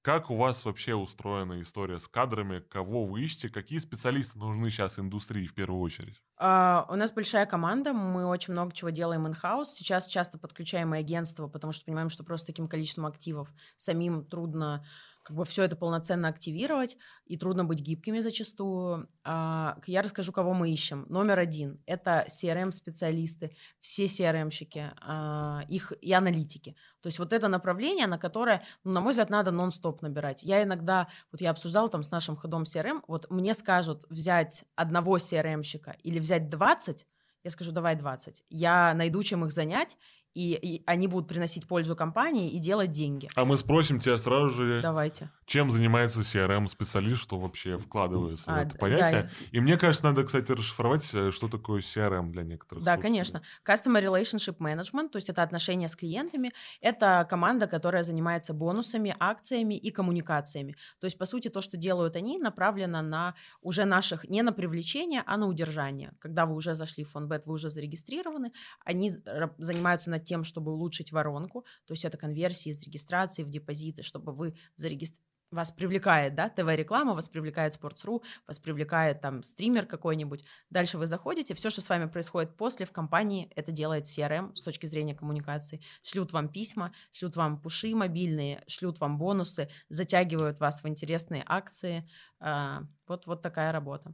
как 0.02 0.32
у 0.32 0.38
вас 0.38 0.66
вообще 0.66 0.96
устроена 0.96 1.62
история 1.62 2.00
с 2.00 2.08
кадрами? 2.08 2.60
Кого 2.62 3.06
вы 3.06 3.24
ищете? 3.24 3.50
Какие 3.50 3.80
специалисты 3.80 4.40
нужны 4.40 4.70
сейчас 4.70 5.00
индустрии 5.00 5.48
в 5.48 5.56
первую 5.56 5.82
очередь? 5.82 6.22
А, 6.38 6.86
У 6.90 6.96
нас 6.96 7.12
большая 7.12 7.46
команда, 7.46 7.92
мы 7.94 8.26
очень 8.26 8.54
много 8.54 8.72
чего 8.74 8.92
делаем 8.92 9.28
in-house. 9.28 9.66
Сейчас 9.76 10.08
часто 10.08 10.38
подключаем 10.38 10.96
и 10.96 11.00
агентство, 11.00 11.48
потому 11.50 11.74
что 11.74 11.86
понимаем, 11.86 12.10
что 12.10 12.24
просто 12.24 12.48
таким 12.48 12.70
количеством 12.70 13.06
активов 13.06 13.54
самим 13.78 14.26
трудно 14.26 14.86
как 15.24 15.36
бы 15.36 15.46
все 15.46 15.64
это 15.64 15.76
полноценно 15.76 16.28
активировать, 16.28 16.98
и 17.26 17.38
трудно 17.38 17.66
быть 17.66 17.80
гибкими 17.80 18.20
зачастую. 18.20 19.10
А, 19.24 19.78
Я 19.86 20.02
расскажу, 20.02 20.32
кого 20.32 20.54
мы 20.54 20.72
ищем. 20.72 21.06
Номер 21.10 21.40
один– 21.40 21.82
это 21.86 22.26
CRM-специалисты, 22.30 23.56
все 23.80 24.06
CRM-щики, 24.06 24.92
а, 25.02 25.62
их 25.68 25.94
и 26.02 26.14
аналитики. 26.14 26.76
То 27.02 27.08
есть 27.08 27.20
вот 27.20 27.34
это 27.34 27.48
направление, 27.48 28.08
на 28.08 28.18
которое, 28.18 28.64
ну, 28.84 28.92
на 28.92 29.02
мой 29.02 29.12
взгляд, 29.12 29.30
надо 29.30 29.52
нон-стоп 29.52 30.02
набирать. 30.02 30.44
Я 30.44 30.64
иногда, 30.64 31.08
вот 31.32 31.42
я 31.42 31.52
обсуждала 31.52 31.90
там 31.90 32.04
с 32.04 32.12
нашим 32.12 32.36
ходом 32.36 32.64
CRM, 32.64 33.02
вот 33.08 33.30
мне 33.30 33.54
скажут 33.54 34.06
взять 34.10 34.66
одного 34.76 35.18
CRM-щика 35.18 35.96
или 36.04 36.20
взять 36.20 36.50
20, 36.50 37.08
я 37.44 37.52
скажу, 37.52 37.72
давай 37.72 37.96
20. 37.96 38.44
Я 38.50 38.94
найду, 38.94 39.24
чем 39.24 39.46
их 39.46 39.52
занять, 39.54 39.98
и, 40.34 40.54
и 40.54 40.84
они 40.86 41.08
будут 41.08 41.28
приносить 41.28 41.68
пользу 41.68 41.96
компании 41.96 42.50
и 42.50 42.60
делать 42.60 42.92
деньги. 42.92 43.30
А 43.36 43.46
мы 43.46 43.58
спросим 43.58 44.00
тебя 44.00 44.18
сразу 44.18 44.50
же, 44.50 44.82
Давайте. 44.82 45.30
Чем 45.50 45.72
занимается 45.72 46.22
CRM-специалист, 46.22 47.18
что 47.20 47.40
вообще 47.40 47.78
вкладывается 47.80 48.52
А, 48.52 48.64
в 48.64 48.68
это 48.68 48.78
понятие. 48.78 49.24
да. 49.24 49.30
И 49.52 49.60
мне 49.60 49.78
кажется, 49.78 50.06
надо, 50.06 50.24
кстати, 50.24 50.52
расшифровать, 50.52 51.10
э, 51.14 51.32
что 51.32 51.48
такое 51.50 51.82
CRM 51.82 52.30
для 52.32 52.44
некоторых 52.44 52.84
Да, 52.84 52.98
конечно. 52.98 53.42
Customer 53.68 54.00
Relationship 54.02 54.58
Management, 54.60 55.10
то 55.10 55.18
есть 55.18 55.28
это 55.30 55.42
отношения 55.42 55.90
с 55.90 55.96
клиентами, 55.96 56.52
это 56.82 57.26
команда, 57.28 57.66
которая 57.66 58.04
занимается 58.04 58.54
бонусами, 58.54 59.16
акциями 59.20 59.74
и 59.74 59.90
коммуникациями. 59.90 60.76
То 61.00 61.06
есть, 61.06 61.18
по 61.18 61.26
сути, 61.26 61.48
то, 61.50 61.62
что 61.62 61.78
делают 61.78 62.16
они, 62.16 62.38
направлено 62.38 63.02
на 63.02 63.34
уже 63.62 63.86
наших, 63.86 64.30
не 64.30 64.44
на 64.44 64.54
привлечение, 64.54 65.24
а 65.26 65.38
на 65.38 65.48
удержание. 65.48 66.14
Когда 66.20 66.46
вы 66.46 66.54
уже 66.54 66.76
зашли 66.76 67.04
в 67.04 67.10
фондбет, 67.10 67.48
вы 67.48 67.54
уже 67.54 67.72
зарегистрированы, 67.72 68.52
они 68.86 69.12
занимаются 69.58 70.12
над 70.12 70.26
тем, 70.26 70.44
чтобы 70.44 70.72
улучшить 70.74 71.12
воронку, 71.12 71.66
то 71.86 71.94
есть 71.94 72.06
это 72.06 72.18
конверсии 72.18 72.70
из 72.70 72.84
регистрации 72.84 73.42
в 73.44 73.50
депозиты, 73.50 74.04
чтобы 74.04 74.32
вы 74.32 74.56
зарегистрировали 74.76 75.30
вас 75.52 75.72
привлекает, 75.72 76.36
да, 76.36 76.50
ТВ-реклама, 76.50 77.14
вас 77.14 77.28
привлекает 77.30 77.74
Sports.ru, 77.76 78.22
вас 78.48 78.60
привлекает 78.60 79.22
там 79.22 79.44
стример 79.44 79.86
какой-нибудь. 79.86 80.44
Дальше 80.70 80.98
вы 80.98 81.08
заходите, 81.08 81.54
все, 81.54 81.70
что 81.70 81.82
с 81.82 81.90
вами 81.90 82.06
происходит 82.08 82.56
после 82.56 82.86
в 82.86 82.92
компании, 82.92 83.52
это 83.56 83.72
делает 83.72 84.06
CRM 84.06 84.56
с 84.56 84.62
точки 84.62 84.86
зрения 84.86 85.16
коммуникации. 85.16 85.82
Шлют 86.04 86.34
вам 86.34 86.50
письма, 86.50 86.94
шлют 87.12 87.36
вам 87.36 87.62
пуши 87.62 87.96
мобильные, 87.96 88.64
шлют 88.68 89.00
вам 89.00 89.18
бонусы, 89.18 89.70
затягивают 89.90 90.60
вас 90.60 90.84
в 90.84 90.88
интересные 90.88 91.44
акции. 91.46 92.08
А, 92.40 92.84
Вот, 93.08 93.26
вот 93.26 93.42
такая 93.42 93.72
работа. 93.72 94.14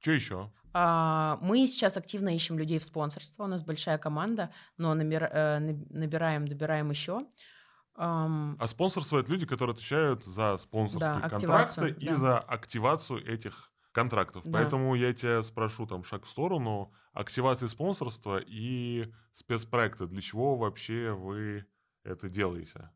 Что 0.00 0.12
еще? 0.12 0.50
А, 0.72 1.38
Мы 1.42 1.66
сейчас 1.66 1.96
активно 1.96 2.34
ищем 2.34 2.58
людей 2.58 2.78
в 2.78 2.84
спонсорство. 2.84 3.44
У 3.44 3.46
нас 3.46 3.62
большая 3.62 3.98
команда, 3.98 4.50
но 4.78 4.94
э, 4.94 5.58
наб- 5.58 5.90
набираем, 5.90 6.46
добираем 6.48 6.90
еще. 6.90 7.26
Ам, 8.02 8.56
А 8.58 8.66
спонсорство 8.66 9.18
это 9.18 9.30
люди, 9.30 9.44
которые 9.46 9.74
отвечают 9.74 10.24
за 10.24 10.56
спонсорство 10.56 11.20
Да, 11.20 11.26
активацию, 11.26 11.94
и 11.98 12.06
да. 12.06 12.16
за 12.16 12.38
активацию 12.38 13.26
этих 13.30 13.72
контрактов. 13.92 14.44
Да. 14.46 14.52
Поэтому 14.52 14.94
я 14.94 15.12
тебя 15.12 15.42
спрошу 15.42 15.86
там 15.86 16.02
шаг 16.02 16.24
в 16.24 16.30
сторону 16.30 16.94
активации 17.12 17.66
спонсорства 17.66 18.40
и 18.40 19.12
спецпроекта. 19.34 20.06
Для 20.06 20.22
чего 20.22 20.56
вообще 20.56 21.12
вы 21.12 21.66
это 22.02 22.30
делаете? 22.30 22.90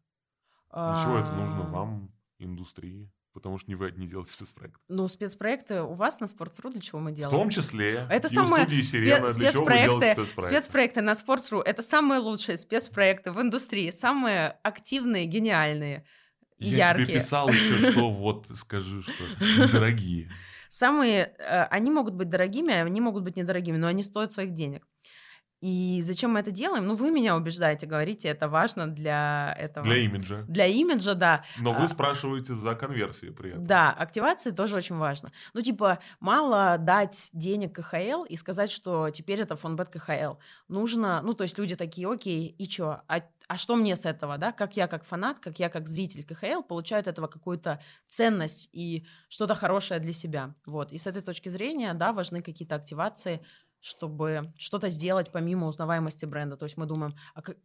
Для 0.73 0.97
чего 1.03 1.19
это 1.19 1.33
нужно 1.33 1.67
а, 1.67 1.71
вам, 1.71 2.09
индустрии? 2.39 3.13
Потому 3.35 3.59
что 3.59 3.69
не 3.69 3.75
вы 3.75 3.89
одни 3.89 4.07
делаете 4.07 4.31
спецпроект. 4.31 4.81
Ну, 4.89 5.09
спецпроекты 5.09 5.83
у 5.83 5.95
вас 5.95 6.21
на 6.21 6.27
Sports.ru 6.27 6.71
для 6.71 6.81
чего 6.81 7.01
мы 7.01 7.11
В 7.11 7.15
делаем? 7.17 7.37
том 7.37 7.51
числе 7.51 8.07
Это 8.09 8.29
самое 8.29 8.65
студии 8.65 8.81
«Сирена». 8.83 9.33
Для 9.35 9.51
чего 9.53 9.65
вы 9.65 9.71
делаете 9.73 10.13
спецпроекты, 10.15 10.51
спецпроекты? 10.55 11.01
на 11.03 11.13
Sports.ru 11.13 11.61
это 11.63 11.83
самые 11.83 12.21
лучшие 12.21 12.57
спецпроекты 12.57 13.33
в 13.33 13.41
индустрии, 13.43 13.91
самые 13.91 14.51
активные, 14.63 15.27
гениальные 15.27 16.07
Я 16.59 16.89
яркие. 16.89 17.07
тебе 17.07 17.17
писал 17.19 17.49
еще, 17.49 17.91
что 17.91 18.09
вот 18.13 18.47
скажи, 18.55 19.03
что 19.03 19.69
дорогие. 19.73 20.31
Самые, 20.71 21.35
э, 21.39 21.65
они 21.71 21.91
могут 21.91 22.15
быть 22.15 22.29
дорогими, 22.29 22.73
а 22.73 22.85
они 22.85 23.01
могут 23.01 23.25
быть 23.25 23.37
недорогими, 23.37 23.77
но 23.77 23.89
они 23.89 24.03
стоят 24.05 24.33
своих 24.33 24.55
денег. 24.55 24.87
И 25.65 26.03
зачем 26.03 26.33
мы 26.33 26.41
это 26.41 26.51
делаем? 26.51 26.87
Ну, 26.87 26.95
вы 26.95 27.11
меня 27.11 27.35
убеждаете, 27.35 27.87
говорите, 27.87 28.29
это 28.29 28.49
важно 28.49 28.87
для 28.87 29.57
этого. 29.59 29.87
Для 29.87 29.97
имиджа. 29.97 30.43
Для 30.47 30.67
имиджа, 30.67 31.15
да. 31.15 31.43
Но 31.59 31.73
вы 31.73 31.85
А, 31.85 31.87
спрашиваете 31.87 32.53
за 32.53 32.75
конверсии 32.75 33.31
при 33.31 33.53
этом. 33.53 33.67
Да, 33.67 33.91
активация 33.91 34.53
тоже 34.53 34.77
очень 34.77 34.97
важно. 34.97 35.33
Ну, 35.55 35.63
типа, 35.63 36.01
мало 36.21 36.77
дать 36.79 37.31
денег 37.33 37.75
КХЛ 37.77 38.25
и 38.25 38.37
сказать, 38.37 38.71
что 38.71 39.09
теперь 39.09 39.41
это 39.41 39.57
фонбет 39.57 39.89
КХЛ. 39.89 40.35
Нужно, 40.69 41.23
ну, 41.23 41.33
то 41.33 41.45
есть 41.45 41.57
люди 41.59 41.77
такие, 41.77 42.13
окей, 42.13 42.55
и 42.59 42.69
чё? 42.69 43.01
А, 43.09 43.23
а 43.49 43.57
что 43.57 43.77
мне 43.77 43.97
с 43.97 44.05
этого, 44.05 44.37
да? 44.37 44.53
Как 44.53 44.77
я 44.77 44.87
как 44.87 45.05
фанат, 45.05 45.39
как 45.39 45.59
я 45.59 45.71
как 45.71 45.89
зритель 45.89 46.25
КХЛ 46.25 46.63
получаю 46.63 47.01
от 47.01 47.09
этого 47.09 47.27
какую-то 47.27 47.81
ценность 48.07 48.69
и 48.73 49.07
что-то 49.29 49.55
хорошее 49.55 49.99
для 50.01 50.13
себя. 50.13 50.55
Вот. 50.67 50.93
И 50.93 50.99
с 50.99 51.07
этой 51.07 51.23
точки 51.23 51.49
зрения, 51.49 51.95
да, 51.95 52.13
важны 52.13 52.43
какие-то 52.43 52.75
активации, 52.75 53.41
чтобы 53.85 54.53
что-то 54.57 54.89
сделать 54.89 55.31
помимо 55.31 55.67
узнаваемости 55.67 56.25
бренда. 56.25 56.57
То 56.57 56.65
есть 56.65 56.79
мы 56.79 56.87
думаем, 56.87 57.15
а 57.35 57.43
как- 57.43 57.59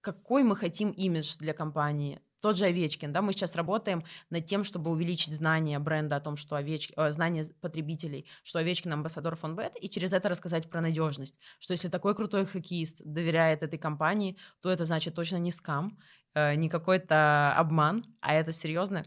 какой 0.00 0.44
мы 0.44 0.54
хотим 0.54 0.90
имидж 0.90 1.36
для 1.38 1.52
компании? 1.52 2.20
Тот 2.40 2.56
же 2.56 2.66
Овечкин, 2.66 3.12
да, 3.12 3.20
мы 3.20 3.32
сейчас 3.32 3.56
работаем 3.56 4.04
над 4.30 4.46
тем, 4.46 4.62
чтобы 4.62 4.92
увеличить 4.92 5.34
знания 5.34 5.80
бренда 5.80 6.16
о 6.16 6.20
том, 6.20 6.36
что 6.36 6.54
Овечкин, 6.54 6.94
э, 6.96 7.12
знания 7.12 7.44
потребителей, 7.60 8.26
что 8.44 8.60
Овечкин 8.60 8.92
амбассадор 8.92 9.34
фонбет, 9.34 9.72
и 9.80 9.88
через 9.88 10.12
это 10.12 10.28
рассказать 10.28 10.70
про 10.70 10.80
надежность, 10.80 11.40
что 11.58 11.72
если 11.72 11.88
такой 11.88 12.14
крутой 12.14 12.46
хоккеист 12.46 13.02
доверяет 13.04 13.64
этой 13.64 13.78
компании, 13.78 14.36
то 14.60 14.70
это 14.70 14.84
значит 14.84 15.14
точно 15.14 15.38
не 15.38 15.50
скам, 15.50 15.98
э, 16.34 16.54
не 16.54 16.68
какой-то 16.68 17.56
обман, 17.56 18.04
а 18.20 18.34
это 18.34 18.52
серьезно, 18.52 19.02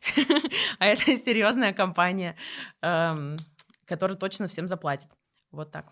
а 0.80 0.86
это 0.86 1.16
серьезная 1.18 1.72
компания, 1.72 2.36
которая 3.86 4.16
точно 4.16 4.48
всем 4.48 4.68
заплатит. 4.68 5.08
Вот 5.50 5.70
так. 5.70 5.86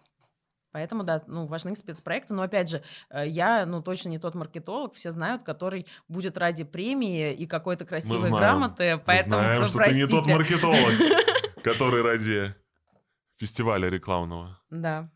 Поэтому, 0.72 1.02
да, 1.02 1.22
ну, 1.26 1.46
важны 1.46 1.74
спецпроекты. 1.74 2.32
Но, 2.32 2.42
опять 2.42 2.68
же, 2.70 2.82
э, 3.10 3.26
я, 3.26 3.66
ну, 3.66 3.82
точно 3.82 4.08
не 4.10 4.18
тот 4.20 4.36
маркетолог, 4.36 4.94
все 4.94 5.10
знают, 5.10 5.42
который 5.42 5.86
будет 6.06 6.38
ради 6.38 6.62
премии 6.62 7.32
и 7.34 7.46
какой-то 7.46 7.84
красивой 7.84 8.20
знаем. 8.28 8.36
грамоты. 8.36 8.96
Мы 8.96 9.02
Поэтому, 9.04 9.36
знаем, 9.38 9.58
про- 9.62 9.68
что 9.68 9.78
ты 9.82 9.94
не 9.96 10.06
тот 10.06 10.24
простите. 10.24 10.34
маркетолог, 10.36 11.56
который 11.64 12.02
ради 12.02 12.54
фестиваля 13.36 13.88
рекламного. 13.88 14.60
Да. 14.70 15.10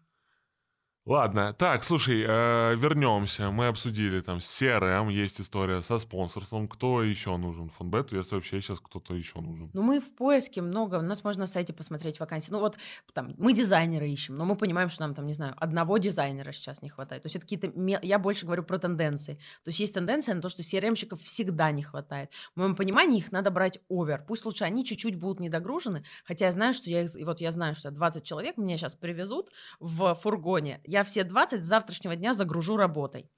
Ладно, 1.06 1.52
так, 1.52 1.84
слушай, 1.84 2.24
э, 2.26 2.76
вернемся. 2.76 3.50
Мы 3.50 3.66
обсудили 3.66 4.22
там 4.22 4.38
CRM, 4.38 5.12
есть 5.12 5.38
история 5.38 5.82
со 5.82 5.98
спонсорством. 5.98 6.66
Кто 6.66 7.02
еще 7.02 7.36
нужен 7.36 7.68
фонбету, 7.68 8.16
если 8.16 8.36
вообще 8.36 8.62
сейчас 8.62 8.80
кто-то 8.80 9.14
еще 9.14 9.40
нужен? 9.40 9.68
Ну, 9.74 9.82
мы 9.82 10.00
в 10.00 10.10
поиске 10.16 10.62
много, 10.62 10.94
у 10.96 11.02
нас 11.02 11.22
можно 11.22 11.42
на 11.42 11.46
сайте 11.46 11.74
посмотреть 11.74 12.20
вакансии. 12.20 12.50
Ну, 12.50 12.58
вот 12.58 12.78
там, 13.12 13.34
мы 13.36 13.52
дизайнера 13.52 14.06
ищем, 14.06 14.34
но 14.36 14.46
мы 14.46 14.56
понимаем, 14.56 14.88
что 14.88 15.02
нам 15.02 15.14
там, 15.14 15.26
не 15.26 15.34
знаю, 15.34 15.54
одного 15.58 15.98
дизайнера 15.98 16.52
сейчас 16.52 16.80
не 16.80 16.88
хватает. 16.88 17.24
То 17.24 17.26
есть 17.26 17.36
это 17.36 17.44
какие-то... 17.44 17.70
Я 18.02 18.18
больше 18.18 18.46
говорю 18.46 18.62
про 18.62 18.78
тенденции. 18.78 19.34
То 19.62 19.68
есть 19.68 19.80
есть 19.80 19.92
тенденция 19.92 20.34
на 20.34 20.40
то, 20.40 20.48
что 20.48 20.62
CRM-щиков 20.62 21.22
всегда 21.22 21.70
не 21.70 21.82
хватает. 21.82 22.30
В 22.54 22.60
моем 22.60 22.74
понимании 22.74 23.18
их 23.18 23.30
надо 23.30 23.50
брать 23.50 23.78
овер. 23.90 24.24
Пусть 24.26 24.46
лучше 24.46 24.64
они 24.64 24.86
чуть-чуть 24.86 25.16
будут 25.16 25.38
недогружены, 25.38 26.02
хотя 26.24 26.46
я 26.46 26.52
знаю, 26.52 26.72
что 26.72 26.88
я 26.88 27.02
их... 27.02 27.10
Вот 27.26 27.42
я 27.42 27.50
знаю, 27.50 27.74
что 27.74 27.90
20 27.90 28.24
человек 28.24 28.56
мне 28.56 28.78
сейчас 28.78 28.94
привезут 28.94 29.50
в 29.80 30.14
фургоне. 30.14 30.80
Я 30.94 31.02
все 31.02 31.24
20 31.24 31.64
с 31.64 31.66
завтрашнего 31.66 32.14
дня 32.14 32.34
загружу 32.34 32.76
работой. 32.76 33.28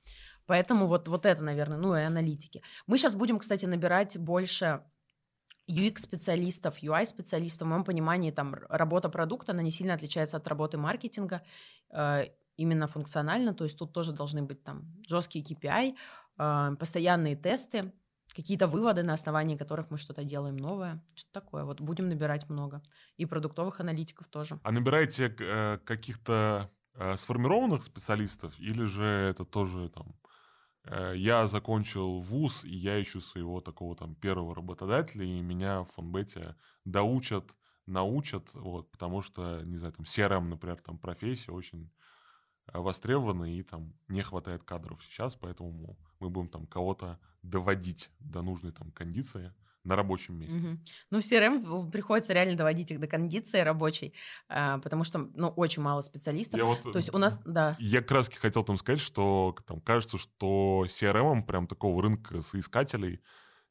Поэтому 0.45 0.87
вот, 0.87 1.09
вот 1.09 1.25
это, 1.25 1.43
наверное, 1.43 1.79
ну 1.79 1.97
и 1.97 2.03
аналитики. 2.03 2.63
Мы 2.87 2.99
сейчас 2.99 3.15
будем, 3.15 3.39
кстати, 3.39 3.65
набирать 3.65 4.19
больше 4.19 4.83
UX-специалистов, 5.67 6.83
UI-специалистов. 6.83 7.67
В 7.67 7.71
моем 7.71 7.85
понимании 7.85 8.31
там 8.31 8.55
работа 8.69 9.09
продукта, 9.09 9.53
она 9.53 9.63
не 9.63 9.71
сильно 9.71 9.95
отличается 9.95 10.37
от 10.37 10.47
работы 10.49 10.77
маркетинга, 10.77 11.41
э, 11.91 12.27
именно 12.59 12.87
функционально. 12.89 13.55
То 13.55 13.65
есть 13.65 13.79
тут 13.79 13.95
тоже 13.95 14.13
должны 14.13 14.43
быть 14.43 14.63
там 14.63 14.85
жесткие 15.09 15.43
KPI, 15.43 15.95
э, 16.39 16.77
постоянные 16.79 17.37
тесты, 17.37 17.91
какие-то 18.35 18.67
выводы, 18.67 19.03
на 19.03 19.15
основании 19.15 19.57
которых 19.57 19.91
мы 19.91 19.97
что-то 19.97 20.25
делаем 20.25 20.57
новое. 20.57 21.03
Что-то 21.15 21.41
такое. 21.41 21.65
Вот 21.65 21.81
будем 21.81 22.11
набирать 22.11 22.51
много. 22.51 22.83
И 23.17 23.25
продуктовых 23.25 23.81
аналитиков 23.81 24.29
тоже. 24.29 24.61
А 24.63 24.73
набираете 24.73 25.35
э, 25.41 25.79
каких-то 25.85 26.71
сформированных 27.16 27.82
специалистов, 27.82 28.59
или 28.59 28.84
же 28.84 29.05
это 29.05 29.44
тоже 29.44 29.88
там 29.90 30.14
э, 30.84 31.14
я 31.16 31.47
закончил 31.47 32.20
вуз, 32.20 32.64
и 32.64 32.74
я 32.74 33.01
ищу 33.01 33.20
своего 33.20 33.61
такого 33.61 33.97
там 33.97 34.14
первого 34.14 34.55
работодателя, 34.55 35.24
и 35.24 35.40
меня 35.40 35.82
в 35.82 35.90
фонбете 35.90 36.57
доучат, 36.84 37.57
научат, 37.86 38.53
вот, 38.55 38.90
потому 38.90 39.22
что, 39.22 39.62
не 39.64 39.78
знаю, 39.78 39.92
там 39.92 40.05
CRM, 40.05 40.49
например, 40.49 40.80
там 40.80 40.99
профессия 40.99 41.53
очень 41.53 41.90
э, 42.66 42.78
востребована, 42.78 43.44
и 43.44 43.62
там 43.62 43.92
не 44.09 44.22
хватает 44.22 44.64
кадров 44.64 45.03
сейчас, 45.05 45.36
поэтому 45.36 45.99
мы 46.18 46.30
будем 46.30 46.49
там 46.49 46.66
кого-то 46.66 47.18
доводить 47.42 48.11
до 48.18 48.42
нужной 48.42 48.72
там 48.72 48.90
кондиции 48.92 49.55
на 49.87 49.97
рабочем 49.97 50.37
месте. 50.39 50.59
Мгм. 50.59 50.84
Ну, 51.11 51.20
в 51.20 51.24
CRM 51.24 51.91
приходится 51.91 52.32
реально 52.32 52.57
доводить 52.57 52.91
их 52.93 53.01
до 53.01 53.07
кондиции 53.09 53.61
рабочей, 53.61 54.14
а, 54.49 54.78
потому 54.78 55.03
что, 55.05 55.18
ну, 55.34 55.49
очень 55.49 55.82
мало 55.82 56.03
специалистов. 56.03 56.61
Я 56.61 56.64
вот, 56.64 56.82
То 56.91 56.99
есть 56.99 57.12
у 57.12 57.18
нас, 57.18 57.41
да, 57.45 57.78
Я 57.78 58.03
раз 58.09 58.28
хотел 58.28 58.64
там 58.64 58.78
сказать, 58.78 59.01
что 59.01 59.55
там 59.66 59.80
кажется, 59.80 60.18
что 60.18 60.87
CRM 60.89 61.43
прям 61.45 61.66
такого 61.66 62.03
рынка 62.03 62.43
соискателей 62.43 63.22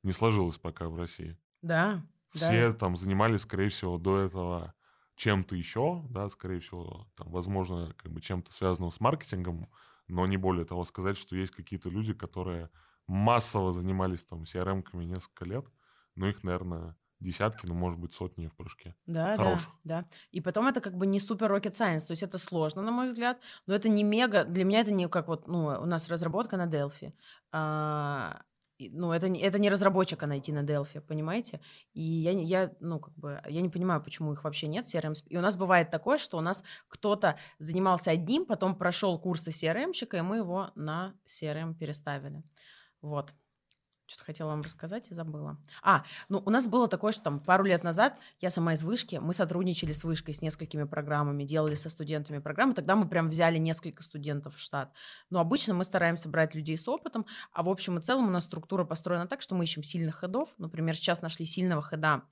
не 0.03 0.11
сложилось 0.13 0.57
пока 0.59 0.89
в 0.89 0.95
России. 0.97 1.37
да, 1.61 2.01
да. 2.33 2.51
Все 2.59 2.73
там 2.73 2.95
занимались, 2.97 3.41
скорее 3.41 3.69
всего, 3.69 3.97
до 3.97 4.19
этого 4.19 4.75
чем-то 5.15 5.55
еще, 5.55 6.03
да, 6.09 6.29
скорее 6.29 6.59
всего, 6.59 7.07
там, 7.15 7.31
возможно, 7.31 7.93
как 7.97 8.11
бы 8.11 8.21
чем-то 8.21 8.51
связанным 8.51 8.91
с 8.91 8.99
маркетингом, 8.99 9.69
но 10.07 10.25
не 10.27 10.37
более 10.37 10.65
того 10.65 10.83
сказать, 10.85 11.17
что 11.17 11.35
есть 11.37 11.53
какие-то 11.53 11.89
люди, 11.89 12.13
которые 12.13 12.69
массово 13.07 13.71
занимались 13.71 14.25
там 14.25 14.45
CRM-ками 14.45 15.05
несколько 15.05 15.45
лет, 15.45 15.65
но 16.15 16.27
их, 16.27 16.43
наверное, 16.43 16.95
десятки, 17.19 17.65
ну, 17.65 17.73
может 17.73 17.99
быть, 17.99 18.13
сотни 18.13 18.47
в 18.47 18.55
прыжке. 18.55 18.95
Да, 19.05 19.35
Хороших. 19.35 19.69
да, 19.83 20.01
да. 20.01 20.07
И 20.31 20.41
потом 20.41 20.67
это 20.67 20.81
как 20.81 20.95
бы 20.95 21.07
не 21.07 21.19
супер 21.19 21.51
rocket 21.51 21.73
science, 21.73 22.05
то 22.05 22.11
есть 22.11 22.23
это 22.23 22.37
сложно, 22.37 22.81
на 22.81 22.91
мой 22.91 23.09
взгляд, 23.09 23.39
но 23.67 23.73
это 23.73 23.89
не 23.89 24.03
мега, 24.03 24.43
для 24.43 24.63
меня 24.63 24.81
это 24.81 24.91
не 24.91 25.07
как 25.07 25.27
вот, 25.27 25.47
ну, 25.47 25.65
у 25.65 25.85
нас 25.85 26.09
разработка 26.09 26.57
на 26.57 26.67
Delphi. 26.67 27.13
А, 27.51 28.41
ну, 28.77 29.11
это, 29.13 29.27
это 29.27 29.57
не 29.57 29.69
разработчика 29.69 30.27
найти 30.27 30.51
на 30.51 30.63
Delphi, 30.63 30.99
понимаете? 30.99 31.61
И 31.93 32.01
я, 32.01 32.31
я, 32.31 32.71
ну, 32.79 32.99
как 32.99 33.13
бы, 33.15 33.41
я 33.47 33.61
не 33.61 33.69
понимаю, 33.69 34.03
почему 34.03 34.33
их 34.33 34.43
вообще 34.43 34.67
нет, 34.67 34.85
CRM. 34.85 35.13
И 35.27 35.37
у 35.37 35.41
нас 35.41 35.55
бывает 35.55 35.91
такое, 35.91 36.17
что 36.17 36.37
у 36.37 36.41
нас 36.41 36.63
кто-то 36.89 37.37
занимался 37.59 38.11
одним, 38.11 38.45
потом 38.45 38.75
прошел 38.75 39.17
курсы 39.17 39.51
CRM-щика, 39.51 40.17
и 40.17 40.21
мы 40.21 40.37
его 40.37 40.71
на 40.75 41.15
CRM 41.25 41.75
переставили. 41.75 42.43
Вот. 43.01 43.33
Что-то 44.07 44.25
хотела 44.25 44.49
вам 44.49 44.61
рассказать 44.61 45.09
и 45.09 45.13
забыла. 45.13 45.57
А, 45.81 46.03
ну 46.29 46.41
у 46.45 46.49
нас 46.49 46.67
было 46.67 46.87
такое, 46.87 47.11
что 47.11 47.23
там 47.23 47.39
пару 47.39 47.63
лет 47.63 47.83
назад 47.83 48.17
я 48.39 48.49
сама 48.49 48.73
из 48.73 48.83
вышки, 48.83 49.15
мы 49.15 49.33
сотрудничали 49.33 49.93
с 49.93 50.03
вышкой, 50.03 50.33
с 50.33 50.41
несколькими 50.41 50.83
программами, 50.83 51.43
делали 51.43 51.75
со 51.75 51.89
студентами 51.89 52.39
программы, 52.39 52.73
тогда 52.73 52.95
мы 52.95 53.07
прям 53.07 53.29
взяли 53.29 53.57
несколько 53.57 54.03
студентов 54.03 54.55
в 54.55 54.59
штат. 54.59 54.93
Но 55.29 55.39
обычно 55.39 55.73
мы 55.73 55.83
стараемся 55.83 56.29
брать 56.29 56.53
людей 56.53 56.77
с 56.77 56.87
опытом, 56.87 57.25
а 57.51 57.63
в 57.63 57.69
общем 57.69 57.97
и 57.97 58.01
целом 58.01 58.27
у 58.27 58.31
нас 58.31 58.43
структура 58.43 58.85
построена 58.85 59.27
так, 59.27 59.41
что 59.41 59.55
мы 59.55 59.63
ищем 59.63 59.83
сильных 59.83 60.17
хедов. 60.17 60.49
Например, 60.57 60.95
сейчас 60.95 61.21
нашли 61.21 61.45
сильного 61.45 61.81
хеда 61.81 62.23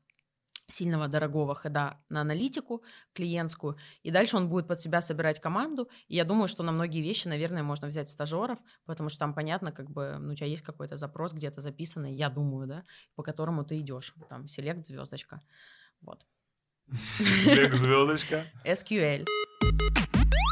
сильного 0.67 1.07
дорогого 1.07 1.55
хода 1.55 1.97
на 2.09 2.21
аналитику 2.21 2.83
клиентскую, 3.13 3.77
и 4.01 4.11
дальше 4.11 4.37
он 4.37 4.49
будет 4.49 4.67
под 4.67 4.79
себя 4.79 5.01
собирать 5.01 5.39
команду. 5.39 5.89
И 6.07 6.15
я 6.15 6.25
думаю, 6.25 6.47
что 6.47 6.63
на 6.63 6.71
многие 6.71 7.01
вещи, 7.01 7.27
наверное, 7.27 7.63
можно 7.63 7.87
взять 7.87 8.09
стажеров, 8.09 8.59
потому 8.85 9.09
что 9.09 9.19
там 9.19 9.33
понятно, 9.33 9.71
как 9.71 9.89
бы, 9.89 10.17
ну, 10.19 10.33
у 10.33 10.35
тебя 10.35 10.47
есть 10.47 10.63
какой-то 10.63 10.97
запрос 10.97 11.33
где-то 11.33 11.61
записанный, 11.61 12.13
я 12.13 12.29
думаю, 12.29 12.67
да, 12.67 12.83
по 13.15 13.23
которому 13.23 13.63
ты 13.63 13.79
идешь. 13.79 14.13
Там, 14.29 14.47
селект, 14.47 14.85
звездочка. 14.85 15.41
Вот. 16.01 16.25
Селект, 17.43 17.75
звездочка. 17.75 18.45
SQL. 18.65 19.25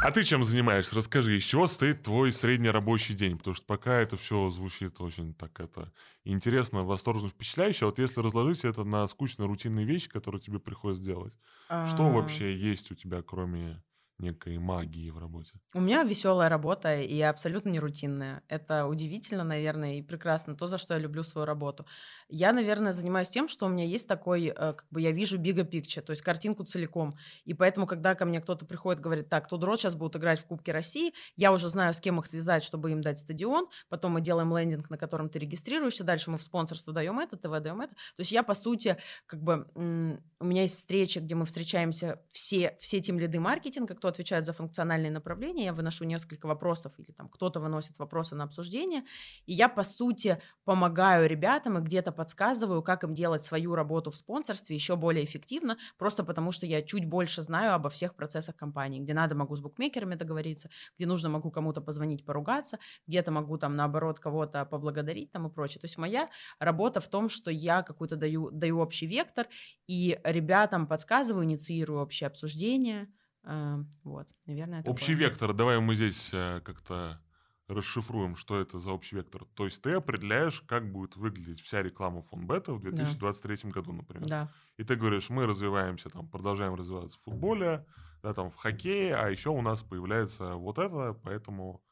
А 0.04 0.10
ты 0.10 0.24
чем 0.24 0.44
занимаешься? 0.44 0.96
Расскажи, 0.96 1.36
из 1.36 1.44
чего 1.44 1.66
стоит 1.68 2.02
твой 2.02 2.32
средний 2.32 2.70
рабочий 2.70 3.14
день? 3.14 3.38
Потому 3.38 3.54
что 3.54 3.64
пока 3.66 4.00
это 4.00 4.16
все 4.16 4.50
звучит 4.50 5.00
очень 5.00 5.32
так 5.34 5.60
это 5.60 5.92
интересно, 6.24 6.82
восторженно, 6.82 7.28
впечатляюще. 7.30 7.84
А 7.84 7.88
вот 7.88 7.98
если 8.00 8.20
разложить 8.20 8.64
это 8.64 8.82
на 8.84 9.06
скучные 9.06 9.46
рутинные 9.46 9.86
вещи, 9.86 10.08
которые 10.08 10.40
тебе 10.40 10.58
приходится 10.58 11.04
делать, 11.04 11.34
что 11.82 12.08
А, 12.08 12.10
вообще 12.10 12.56
есть 12.56 12.90
у 12.90 12.94
тебя, 12.96 13.22
кроме 13.22 13.82
некой 14.22 14.58
магии 14.58 15.10
в 15.10 15.18
работе? 15.18 15.52
У 15.74 15.80
меня 15.80 16.02
веселая 16.04 16.48
работа 16.48 16.96
и 16.96 17.20
абсолютно 17.20 17.68
не 17.68 17.80
рутинная. 17.80 18.42
Это 18.48 18.86
удивительно, 18.86 19.44
наверное, 19.44 19.96
и 19.96 20.02
прекрасно. 20.02 20.56
То, 20.56 20.66
за 20.66 20.78
что 20.78 20.94
я 20.94 21.00
люблю 21.00 21.22
свою 21.22 21.44
работу. 21.44 21.86
Я, 22.28 22.52
наверное, 22.52 22.92
занимаюсь 22.92 23.28
тем, 23.28 23.48
что 23.48 23.66
у 23.66 23.68
меня 23.68 23.84
есть 23.84 24.08
такой, 24.08 24.46
э, 24.46 24.54
как 24.54 24.86
бы 24.90 25.00
я 25.00 25.10
вижу 25.10 25.38
bigger 25.38 25.68
picture, 25.68 26.00
то 26.00 26.12
есть 26.12 26.22
картинку 26.22 26.64
целиком. 26.64 27.12
И 27.44 27.54
поэтому, 27.54 27.86
когда 27.86 28.14
ко 28.14 28.24
мне 28.24 28.40
кто-то 28.40 28.64
приходит 28.64 29.02
говорит, 29.02 29.28
так, 29.28 29.48
Тудрот 29.48 29.80
сейчас 29.80 29.94
будут 29.94 30.16
играть 30.16 30.40
в 30.40 30.46
Кубке 30.46 30.72
России, 30.72 31.12
я 31.36 31.52
уже 31.52 31.68
знаю, 31.68 31.92
с 31.92 32.00
кем 32.00 32.18
их 32.20 32.26
связать, 32.26 32.64
чтобы 32.64 32.92
им 32.92 33.02
дать 33.02 33.18
стадион. 33.18 33.68
Потом 33.88 34.12
мы 34.12 34.20
делаем 34.20 34.56
лендинг, 34.56 34.88
на 34.88 34.96
котором 34.96 35.28
ты 35.28 35.38
регистрируешься. 35.38 36.04
Дальше 36.04 36.30
мы 36.30 36.38
в 36.38 36.42
спонсорство 36.42 36.92
даем 36.92 37.18
это, 37.18 37.36
ТВ 37.36 37.60
даем 37.60 37.80
это. 37.80 37.94
То 37.94 38.20
есть 38.20 38.32
я, 38.32 38.42
по 38.42 38.54
сути, 38.54 38.96
как 39.26 39.42
бы 39.42 39.66
у 39.74 40.44
меня 40.44 40.62
есть 40.62 40.76
встречи, 40.76 41.18
где 41.18 41.34
мы 41.34 41.46
встречаемся 41.46 42.20
все, 42.30 42.76
все 42.80 43.00
тем 43.00 43.18
лиды 43.18 43.40
маркетинга, 43.40 43.94
кто 43.94 44.11
отвечает 44.12 44.44
за 44.44 44.52
функциональные 44.52 45.10
направления. 45.10 45.66
Я 45.66 45.72
выношу 45.72 46.04
несколько 46.04 46.46
вопросов, 46.46 46.92
или 46.98 47.12
там 47.12 47.28
кто-то 47.28 47.60
выносит 47.60 47.98
вопросы 47.98 48.34
на 48.34 48.44
обсуждение. 48.44 49.02
И 49.46 49.52
я, 49.52 49.68
по 49.68 49.82
сути, 49.82 50.40
помогаю 50.64 51.28
ребятам 51.28 51.78
и 51.78 51.82
где-то 51.82 52.12
подсказываю, 52.12 52.82
как 52.82 53.04
им 53.04 53.14
делать 53.14 53.42
свою 53.42 53.74
работу 53.74 54.10
в 54.10 54.16
спонсорстве 54.16 54.76
еще 54.76 54.96
более 54.96 55.24
эффективно, 55.24 55.78
просто 55.98 56.24
потому 56.24 56.52
что 56.52 56.66
я 56.66 56.82
чуть 56.82 57.06
больше 57.06 57.42
знаю 57.42 57.74
обо 57.74 57.88
всех 57.88 58.14
процессах 58.14 58.56
компании. 58.56 59.00
Где 59.00 59.14
надо, 59.14 59.34
могу 59.34 59.56
с 59.56 59.60
букмекерами 59.60 60.14
договориться, 60.14 60.70
где 60.96 61.06
нужно, 61.06 61.28
могу 61.28 61.50
кому-то 61.50 61.80
позвонить, 61.80 62.24
поругаться, 62.24 62.78
где-то 63.06 63.30
могу 63.30 63.58
там, 63.58 63.76
наоборот, 63.76 64.18
кого-то 64.18 64.64
поблагодарить 64.64 65.32
там 65.32 65.46
и 65.46 65.50
прочее. 65.50 65.80
То 65.80 65.86
есть 65.86 65.98
моя 65.98 66.28
работа 66.58 67.00
в 67.00 67.08
том, 67.08 67.28
что 67.28 67.50
я 67.50 67.82
какой-то 67.82 68.16
даю, 68.16 68.50
даю 68.50 68.78
общий 68.78 69.06
вектор, 69.06 69.46
и 69.86 70.20
ребятам 70.24 70.86
подсказываю, 70.86 71.44
инициирую 71.44 72.00
общее 72.00 72.26
обсуждение. 72.26 73.08
Э, 73.44 73.84
Вот, 74.04 74.28
наверное, 74.46 74.80
это 74.80 74.90
Общий 74.90 75.14
вектор, 75.14 75.52
давай 75.52 75.80
мы 75.80 75.94
здесь 75.94 76.30
э, 76.32 76.60
как-то 76.64 77.20
расшифруем, 77.68 78.36
что 78.36 78.60
это 78.60 78.78
за 78.78 78.90
общий 78.90 79.16
вектор. 79.16 79.44
То 79.54 79.64
есть 79.64 79.82
ты 79.82 79.92
определяешь, 79.92 80.62
как 80.62 80.90
будет 80.90 81.16
выглядеть 81.16 81.60
вся 81.60 81.82
реклама 81.82 82.22
фонбета 82.22 82.74
в 82.74 82.80
2023 82.80 83.70
году, 83.70 83.92
например. 83.92 84.28
Да. 84.28 84.48
И 84.76 84.84
ты 84.84 84.96
говоришь, 84.96 85.30
мы 85.30 85.46
развиваемся, 85.46 86.10
там, 86.10 86.28
продолжаем 86.28 86.74
развиваться 86.74 87.18
в 87.18 87.22
футболе, 87.22 87.86
да, 88.22 88.34
там, 88.34 88.50
в 88.50 88.56
хоккее, 88.56 89.14
а 89.14 89.30
еще 89.30 89.50
у 89.50 89.62
нас 89.62 89.82
появляется 89.82 90.54
вот 90.54 90.78
это, 90.78 91.14
поэтому 91.22 91.82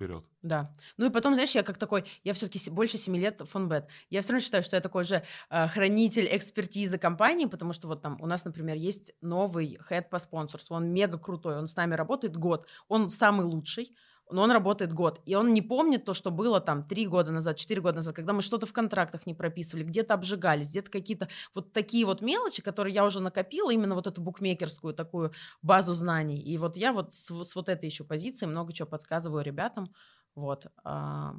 вперед. 0.00 0.24
Да. 0.42 0.72
Ну 0.96 1.06
и 1.06 1.10
потом, 1.10 1.34
знаешь, 1.34 1.54
я 1.54 1.62
как 1.62 1.76
такой, 1.76 2.04
я 2.24 2.32
все-таки 2.32 2.70
больше 2.70 2.96
7 2.96 3.16
лет 3.16 3.42
фонбет. 3.44 3.88
Я 4.08 4.22
все 4.22 4.32
равно 4.32 4.44
считаю, 4.44 4.62
что 4.62 4.76
я 4.76 4.80
такой 4.80 5.04
же 5.04 5.22
э, 5.50 5.68
хранитель 5.68 6.26
экспертизы 6.30 6.96
компании, 6.96 7.44
потому 7.44 7.74
что 7.74 7.88
вот 7.88 8.00
там 8.00 8.16
у 8.20 8.26
нас, 8.26 8.44
например, 8.44 8.76
есть 8.76 9.12
новый 9.20 9.78
хед 9.88 10.08
по 10.08 10.18
спонсорству. 10.18 10.76
Он 10.76 10.92
мега 10.92 11.18
крутой, 11.18 11.58
он 11.58 11.66
с 11.66 11.76
нами 11.76 11.94
работает 11.94 12.36
год. 12.36 12.66
Он 12.88 13.10
самый 13.10 13.44
лучший, 13.44 13.94
но 14.32 14.42
он 14.42 14.50
работает 14.50 14.92
год. 14.92 15.20
И 15.24 15.34
он 15.34 15.52
не 15.52 15.62
помнит 15.62 16.04
то, 16.04 16.14
что 16.14 16.30
было 16.30 16.60
там 16.60 16.82
3 16.82 17.06
года 17.06 17.32
назад, 17.32 17.56
4 17.56 17.80
года 17.80 17.96
назад, 17.96 18.14
когда 18.14 18.32
мы 18.32 18.42
что-то 18.42 18.66
в 18.66 18.72
контрактах 18.72 19.26
не 19.26 19.34
прописывали, 19.34 19.84
где-то 19.84 20.14
обжигались, 20.14 20.70
где-то 20.70 20.90
какие-то 20.90 21.28
вот 21.54 21.72
такие 21.72 22.04
вот 22.06 22.22
мелочи, 22.22 22.62
которые 22.62 22.94
я 22.94 23.04
уже 23.04 23.20
накопила, 23.20 23.70
именно 23.70 23.94
вот 23.94 24.06
эту 24.06 24.20
букмекерскую 24.20 24.94
такую 24.94 25.32
базу 25.62 25.94
знаний. 25.94 26.40
И 26.40 26.58
вот 26.58 26.76
я 26.76 26.92
вот 26.92 27.14
с, 27.14 27.44
с 27.44 27.54
вот 27.54 27.68
этой 27.68 27.86
еще 27.86 28.04
позиции 28.04 28.46
много 28.46 28.72
чего 28.72 28.88
подсказываю 28.88 29.44
ребятам. 29.44 29.92
Вот. 30.34 30.66
А, 30.84 31.34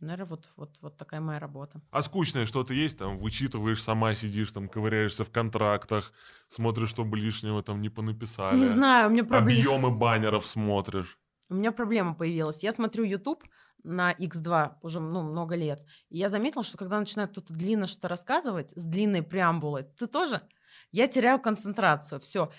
наверное, 0.00 0.26
вот, 0.26 0.48
вот, 0.56 0.78
вот 0.80 0.96
такая 0.96 1.20
моя 1.20 1.38
работа. 1.38 1.80
А 1.90 2.02
скучное 2.02 2.46
что-то 2.46 2.74
есть, 2.74 2.98
там, 2.98 3.18
вычитываешь, 3.18 3.82
сама 3.82 4.14
сидишь, 4.14 4.52
там, 4.52 4.68
ковыряешься 4.68 5.24
в 5.24 5.30
контрактах, 5.30 6.12
смотришь, 6.48 6.90
чтобы 6.90 7.16
лишнего 7.18 7.62
там 7.62 7.80
не 7.80 7.88
понаписали. 7.88 8.58
Не 8.58 8.64
знаю, 8.64 9.08
у 9.08 9.12
меня 9.12 9.24
проблема. 9.24 9.60
Объемы 9.60 9.90
баннеров 9.90 10.46
смотришь. 10.46 11.18
У 11.52 11.54
меня 11.54 11.70
проблема 11.70 12.14
появилась. 12.14 12.62
Я 12.62 12.72
смотрю 12.72 13.04
YouTube 13.04 13.44
на 13.84 14.14
X2 14.14 14.76
уже 14.80 15.00
ну, 15.00 15.22
много 15.22 15.54
лет. 15.54 15.84
И 16.08 16.16
я 16.16 16.30
заметила, 16.30 16.62
что 16.62 16.78
когда 16.78 16.98
начинает 16.98 17.32
кто-то 17.32 17.52
длинно 17.52 17.86
что-то 17.86 18.08
рассказывать, 18.08 18.72
с 18.74 18.84
длинной 18.86 19.22
преамбулой, 19.22 19.82
ты 19.82 20.06
тоже? 20.06 20.40
Я 20.92 21.08
теряю 21.08 21.38
концентрацию. 21.38 22.20
Все. 22.20 22.50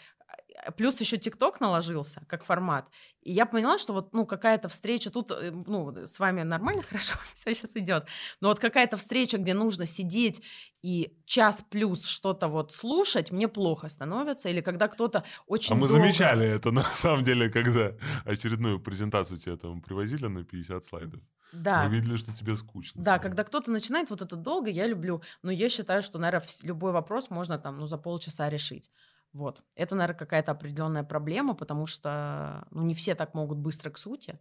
Плюс 0.78 1.00
еще 1.02 1.18
ТикТок 1.18 1.60
наложился 1.60 2.24
как 2.28 2.44
формат. 2.46 2.88
И 3.22 3.32
я 3.32 3.46
поняла, 3.46 3.78
что 3.78 3.94
вот 3.94 4.14
ну, 4.14 4.26
какая-то 4.26 4.68
встреча 4.70 5.10
тут, 5.10 5.32
э, 5.32 5.52
ну, 5.52 5.94
с 6.06 6.20
вами 6.20 6.44
нормально, 6.44 6.82
хорошо, 6.90 7.16
все 7.34 7.54
сейчас 7.56 7.76
идет. 7.76 8.08
Но 8.42 8.50
вот 8.50 8.60
какая-то 8.60 8.98
встреча, 8.98 9.38
где 9.38 9.54
нужно 9.54 9.86
сидеть 9.86 10.44
и 10.84 11.18
час 11.26 11.64
плюс 11.70 12.06
что-то 12.06 12.48
вот 12.50 12.72
слушать, 12.72 13.32
мне 13.32 13.48
плохо 13.48 13.90
становится. 13.90 14.50
Или 14.50 14.62
когда 14.62 14.88
кто-то 14.88 15.24
очень 15.48 15.74
А 15.74 15.76
мы 15.76 15.88
долго- 15.88 16.02
замечали 16.04 16.46
это, 16.48 16.72
на 16.72 16.90
самом 16.92 17.24
деле, 17.24 17.50
когда 17.50 17.94
очередную 18.26 18.80
презентацию 18.80 19.40
тебе 19.40 19.58
там 19.58 19.82
привозили 19.82 20.28
на 20.28 20.44
50 20.44 20.86
слайдов. 20.86 21.22
Да, 21.52 21.84
Мы 21.88 21.96
видели, 21.98 22.18
что 22.18 22.32
тебе 22.36 22.56
скучно. 22.56 23.02
Да, 23.04 23.12
стало. 23.14 23.22
когда 23.24 23.44
кто-то 23.44 23.70
начинает 23.72 24.10
вот 24.10 24.22
это 24.24 24.36
долго, 24.36 24.70
я 24.72 24.88
люблю. 24.88 25.22
Но 25.44 25.52
я 25.52 25.70
считаю, 25.70 26.02
что, 26.02 26.18
наверное, 26.20 26.48
любой 26.64 26.92
вопрос 26.92 27.30
можно 27.30 27.60
там, 27.60 27.78
ну, 27.78 27.86
за 27.86 27.98
полчаса 27.98 28.50
решить. 28.50 28.90
Вот. 29.34 29.64
Это, 29.76 29.96
наверное, 29.96 30.18
какая-то 30.20 30.52
определенная 30.52 31.04
проблема, 31.04 31.56
потому 31.56 31.88
что, 31.88 32.68
ну, 32.70 32.84
не 32.84 32.94
все 32.94 33.16
так 33.16 33.34
могут 33.34 33.58
быстро 33.58 33.90
к 33.90 33.98
сути. 33.98 34.40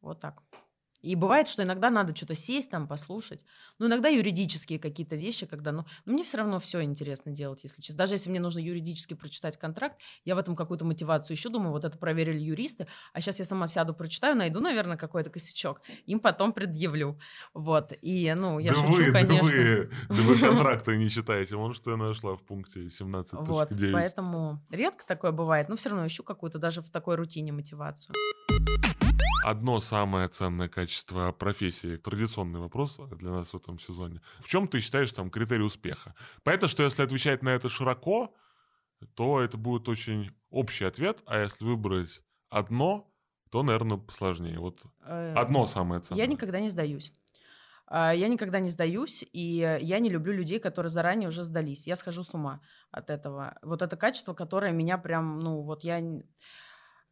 Вот 0.00 0.20
так. 0.20 0.42
И 1.04 1.16
бывает, 1.16 1.48
что 1.48 1.62
иногда 1.62 1.90
надо 1.90 2.16
что-то 2.16 2.34
сесть 2.34 2.70
там, 2.70 2.88
послушать. 2.88 3.44
Ну, 3.78 3.88
иногда 3.88 4.08
юридические 4.08 4.78
какие-то 4.78 5.16
вещи, 5.16 5.44
когда, 5.44 5.70
ну, 5.70 5.84
ну 6.06 6.14
мне 6.14 6.24
все 6.24 6.38
равно 6.38 6.58
все 6.58 6.82
интересно 6.82 7.30
делать, 7.30 7.62
если 7.62 7.82
честно. 7.82 7.98
Даже 7.98 8.14
если 8.14 8.30
мне 8.30 8.40
нужно 8.40 8.60
юридически 8.60 9.12
прочитать 9.12 9.58
контракт, 9.58 10.00
я 10.24 10.34
в 10.34 10.38
этом 10.38 10.56
какую-то 10.56 10.86
мотивацию 10.86 11.36
ищу, 11.36 11.50
думаю, 11.50 11.72
вот 11.72 11.84
это 11.84 11.98
проверили 11.98 12.40
юристы, 12.40 12.86
а 13.12 13.20
сейчас 13.20 13.38
я 13.38 13.44
сама 13.44 13.66
сяду, 13.66 13.92
прочитаю, 13.92 14.34
найду, 14.34 14.60
наверное, 14.60 14.96
какой-то 14.96 15.28
косячок, 15.28 15.82
им 16.06 16.20
потом 16.20 16.54
предъявлю. 16.54 17.18
Вот. 17.52 17.92
И, 18.00 18.32
ну, 18.34 18.58
я 18.58 18.72
да 18.72 18.80
шучу, 18.80 19.04
вы, 19.04 19.12
конечно. 19.12 19.50
Да 19.50 19.56
вы, 19.56 19.90
да 20.08 20.14
вы 20.14 20.38
контракты 20.38 20.96
не 20.96 21.10
читаете. 21.10 21.56
Вон 21.56 21.74
что 21.74 21.90
я 21.90 21.98
нашла 21.98 22.34
в 22.34 22.42
пункте 22.42 22.86
17.9. 22.86 23.44
Вот, 23.44 23.68
поэтому 23.92 24.64
редко 24.70 25.04
такое 25.06 25.32
бывает, 25.32 25.68
но 25.68 25.76
все 25.76 25.90
равно 25.90 26.06
ищу 26.06 26.22
какую-то 26.22 26.58
даже 26.58 26.80
в 26.80 26.90
такой 26.90 27.16
рутине 27.16 27.52
мотивацию. 27.52 28.14
Одно 29.44 29.80
самое 29.80 30.28
ценное 30.28 30.68
качество 30.68 31.30
профессии, 31.32 31.96
традиционный 31.96 32.60
вопрос 32.60 32.98
для 33.18 33.30
нас 33.30 33.52
в 33.52 33.56
этом 33.56 33.78
сезоне. 33.78 34.20
В 34.40 34.48
чем 34.48 34.66
ты 34.68 34.80
считаешь 34.80 35.12
там 35.12 35.30
критерий 35.30 35.64
успеха? 35.64 36.14
Понятно, 36.44 36.66
что 36.66 36.82
если 36.82 37.02
отвечать 37.02 37.42
на 37.42 37.50
это 37.50 37.68
широко, 37.68 38.34
то 39.14 39.40
это 39.42 39.58
будет 39.58 39.88
очень 39.88 40.30
общий 40.50 40.86
ответ, 40.86 41.22
а 41.26 41.40
если 41.40 41.64
выбрать 41.64 42.22
одно, 42.48 43.12
то, 43.50 43.62
наверное, 43.62 44.00
сложнее. 44.10 44.58
Вот 44.58 44.82
Э, 45.02 45.34
одно 45.36 45.66
самое 45.66 46.00
ценное. 46.00 46.22
Я 46.22 46.26
никогда 46.26 46.58
не 46.58 46.70
сдаюсь. 46.70 47.12
А, 47.86 48.14
Я 48.14 48.28
никогда 48.28 48.60
не 48.60 48.70
сдаюсь, 48.70 49.24
и 49.32 49.78
я 49.80 49.98
не 49.98 50.08
люблю 50.08 50.32
людей, 50.32 50.58
которые 50.58 50.88
заранее 50.90 51.28
уже 51.28 51.44
сдались. 51.44 51.86
Я 51.86 51.96
схожу 51.96 52.22
с 52.22 52.32
ума 52.32 52.62
от 52.90 53.10
этого. 53.10 53.58
Вот 53.62 53.82
это 53.82 53.96
качество, 53.96 54.32
которое 54.32 54.72
меня 54.72 54.96
прям, 54.96 55.38
ну, 55.40 55.60
вот 55.60 55.84
я... 55.84 56.02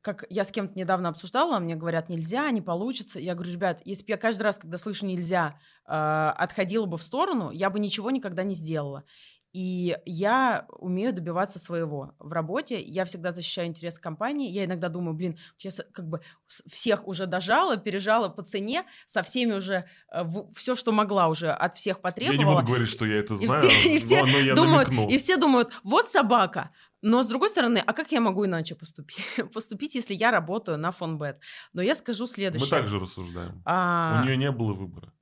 как 0.03 0.25
я 0.29 0.45
с 0.45 0.51
кем-то 0.51 0.77
недавно 0.79 1.09
обсуждала, 1.09 1.59
мне 1.61 1.77
говорят, 1.77 2.09
нельзя, 2.09 2.51
не 2.51 2.61
получится. 2.61 3.21
Я 3.21 3.35
говорю, 3.35 3.53
ребят, 3.53 3.81
если 3.85 4.05
бы 4.05 4.11
я 4.11 4.17
каждый 4.17 4.43
раз, 4.43 4.59
когда 4.59 4.77
слышу 4.77 5.07
нельзя, 5.07 5.59
э, 5.87 5.93
отходила 5.93 6.87
бы 6.87 6.99
в 6.99 7.03
сторону, 7.03 7.51
я 7.51 7.71
бы 7.71 7.79
ничего 7.79 8.11
никогда 8.11 8.43
не 8.43 8.55
сделала. 8.55 9.05
И 9.53 9.99
я 10.07 10.67
умею 10.69 11.13
добиваться 11.13 11.59
своего 11.59 12.15
в 12.19 12.33
работе. 12.33 12.81
Я 12.81 13.05
всегда 13.05 13.33
защищаю 13.33 13.69
интерес 13.69 13.99
компании. 13.99 14.51
Я 14.51 14.65
иногда 14.65 14.89
думаю, 14.89 15.15
блин, 15.15 15.39
я 15.59 15.71
как 15.93 16.09
бы 16.09 16.21
всех 16.49 17.07
уже 17.07 17.27
дожала, 17.27 17.77
пережала 17.77 18.31
по 18.31 18.43
цене, 18.43 18.85
со 19.07 19.23
всеми 19.23 19.53
уже 19.53 19.85
э, 20.11 20.25
все, 20.55 20.75
что 20.75 20.93
могла 20.93 21.29
уже 21.29 21.51
от 21.51 21.75
всех 21.75 22.01
потребовала. 22.01 22.41
Я 22.41 22.47
не 22.47 22.51
буду 22.51 22.67
говорить, 22.67 22.89
что 22.89 23.05
я 23.05 23.19
это 23.19 23.37
знаю, 23.37 23.67
и 23.67 23.69
все, 23.69 23.97
и 23.97 23.99
все 23.99 24.21
но, 24.25 24.33
но 24.33 24.39
я 24.39 24.55
думают, 24.55 24.89
И 25.11 25.19
все 25.19 25.37
думают, 25.37 25.71
вот 25.83 26.09
собака. 26.09 26.71
Но 27.03 27.23
с 27.23 27.27
другой 27.27 27.51
стороны, 27.51 27.83
а 27.85 27.93
как 27.93 28.13
я 28.13 28.21
могу 28.21 28.47
иначе 28.47 28.75
поступить? 28.75 29.25
поступить, 29.53 29.95
если 29.95 30.15
я 30.15 30.31
работаю 30.31 30.79
на 30.79 30.93
фонбет? 30.93 31.41
Но 31.75 31.83
я 31.83 31.95
скажу 31.95 32.27
следующее. 32.27 32.69
Мы 32.71 32.71
также 32.71 32.99
рассуждаем. 32.99 33.61
А... 33.67 34.21
У 34.23 34.25
нее 34.25 34.37
не 34.37 34.51
было 34.51 34.73
выбора. 34.73 35.13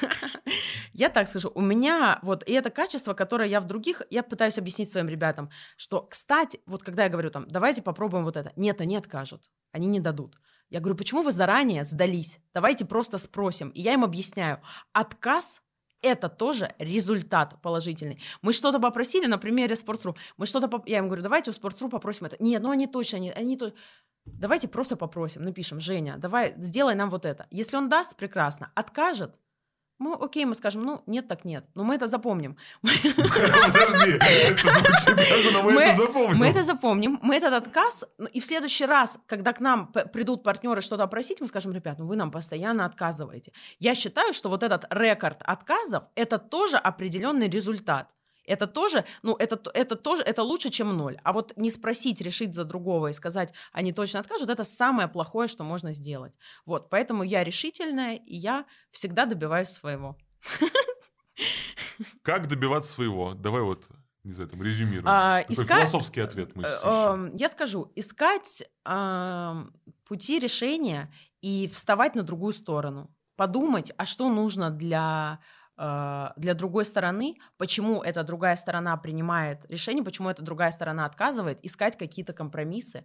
Я 0.92 1.08
так 1.08 1.28
скажу, 1.28 1.50
у 1.54 1.60
меня 1.60 2.18
вот, 2.22 2.46
и 2.48 2.52
это 2.52 2.70
качество, 2.70 3.14
которое 3.14 3.48
я 3.48 3.60
в 3.60 3.64
других, 3.64 4.02
я 4.10 4.22
пытаюсь 4.22 4.58
объяснить 4.58 4.90
своим 4.90 5.08
ребятам, 5.08 5.50
что, 5.76 6.02
кстати, 6.02 6.60
вот 6.66 6.82
когда 6.82 7.04
я 7.04 7.08
говорю 7.08 7.30
там, 7.30 7.48
давайте 7.48 7.82
попробуем 7.82 8.24
вот 8.24 8.36
это, 8.36 8.52
нет, 8.56 8.80
они 8.80 8.96
откажут, 8.96 9.50
они 9.72 9.86
не 9.86 10.00
дадут. 10.00 10.38
Я 10.68 10.80
говорю, 10.80 10.96
почему 10.96 11.22
вы 11.22 11.32
заранее 11.32 11.84
сдались? 11.84 12.40
Давайте 12.54 12.84
просто 12.86 13.18
спросим. 13.18 13.68
И 13.70 13.82
я 13.82 13.92
им 13.92 14.04
объясняю, 14.04 14.62
отказ 14.92 15.62
это 16.02 16.28
тоже 16.28 16.74
результат 16.78 17.60
положительный. 17.62 18.20
Мы 18.42 18.52
что-то 18.52 18.80
попросили, 18.80 19.26
на 19.26 19.38
примере 19.38 19.74
Sports.ru, 19.74 20.16
мы 20.36 20.46
что-то, 20.46 20.68
поп... 20.68 20.86
я 20.86 20.98
им 20.98 21.06
говорю, 21.06 21.22
давайте 21.22 21.50
у 21.50 21.54
Sports.ru 21.54 21.88
попросим 21.88 22.26
это. 22.26 22.36
Нет, 22.40 22.62
ну 22.62 22.70
они 22.70 22.86
точно, 22.86 23.18
они, 23.18 23.30
они 23.30 23.56
то... 23.56 23.72
Давайте 24.24 24.68
просто 24.68 24.96
попросим, 24.96 25.44
напишем, 25.44 25.80
Женя, 25.80 26.16
давай, 26.16 26.54
сделай 26.56 26.94
нам 26.94 27.10
вот 27.10 27.24
это. 27.24 27.46
Если 27.50 27.76
он 27.76 27.88
даст, 27.88 28.16
прекрасно. 28.16 28.70
Откажет, 28.74 29.38
ну, 30.02 30.22
окей, 30.22 30.44
мы 30.44 30.54
скажем, 30.54 30.82
ну, 30.82 31.02
нет, 31.06 31.28
так 31.28 31.44
нет. 31.44 31.64
Но 31.74 31.84
мы 31.84 31.94
это 31.94 32.06
запомним. 32.06 32.56
Подожди, 32.82 34.18
это 34.20 34.68
звучит 34.72 35.52
но 35.52 35.62
мы 35.62 35.82
это 35.82 35.94
запомним. 35.94 36.38
Мы 36.38 36.46
это 36.46 36.62
запомним, 36.62 37.18
мы 37.22 37.36
этот 37.36 37.52
отказ, 37.52 38.04
ну, 38.18 38.26
и 38.26 38.40
в 38.40 38.44
следующий 38.44 38.86
раз, 38.86 39.18
когда 39.26 39.52
к 39.52 39.60
нам 39.60 39.92
придут 40.12 40.42
партнеры 40.42 40.80
что-то 40.80 41.06
просить, 41.06 41.40
мы 41.40 41.46
скажем, 41.46 41.72
ребят, 41.72 41.98
ну 41.98 42.06
вы 42.06 42.16
нам 42.16 42.30
постоянно 42.30 42.84
отказываете. 42.84 43.52
Я 43.78 43.94
считаю, 43.94 44.32
что 44.32 44.48
вот 44.48 44.62
этот 44.62 44.86
рекорд 44.90 45.42
отказов, 45.42 46.04
это 46.14 46.38
тоже 46.38 46.76
определенный 46.76 47.48
результат. 47.48 48.08
Это 48.44 48.66
тоже, 48.66 49.04
ну, 49.22 49.36
это, 49.36 49.60
это 49.72 49.96
тоже, 49.96 50.22
это 50.22 50.42
лучше, 50.42 50.70
чем 50.70 50.96
ноль. 50.96 51.18
А 51.22 51.32
вот 51.32 51.52
не 51.56 51.70
спросить, 51.70 52.20
решить 52.20 52.54
за 52.54 52.64
другого 52.64 53.08
и 53.08 53.12
сказать, 53.12 53.52
они 53.72 53.92
точно 53.92 54.20
откажут, 54.20 54.50
это 54.50 54.64
самое 54.64 55.08
плохое, 55.08 55.48
что 55.48 55.64
можно 55.64 55.92
сделать. 55.92 56.32
Вот, 56.66 56.90
поэтому 56.90 57.22
я 57.22 57.44
решительная, 57.44 58.16
и 58.16 58.36
я 58.36 58.64
всегда 58.90 59.26
добиваюсь 59.26 59.68
своего. 59.68 60.16
Как 62.22 62.48
добиваться 62.48 62.92
своего? 62.92 63.34
Давай 63.34 63.62
вот 63.62 63.86
не 64.24 64.32
знаю, 64.32 64.50
там 64.50 64.62
резюмируем. 64.62 65.04
А, 65.08 65.40
Такой 65.40 65.52
иска... 65.64 65.78
философский 65.78 66.20
ответ 66.20 66.54
мы 66.54 66.64
э, 66.64 67.30
Я 67.34 67.48
скажу, 67.48 67.90
искать 67.96 68.62
э, 68.84 69.64
пути 70.04 70.38
решения 70.38 71.12
и 71.40 71.68
вставать 71.74 72.14
на 72.14 72.22
другую 72.22 72.52
сторону. 72.52 73.12
Подумать, 73.34 73.92
а 73.96 74.04
что 74.04 74.28
нужно 74.28 74.70
для 74.70 75.00
а, 75.02 75.38
для 76.36 76.54
другой 76.54 76.84
стороны, 76.84 77.38
почему 77.56 78.02
эта 78.02 78.22
другая 78.22 78.56
сторона 78.56 78.96
принимает 78.96 79.64
решение, 79.68 80.04
почему 80.04 80.30
эта 80.30 80.42
другая 80.42 80.70
сторона 80.70 81.06
отказывает, 81.06 81.58
искать 81.64 81.98
какие-то 81.98 82.32
компромиссы. 82.32 83.04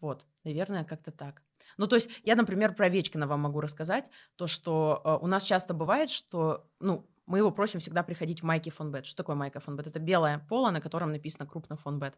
Вот, 0.00 0.26
наверное, 0.44 0.84
как-то 0.84 1.10
так. 1.10 1.42
Ну, 1.78 1.86
то 1.86 1.96
есть 1.96 2.10
я, 2.24 2.36
например, 2.36 2.74
про 2.74 2.86
Овечкина 2.86 3.26
вам 3.26 3.40
могу 3.40 3.60
рассказать, 3.60 4.10
то, 4.36 4.46
что 4.46 5.00
э, 5.04 5.24
у 5.24 5.26
нас 5.26 5.42
часто 5.42 5.74
бывает, 5.74 6.10
что, 6.10 6.68
ну, 6.80 7.08
мы 7.26 7.38
его 7.38 7.50
просим 7.50 7.80
всегда 7.80 8.02
приходить 8.02 8.40
в 8.40 8.44
майке 8.44 8.70
фонбет. 8.70 9.06
Что 9.06 9.18
такое 9.18 9.36
майка 9.36 9.60
фонбет? 9.60 9.86
Это 9.86 9.98
белое 9.98 10.44
поло, 10.48 10.70
на 10.70 10.80
котором 10.80 11.12
написано 11.12 11.46
крупно 11.46 11.76
фонбет. 11.76 12.14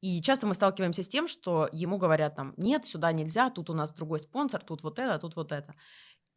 И 0.00 0.22
часто 0.22 0.46
мы 0.46 0.54
сталкиваемся 0.54 1.02
с 1.02 1.08
тем, 1.08 1.26
что 1.26 1.68
ему 1.72 1.98
говорят 1.98 2.36
там, 2.36 2.54
нет, 2.56 2.84
сюда 2.84 3.10
нельзя, 3.12 3.50
тут 3.50 3.68
у 3.68 3.74
нас 3.74 3.92
другой 3.92 4.20
спонсор, 4.20 4.62
тут 4.62 4.84
вот 4.84 4.98
это, 4.98 5.18
тут 5.18 5.34
вот 5.34 5.50
это. 5.50 5.74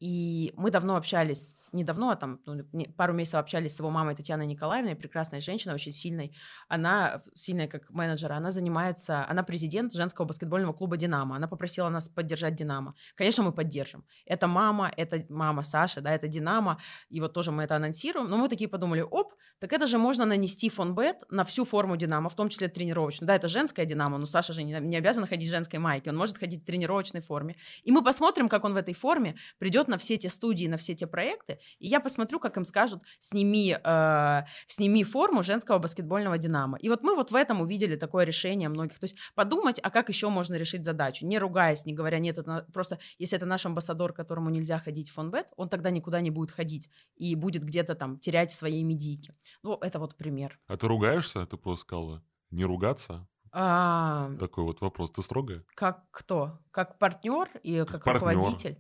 И 0.02 0.52
мы 0.58 0.72
давно 0.72 0.96
общались, 0.96 1.70
не 1.74 1.84
давно, 1.84 2.10
а 2.10 2.16
там 2.16 2.40
ну, 2.48 2.64
пару 2.98 3.14
месяцев 3.14 3.40
общались 3.40 3.76
с 3.76 3.80
его 3.80 3.92
мамой 3.92 4.16
Татьяной 4.16 4.48
Николаевной, 4.48 4.96
прекрасная 4.96 5.42
женщина, 5.42 5.76
очень 5.76 5.92
сильной. 5.92 6.36
Она, 6.68 7.22
сильная 7.36 7.68
как 7.68 7.92
менеджер, 7.92 8.32
она 8.32 8.50
занимается, 8.50 9.24
она 9.30 9.44
президент 9.44 9.94
женского 9.94 10.26
баскетбольного 10.26 10.74
клуба 10.74 10.98
«Динамо». 10.98 11.36
Она 11.36 11.48
попросила 11.48 11.88
нас 11.90 12.10
поддержать 12.10 12.56
«Динамо». 12.56 12.96
Конечно, 13.14 13.44
мы 13.44 13.52
поддержим. 13.52 14.04
Это 14.26 14.48
мама, 14.48 14.92
это 14.98 15.24
мама 15.30 15.62
Саши, 15.62 16.02
да, 16.02 16.10
это 16.10 16.28
«Динамо», 16.28 16.80
и 17.10 17.22
вот 17.22 17.34
тоже 17.34 17.52
мы 17.52 17.62
это 17.62 17.76
анонсируем. 17.76 18.28
Но 18.28 18.38
мы 18.38 18.50
такие 18.50 18.68
подумали, 18.68 19.02
оп, 19.02 19.36
так 19.60 19.72
это 19.72 19.86
же 19.86 20.00
можно 20.00 20.26
нанести 20.26 20.70
фонбет 20.70 21.18
на 21.30 21.44
всю 21.44 21.64
форму 21.64 21.96
«Динамо», 21.96 22.30
в 22.30 22.36
том 22.36 22.50
числе 22.50 22.70
тренировочную. 22.70 23.28
Да, 23.28 23.36
это 23.36 23.48
женская 23.48 23.86
«Динамо», 23.86 24.18
но 24.18 24.26
Саша 24.26 24.52
же 24.52 24.64
не, 24.64 24.74
не 24.80 24.98
обязан 24.98 25.28
ходить 25.28 25.50
в 25.50 25.52
женской 25.52 25.78
майке, 25.78 26.10
он 26.10 26.18
может 26.18 26.40
ходить 26.40 26.64
в 26.64 26.66
тренировочной 26.66 27.22
форме. 27.22 27.56
И 27.84 27.92
мы 27.92 28.04
посмотрим, 28.04 28.50
как 28.50 28.66
он 28.66 28.74
в 28.74 28.78
этой 28.78 28.96
форме 28.96 29.36
придет 29.60 29.91
на 29.92 29.98
все 29.98 30.18
те 30.18 30.30
студии, 30.30 30.66
на 30.66 30.78
все 30.78 30.96
те 30.96 31.06
проекты, 31.06 31.60
и 31.80 31.88
я 31.88 32.00
посмотрю, 32.00 32.40
как 32.40 32.58
им 32.58 32.66
скажут, 32.66 33.04
сними, 33.20 33.78
э, 33.82 34.42
сними 34.68 35.04
форму 35.04 35.44
женского 35.44 35.78
баскетбольного 35.78 36.38
«Динамо». 36.38 36.78
И 36.80 36.90
вот 36.90 37.04
мы 37.04 37.16
вот 37.16 37.32
в 37.32 37.36
этом 37.36 37.62
увидели 37.62 37.96
такое 37.96 38.26
решение 38.26 38.70
многих. 38.70 39.00
То 39.00 39.06
есть 39.06 39.18
подумать, 39.36 39.80
а 39.84 39.92
как 39.92 40.10
еще 40.10 40.30
можно 40.30 40.56
решить 40.56 40.84
задачу, 40.84 41.28
не 41.28 41.38
ругаясь, 41.38 41.86
не 41.86 41.94
говоря, 41.94 42.20
нет, 42.20 42.38
это 42.38 42.66
просто, 42.74 42.98
если 43.20 43.38
это 43.38 43.46
наш 43.46 43.66
амбассадор, 43.66 44.14
которому 44.14 44.50
нельзя 44.50 44.80
ходить 44.80 45.10
в 45.10 45.14
фонбет, 45.14 45.48
он 45.56 45.70
тогда 45.70 45.92
никуда 45.92 46.22
не 46.22 46.32
будет 46.32 46.52
ходить 46.52 46.90
и 47.16 47.36
будет 47.36 47.64
где-то 47.64 47.96
там 47.96 48.18
терять 48.18 48.52
свои 48.52 48.84
медийки. 48.84 49.36
Ну, 49.64 49.76
это 49.76 50.00
вот 50.00 50.16
пример. 50.16 50.60
А 50.68 50.78
ты 50.78 50.88
ругаешься? 50.88 51.46
Ты 51.46 51.58
просто 51.58 51.86
сказала 51.86 52.24
не 52.50 52.66
ругаться? 52.66 53.28
А... 53.54 54.32
Такой 54.40 54.64
вот 54.64 54.82
вопрос. 54.82 55.12
Ты 55.12 55.22
строгая? 55.22 55.64
Как 55.76 56.04
кто? 56.12 56.60
Как 56.72 56.98
партнер 57.00 57.50
и 57.64 57.80
как, 57.80 58.04
как 58.04 58.16
руководитель? 58.16 58.80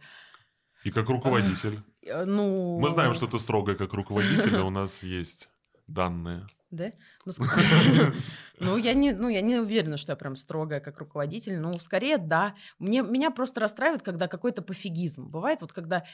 И 0.83 0.91
как 0.91 1.09
руководитель. 1.09 1.79
Ну... 2.03 2.79
Мы 2.79 2.89
знаем, 2.89 3.13
что 3.13 3.27
ты 3.27 3.39
строгая 3.39 3.75
как 3.75 3.93
руководитель, 3.93 4.57
а 4.57 4.63
у 4.63 4.69
нас 4.69 5.03
есть 5.03 5.49
данные. 5.87 6.45
Да? 6.71 6.93
Ну, 7.25 7.33
ну, 8.59 8.77
я 8.77 8.93
не, 8.93 9.11
ну, 9.11 9.27
я 9.27 9.41
не 9.41 9.57
уверена, 9.57 9.97
что 9.97 10.13
я 10.13 10.15
прям 10.15 10.37
строгая 10.37 10.79
как 10.79 10.99
руководитель. 10.99 11.59
Ну, 11.59 11.77
скорее, 11.79 12.17
да. 12.17 12.55
Мне, 12.79 13.01
меня 13.01 13.29
просто 13.29 13.59
расстраивает, 13.59 14.03
когда 14.03 14.29
какой-то 14.29 14.61
пофигизм. 14.61 15.27
Бывает 15.27 15.61
вот, 15.61 15.73
когда 15.73 16.05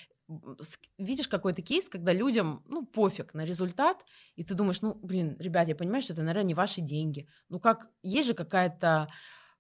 видишь 0.98 1.28
какой-то 1.28 1.62
кейс, 1.62 1.88
когда 1.88 2.12
людям, 2.12 2.64
ну, 2.68 2.86
пофиг 2.86 3.36
на 3.36 3.46
результат, 3.46 4.04
и 4.36 4.44
ты 4.44 4.56
думаешь, 4.56 4.82
ну, 4.82 4.96
блин, 4.96 5.38
ребят, 5.40 5.68
я 5.68 5.76
понимаю, 5.76 6.02
что 6.02 6.14
это, 6.14 6.24
наверное, 6.24 6.48
не 6.48 6.56
ваши 6.56 6.82
деньги. 6.82 7.28
Ну, 7.50 7.60
как, 7.60 7.88
есть 8.02 8.28
же 8.28 8.34
какая-то, 8.34 9.10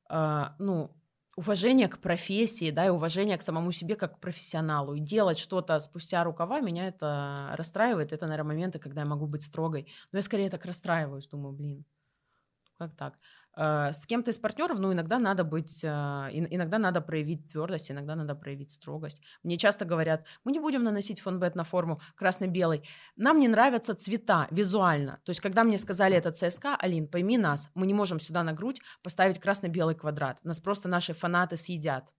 э, 0.09 0.43
ну, 0.57 0.97
уважение 1.37 1.87
к 1.87 1.99
профессии, 1.99 2.71
да, 2.71 2.87
и 2.87 2.89
уважение 2.89 3.37
к 3.37 3.43
самому 3.43 3.71
себе 3.71 3.95
как 3.95 4.17
к 4.17 4.19
профессионалу. 4.19 4.95
И 4.95 4.99
делать 4.99 5.37
что-то 5.37 5.79
спустя 5.79 6.23
рукава 6.23 6.59
меня 6.61 6.87
это 6.87 7.53
расстраивает. 7.53 8.11
Это, 8.11 8.25
наверное, 8.25 8.49
моменты, 8.55 8.79
когда 8.79 9.01
я 9.01 9.07
могу 9.07 9.27
быть 9.27 9.43
строгой. 9.43 9.87
Но 10.11 10.17
я 10.17 10.23
скорее 10.23 10.49
так 10.49 10.65
расстраиваюсь, 10.65 11.27
думаю, 11.27 11.53
блин, 11.53 11.85
как 12.77 12.95
так? 12.95 13.19
Э, 13.57 13.91
с 13.91 14.05
кем-то 14.05 14.29
из 14.29 14.37
партнеров, 14.37 14.77
ну, 14.79 14.93
иногда 14.93 15.17
надо 15.17 15.43
быть, 15.43 15.83
э, 15.83 15.87
иногда 15.87 16.77
надо 16.77 17.01
проявить 17.01 17.51
твердость, 17.51 17.89
иногда 17.89 18.15
надо 18.15 18.35
проявить 18.35 18.71
строгость. 18.71 19.21
Мне 19.43 19.57
часто 19.57 19.83
говорят, 19.83 20.25
мы 20.43 20.51
не 20.51 20.59
будем 20.59 20.83
наносить 20.83 21.19
фонбет 21.19 21.55
на 21.55 21.63
форму 21.63 21.99
красно-белый. 22.15 22.87
Нам 23.15 23.39
не 23.39 23.47
нравятся 23.47 23.95
цвета 23.95 24.47
визуально. 24.51 25.19
То 25.23 25.31
есть, 25.31 25.41
когда 25.41 25.63
мне 25.63 25.79
сказали 25.79 26.15
это 26.15 26.31
ЦСКА, 26.31 26.75
Алин, 26.75 27.07
пойми 27.07 27.37
нас, 27.37 27.71
мы 27.73 27.87
не 27.87 27.95
можем 27.95 28.19
сюда 28.19 28.43
на 28.43 28.53
грудь 28.53 28.79
поставить 29.01 29.39
красно-белый 29.39 29.95
квадрат. 29.95 30.37
Нас 30.43 30.59
просто 30.59 30.87
наши 30.87 31.13
фанаты 31.13 31.57
съедят 31.57 32.13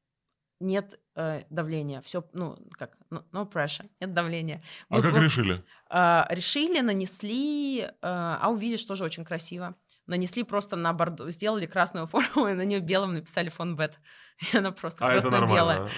нет 0.60 0.98
э, 1.14 1.44
давления, 1.50 2.00
все, 2.00 2.24
ну, 2.32 2.56
как, 2.72 2.96
no, 3.12 3.22
no 3.32 3.48
pressure, 3.48 3.86
нет 4.00 4.12
давления. 4.12 4.60
Мы 4.88 4.98
а 4.98 5.02
как 5.02 5.16
решили? 5.16 5.62
Э, 5.88 6.24
решили, 6.30 6.80
нанесли, 6.80 7.82
э, 7.82 7.90
а 8.02 8.50
увидишь, 8.50 8.84
тоже 8.84 9.04
очень 9.04 9.24
красиво 9.24 9.76
нанесли 10.08 10.42
просто 10.42 10.76
на 10.76 10.92
бордо, 10.92 11.30
сделали 11.30 11.66
красную 11.66 12.06
форму, 12.06 12.48
и 12.48 12.54
на 12.54 12.64
нее 12.64 12.80
белым 12.80 13.14
написали 13.14 13.48
фон 13.48 13.76
бет. 13.76 13.98
И 14.52 14.56
она 14.56 14.70
просто 14.72 15.04
а 15.04 15.10
красно-белая. 15.10 15.90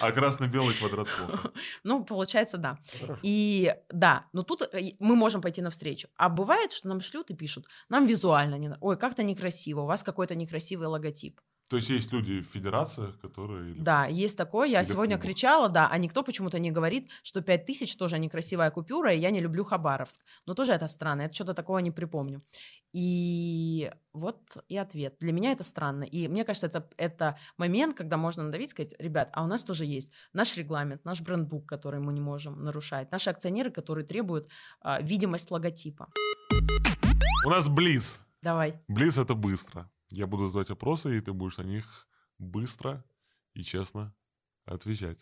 А 0.00 0.12
красно-белый 0.12 0.74
квадрат 0.74 1.08
плохо. 1.08 1.50
Ну, 1.84 2.04
получается, 2.04 2.58
да. 2.58 2.78
И 3.22 3.74
да, 3.90 4.26
но 4.32 4.42
тут 4.42 4.62
э, 4.62 4.92
мы 4.98 5.16
можем 5.16 5.40
пойти 5.40 5.62
навстречу. 5.62 6.08
А 6.16 6.28
бывает, 6.28 6.72
что 6.72 6.88
нам 6.88 7.00
шлют 7.00 7.30
и 7.30 7.34
пишут, 7.34 7.66
нам 7.88 8.06
визуально 8.06 8.56
не... 8.56 8.76
Ой, 8.80 8.98
как-то 8.98 9.22
некрасиво, 9.22 9.82
у 9.82 9.86
вас 9.86 10.02
какой-то 10.02 10.34
некрасивый 10.34 10.88
логотип. 10.88 11.40
То 11.68 11.76
есть 11.76 11.90
есть 11.90 12.12
люди 12.12 12.40
в 12.42 12.46
федерациях, 12.46 13.18
которые... 13.20 13.74
Да, 13.74 14.06
есть 14.06 14.38
такое. 14.38 14.68
Я 14.68 14.82
Или 14.82 14.88
сегодня 14.88 15.16
клубах. 15.16 15.34
кричала, 15.34 15.68
да, 15.68 15.88
а 15.90 15.98
никто 15.98 16.22
почему-то 16.22 16.60
не 16.60 16.70
говорит, 16.70 17.10
что 17.22 17.40
5000 17.40 17.96
тоже 17.96 18.18
некрасивая 18.18 18.70
купюра, 18.70 19.12
и 19.12 19.18
я 19.18 19.30
не 19.30 19.40
люблю 19.40 19.64
Хабаровск. 19.64 20.22
Но 20.46 20.54
тоже 20.54 20.72
это 20.72 20.86
странно, 20.86 21.22
я 21.22 21.32
что-то 21.32 21.54
такого 21.54 21.78
не 21.78 21.90
припомню. 21.90 22.42
И 22.92 23.90
вот 24.12 24.38
и 24.68 24.76
ответ. 24.76 25.16
Для 25.20 25.32
меня 25.32 25.52
это 25.52 25.64
странно. 25.64 26.04
И 26.04 26.28
мне 26.28 26.44
кажется, 26.44 26.68
это, 26.68 26.88
это 26.96 27.38
момент, 27.58 27.96
когда 27.96 28.16
можно 28.16 28.44
надавить, 28.44 28.70
сказать, 28.70 28.94
ребят, 29.00 29.28
а 29.32 29.42
у 29.42 29.46
нас 29.48 29.64
тоже 29.64 29.84
есть 29.84 30.12
наш 30.32 30.56
регламент, 30.56 31.04
наш 31.04 31.20
брендбук, 31.20 31.66
который 31.66 31.98
мы 31.98 32.12
не 32.12 32.20
можем 32.20 32.62
нарушать, 32.62 33.10
наши 33.10 33.28
акционеры, 33.30 33.70
которые 33.70 34.06
требуют 34.06 34.48
а, 34.80 35.02
видимость 35.02 35.50
логотипа. 35.50 36.08
У 37.44 37.50
нас 37.50 37.68
Блиц. 37.68 38.20
Давай. 38.42 38.80
Блиц— 38.88 39.18
это 39.18 39.34
быстро. 39.34 39.90
Я 40.10 40.26
буду 40.26 40.46
задавать 40.46 40.70
вопросы, 40.70 41.16
и 41.16 41.20
ты 41.20 41.32
будешь 41.32 41.58
на 41.58 41.62
них 41.62 42.08
быстро 42.38 43.04
и 43.54 43.62
честно 43.62 44.14
отвечать. 44.64 45.18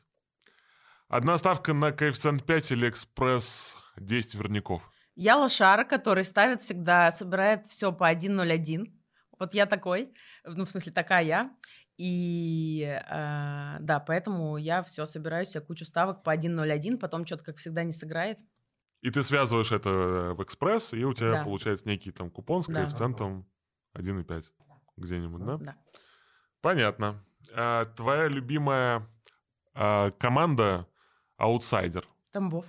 Одна 1.08 1.38
ставка 1.38 1.72
на 1.74 1.92
коэффициент 1.92 2.44
5 2.44 2.72
или 2.72 2.88
экспресс 2.88 3.76
10 3.96 4.34
верняков. 4.34 4.90
Я 5.16 5.36
лошара, 5.36 5.84
который 5.84 6.24
ставит 6.24 6.60
всегда, 6.60 7.10
собирает 7.12 7.66
все 7.66 7.92
по 7.92 8.10
1.01. 8.10 8.92
Вот 9.38 9.54
я 9.54 9.66
такой, 9.66 10.12
ну, 10.44 10.64
в 10.64 10.70
смысле, 10.70 10.92
такая 10.92 11.24
я. 11.24 11.56
И 11.96 12.82
э, 12.82 13.76
да, 13.80 14.00
поэтому 14.00 14.56
я 14.56 14.82
все 14.82 15.06
собираю 15.06 15.44
себе 15.44 15.60
кучу 15.60 15.84
ставок 15.84 16.24
по 16.24 16.34
1.01, 16.34 16.98
потом 16.98 17.24
что-то, 17.26 17.44
как 17.44 17.56
всегда, 17.58 17.84
не 17.84 17.92
сыграет. 17.92 18.38
И 19.00 19.10
ты 19.10 19.22
связываешь 19.22 19.70
это 19.70 20.34
в 20.36 20.42
экспресс, 20.42 20.92
и 20.94 21.04
у 21.04 21.12
тебя 21.12 21.30
Да. 21.30 21.44
получается 21.44 21.86
некий 21.86 22.10
там 22.10 22.30
купон 22.30 22.62
с 22.62 22.66
Да. 22.66 22.80
коэффициентом 22.84 23.46
1,5 23.92 24.52
где-нибудь, 24.96 25.44
да? 25.44 25.56
Да. 25.58 25.76
Понятно. 26.60 27.22
А, 27.52 27.84
твоя 27.84 28.28
любимая 28.28 29.08
а, 29.74 30.10
команда 30.12 30.86
аутсайдер? 31.36 32.06
Тамбов. 32.32 32.66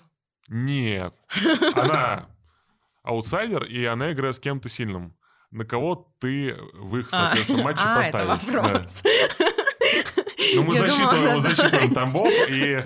Нет. 0.48 1.14
Она 1.76 2.28
аутсайдер, 3.04 3.64
и 3.66 3.84
она 3.86 4.12
играет 4.12 4.36
с 4.36 4.40
кем-то 4.40 4.70
сильным. 4.70 5.16
На 5.52 5.64
кого 5.64 6.12
ты 6.20 6.56
в 6.74 6.98
их, 6.98 7.10
соответственно, 7.10 7.64
матче 7.64 7.82
а, 7.86 7.98
поставишь? 7.98 8.40
это 8.44 8.52
Да. 8.52 8.62
вопрос. 8.62 9.04
Ну, 10.56 10.64
мы 10.64 10.76
Я 10.76 10.82
думала, 10.82 11.42
засчитываем, 11.42 11.42
задает. 11.62 11.94
Тамбов, 11.94 12.34
и 12.50 12.84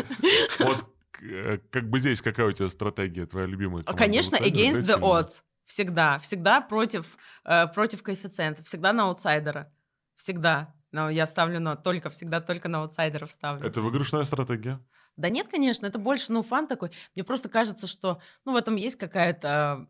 вот 0.59 0.93
э, 1.21 1.57
как 1.71 1.89
бы 1.89 1.99
здесь 1.99 2.21
какая 2.21 2.47
у 2.47 2.51
тебя 2.51 2.69
стратегия, 2.69 3.25
твоя 3.25 3.47
любимая 3.47 3.83
команда? 3.83 4.03
Конечно, 4.03 4.35
against 4.37 4.81
the 4.81 4.99
odds. 4.99 5.41
Всегда. 5.70 6.17
Всегда 6.17 6.61
против, 6.61 7.05
э, 7.45 7.67
против 7.67 8.01
коэффициентов. 8.01 8.65
Всегда 8.65 8.91
на 8.91 9.03
аутсайдера. 9.03 9.72
Всегда. 10.15 10.74
Но 10.91 11.11
я 11.11 11.28
ставлю 11.28 11.59
на 11.59 11.76
только, 11.76 12.09
всегда 12.09 12.41
только 12.41 12.67
на 12.70 12.80
аутсайдеров 12.80 13.32
ставлю. 13.32 13.67
Это 13.67 13.80
выигрышная 13.80 14.24
стратегия. 14.24 14.80
Да 15.15 15.30
нет, 15.30 15.47
конечно, 15.47 15.86
это 15.86 15.99
больше, 15.99 16.34
ну, 16.34 16.41
фан 16.41 16.65
такой. 16.65 16.89
Мне 17.13 17.24
просто 17.24 17.49
кажется, 17.49 17.86
что, 17.86 18.20
ну, 18.45 18.53
в 18.53 18.55
этом 18.55 18.78
есть 18.78 18.95
какая-то... 18.95 19.88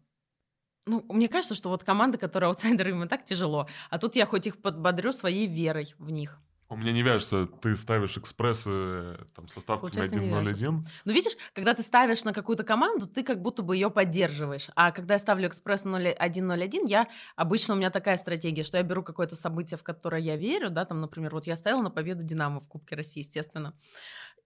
Ну, 0.85 1.05
мне 1.07 1.29
кажется, 1.29 1.55
что 1.55 1.69
вот 1.69 1.85
команда, 1.85 2.17
которая 2.17 2.49
аутсайдеры, 2.49 2.89
им 2.89 3.05
и 3.05 3.07
так 3.07 3.23
тяжело. 3.23 3.69
А 3.89 3.99
тут 3.99 4.17
я 4.17 4.25
хоть 4.25 4.47
их 4.47 4.61
подбодрю 4.61 5.13
своей 5.13 5.47
верой 5.47 5.95
в 5.97 6.09
них. 6.09 6.41
У 6.71 6.75
меня 6.75 6.91
не 6.91 7.01
вяжется, 7.01 7.47
ты 7.47 7.75
ставишь 7.75 8.15
экспрессы 8.17 8.69
э, 8.69 9.17
там, 9.35 9.47
со 9.47 9.59
ставками 9.59 9.89
Получается, 9.89 10.19
не 10.19 10.29
1.01. 10.29 10.85
Ну, 11.03 11.11
видишь, 11.11 11.35
когда 11.53 11.73
ты 11.73 11.81
ставишь 11.81 12.23
на 12.23 12.31
какую-то 12.31 12.63
команду, 12.63 13.07
ты 13.07 13.23
как 13.23 13.41
будто 13.41 13.63
бы 13.63 13.75
ее 13.75 13.89
поддерживаешь. 13.89 14.69
А 14.75 14.91
когда 14.91 15.15
я 15.15 15.19
ставлю 15.19 15.47
экспресс 15.47 15.85
1.01, 15.85 16.87
я 16.87 17.07
обычно 17.35 17.73
у 17.73 17.77
меня 17.77 17.89
такая 17.89 18.17
стратегия, 18.17 18.61
что 18.61 18.77
я 18.77 18.83
беру 18.83 19.01
какое-то 19.01 19.35
событие, 19.35 19.79
в 19.79 19.83
которое 19.83 20.21
я 20.21 20.35
верю, 20.35 20.69
да, 20.69 20.85
там, 20.85 21.01
например, 21.01 21.33
вот 21.33 21.47
я 21.47 21.55
ставила 21.55 21.81
на 21.81 21.89
победу 21.89 22.23
Динамо 22.23 22.59
в 22.59 22.67
Кубке 22.67 22.95
России, 22.95 23.21
естественно. 23.21 23.73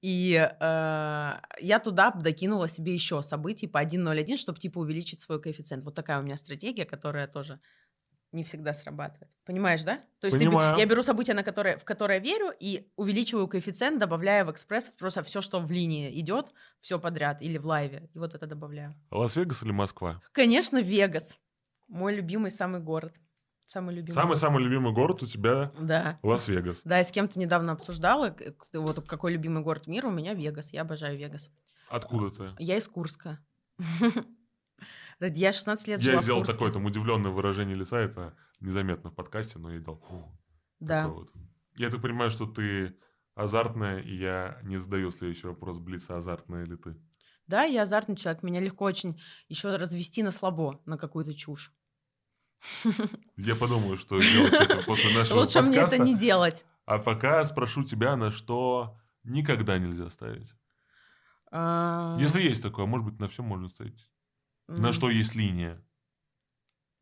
И 0.02 0.34
э, 0.36 1.34
я 1.60 1.80
туда 1.80 2.12
докинула 2.12 2.70
себе 2.70 2.94
еще 2.94 3.22
событий 3.22 3.68
по 3.68 3.82
1.01, 3.82 4.38
чтобы 4.38 4.60
типа 4.60 4.80
увеличить 4.80 5.20
свой 5.20 5.42
коэффициент. 5.42 5.84
Вот 5.84 5.96
такая 5.96 6.20
у 6.20 6.24
меня 6.24 6.38
стратегия, 6.38 6.86
которая 6.86 7.28
тоже 7.28 7.60
не 8.34 8.44
всегда 8.44 8.74
срабатывает. 8.74 9.32
Понимаешь, 9.46 9.84
да? 9.84 9.98
То 10.20 10.28
есть 10.28 10.38
ты 10.38 10.46
Понимаю. 10.46 10.78
я 10.78 10.86
беру 10.86 11.04
событие, 11.04 11.36
на 11.36 11.44
которое, 11.44 11.78
в 11.78 11.86
которое 11.86 12.20
верю, 12.20 12.52
и 12.60 12.88
увеличиваю 12.96 13.48
коэффициент, 13.48 14.00
добавляя 14.00 14.44
в 14.46 14.52
экспресс 14.52 14.90
просто 14.98 15.22
все, 15.24 15.42
что 15.42 15.60
в 15.60 15.72
линии 15.72 16.20
идет, 16.20 16.52
все 16.82 17.00
подряд, 17.00 17.42
или 17.42 17.58
в 17.58 17.66
лайве. 17.66 18.10
И 18.14 18.20
вот 18.20 18.34
это 18.36 18.46
добавляю. 18.48 18.96
Лас-Вегас 19.12 19.64
или 19.64 19.72
Москва? 19.72 20.22
Конечно, 20.32 20.82
Вегас. 20.82 21.38
Мой 21.88 22.16
любимый 22.16 22.52
самый 22.52 22.82
город. 22.82 23.14
Самый 23.66 23.96
любимый. 23.96 24.16
город. 24.16 24.24
Самый-самый 24.24 24.64
любимый 24.64 24.94
город 24.94 25.24
у 25.24 25.26
тебя 25.26 25.72
Да. 25.80 26.20
Лас-Вегас. 26.24 26.82
Да, 26.84 26.98
я 26.98 27.04
с 27.04 27.12
кем-то 27.12 27.40
недавно 27.40 27.74
обсуждала, 27.74 28.36
вот 28.74 29.08
какой 29.08 29.32
любимый 29.34 29.64
город 29.64 29.88
мира, 29.88 30.08
у 30.08 30.12
меня 30.12 30.34
Вегас. 30.34 30.74
Я 30.74 30.82
обожаю 30.82 31.18
Вегас. 31.18 31.52
Откуда 31.90 32.30
ты? 32.36 32.64
Я 32.64 32.78
из 32.78 32.88
Курска. 32.88 33.40
Я 35.20 35.52
16 35.52 35.88
лет 35.88 36.02
Я 36.02 36.20
сделал 36.22 36.44
такое 36.44 36.72
там 36.72 36.86
удивленное 36.86 37.32
выражение 37.32 37.76
лица, 37.76 38.00
это 38.00 38.36
незаметно 38.60 39.10
в 39.10 39.16
подкасте, 39.16 39.60
но 39.60 39.72
я 39.72 39.80
дал. 39.80 39.98
«Фу». 39.98 40.26
Да. 40.80 41.08
Вот. 41.08 41.30
Я 41.76 41.90
так 41.90 42.02
понимаю, 42.02 42.30
что 42.30 42.46
ты 42.46 42.98
азартная, 43.36 44.00
и 44.00 44.16
я 44.16 44.60
не 44.64 44.78
задаю 44.78 45.12
следующий 45.12 45.48
вопрос, 45.48 45.80
Блица, 45.80 46.18
азартная 46.18 46.66
ли 46.66 46.76
ты? 46.76 46.96
Да, 47.48 47.64
я 47.64 47.84
азартный 47.84 48.16
человек. 48.16 48.44
Меня 48.44 48.60
легко 48.60 48.86
очень 48.86 49.20
еще 49.48 49.76
развести 49.76 50.24
на 50.24 50.32
слабо, 50.32 50.82
на 50.86 50.98
какую-то 50.98 51.34
чушь. 51.34 51.74
Я 53.38 53.56
подумаю, 53.56 53.98
что 53.98 54.22
делать 54.22 54.86
после 54.86 55.14
нашего 55.14 55.40
Лучше 55.40 55.62
мне 55.62 55.78
это 55.78 55.98
не 55.98 56.18
делать. 56.18 56.66
А 56.86 56.98
пока 57.00 57.44
спрошу 57.46 57.84
тебя, 57.84 58.16
на 58.16 58.32
что 58.32 58.98
никогда 59.24 59.78
нельзя 59.78 60.10
ставить. 60.10 60.54
А, 61.52 62.18
Если 62.20 62.42
есть 62.42 62.64
такое, 62.64 62.86
может 62.86 63.06
быть, 63.06 63.20
на 63.20 63.28
все 63.28 63.44
можно 63.44 63.68
ставить. 63.68 64.10
На 64.78 64.94
что 64.94 65.10
есть 65.10 65.36
линия. 65.36 65.82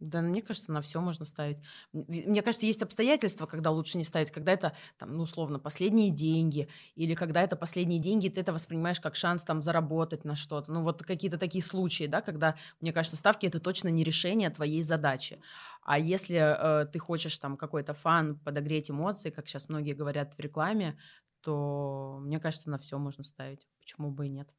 Да, 0.01 0.21
мне 0.21 0.41
кажется, 0.41 0.71
на 0.71 0.81
все 0.81 0.99
можно 0.99 1.25
ставить. 1.25 1.59
Мне 1.93 2.41
кажется, 2.41 2.65
есть 2.65 2.81
обстоятельства, 2.81 3.45
когда 3.45 3.69
лучше 3.69 3.99
не 3.99 4.03
ставить, 4.03 4.31
когда 4.31 4.51
это, 4.51 4.75
там, 4.97 5.15
ну, 5.15 5.21
условно, 5.21 5.59
последние 5.59 6.09
деньги, 6.09 6.67
или 6.95 7.13
когда 7.13 7.43
это 7.43 7.55
последние 7.55 7.99
деньги, 7.99 8.27
ты 8.27 8.41
это 8.41 8.51
воспринимаешь 8.51 8.99
как 8.99 9.15
шанс 9.15 9.43
там 9.43 9.61
заработать 9.61 10.25
на 10.25 10.35
что-то. 10.35 10.71
Ну, 10.71 10.81
вот 10.81 11.03
какие-то 11.03 11.37
такие 11.37 11.63
случаи, 11.63 12.07
да, 12.07 12.21
когда, 12.21 12.55
мне 12.79 12.91
кажется, 12.91 13.15
ставки 13.15 13.45
это 13.45 13.59
точно 13.59 13.89
не 13.89 14.03
решение 14.03 14.49
твоей 14.49 14.81
задачи. 14.81 15.39
А 15.83 15.99
если 15.99 16.37
э, 16.37 16.87
ты 16.87 16.97
хочешь 16.97 17.37
там 17.37 17.55
какой-то 17.55 17.93
фан, 17.93 18.39
подогреть 18.39 18.89
эмоции, 18.89 19.29
как 19.29 19.47
сейчас 19.47 19.69
многие 19.69 19.93
говорят 19.93 20.33
в 20.35 20.39
рекламе, 20.39 20.97
то 21.41 22.17
мне 22.21 22.39
кажется, 22.39 22.71
на 22.71 22.79
все 22.79 22.97
можно 22.97 23.23
ставить. 23.23 23.67
Почему 23.79 24.09
бы 24.09 24.25
и 24.25 24.29
нет? 24.29 24.49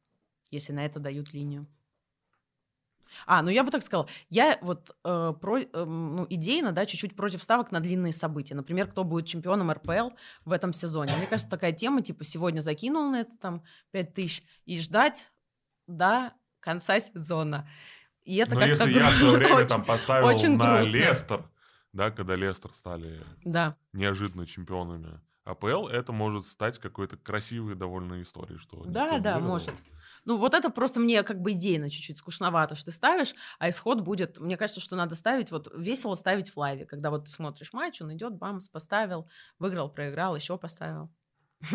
Если 0.53 0.73
на 0.73 0.87
это 0.87 1.01
дают 1.01 1.33
линию. 1.33 1.67
А, 3.27 3.43
ну 3.43 3.51
я 3.51 3.65
бы 3.65 3.71
так 3.71 3.83
сказала, 3.83 4.09
я 4.31 4.59
вот 4.63 4.97
э, 5.05 5.33
про, 5.41 5.59
эм, 5.61 6.17
ну, 6.17 6.27
идейно, 6.29 6.73
да, 6.73 6.87
чуть-чуть 6.87 7.15
против 7.17 7.43
ставок 7.43 7.71
на 7.73 7.81
длинные 7.81 8.13
события. 8.13 8.55
Например, 8.55 8.87
кто 8.87 9.05
будет 9.05 9.27
чемпионом 9.27 9.71
РПЛ 9.71 10.11
в 10.45 10.53
этом 10.53 10.73
сезоне. 10.73 11.15
Мне 11.17 11.27
кажется, 11.27 11.51
такая 11.51 11.73
тема, 11.73 12.03
типа, 12.03 12.25
сегодня 12.25 12.61
закинул 12.61 13.11
на 13.11 13.21
это 13.21 13.37
там 13.39 13.63
5 13.93 14.15
тысяч 14.15 14.43
и 14.65 14.79
ждать 14.81 15.31
до 15.87 16.33
конца 16.61 17.01
сезона. 17.01 17.69
И 18.25 18.37
это 18.37 18.55
Но 18.55 18.61
как-то 18.61 18.85
если 18.85 18.93
я 18.99 19.11
в 19.11 19.13
свое 19.15 19.31
грустно, 19.33 19.39
время 19.39 19.57
очень. 19.57 19.69
там 19.69 19.85
поставил 19.85 20.27
очень 20.29 20.57
на 20.57 20.77
грустно. 20.77 20.93
Лестер, 20.93 21.45
да, 21.93 22.11
когда 22.11 22.37
Лестер 22.37 22.73
стали 22.73 23.21
Да, 23.45 23.77
неожиданно 23.93 24.47
чемпионами 24.47 25.21
АПЛ, 25.45 25.89
это 25.89 26.13
может 26.13 26.47
стать 26.47 26.79
какой-то 26.79 27.17
красивой 27.17 27.75
довольно 27.75 28.23
историей, 28.23 28.59
что 28.59 28.85
да, 28.85 29.19
да, 29.19 29.35
выиграл. 29.35 29.41
может. 29.55 29.75
Ну, 30.25 30.37
вот 30.37 30.55
это 30.55 30.71
просто 30.71 31.01
мне 31.01 31.23
как 31.25 31.41
бы 31.41 31.53
идейно 31.53 31.91
чуть-чуть 31.91 32.19
скучновато, 32.19 32.75
что 32.77 32.87
ты 32.87 32.93
ставишь, 32.93 33.35
а 33.59 33.69
исход 33.69 34.03
будет... 34.03 34.39
Мне 34.39 34.57
кажется, 34.57 34.81
что 34.81 34.95
надо 34.97 35.17
ставить, 35.17 35.51
вот 35.51 35.73
весело 35.77 36.15
ставить 36.15 36.51
в 36.51 36.57
лайве, 36.57 36.85
когда 36.87 37.11
вот 37.11 37.25
ты 37.25 37.31
смотришь 37.33 37.73
матч, 37.73 38.01
он 38.01 38.13
идет, 38.15 38.35
бамс, 38.37 38.69
поставил, 38.69 39.29
выиграл, 39.59 39.91
проиграл, 39.91 40.37
еще 40.37 40.57
поставил. 40.59 41.11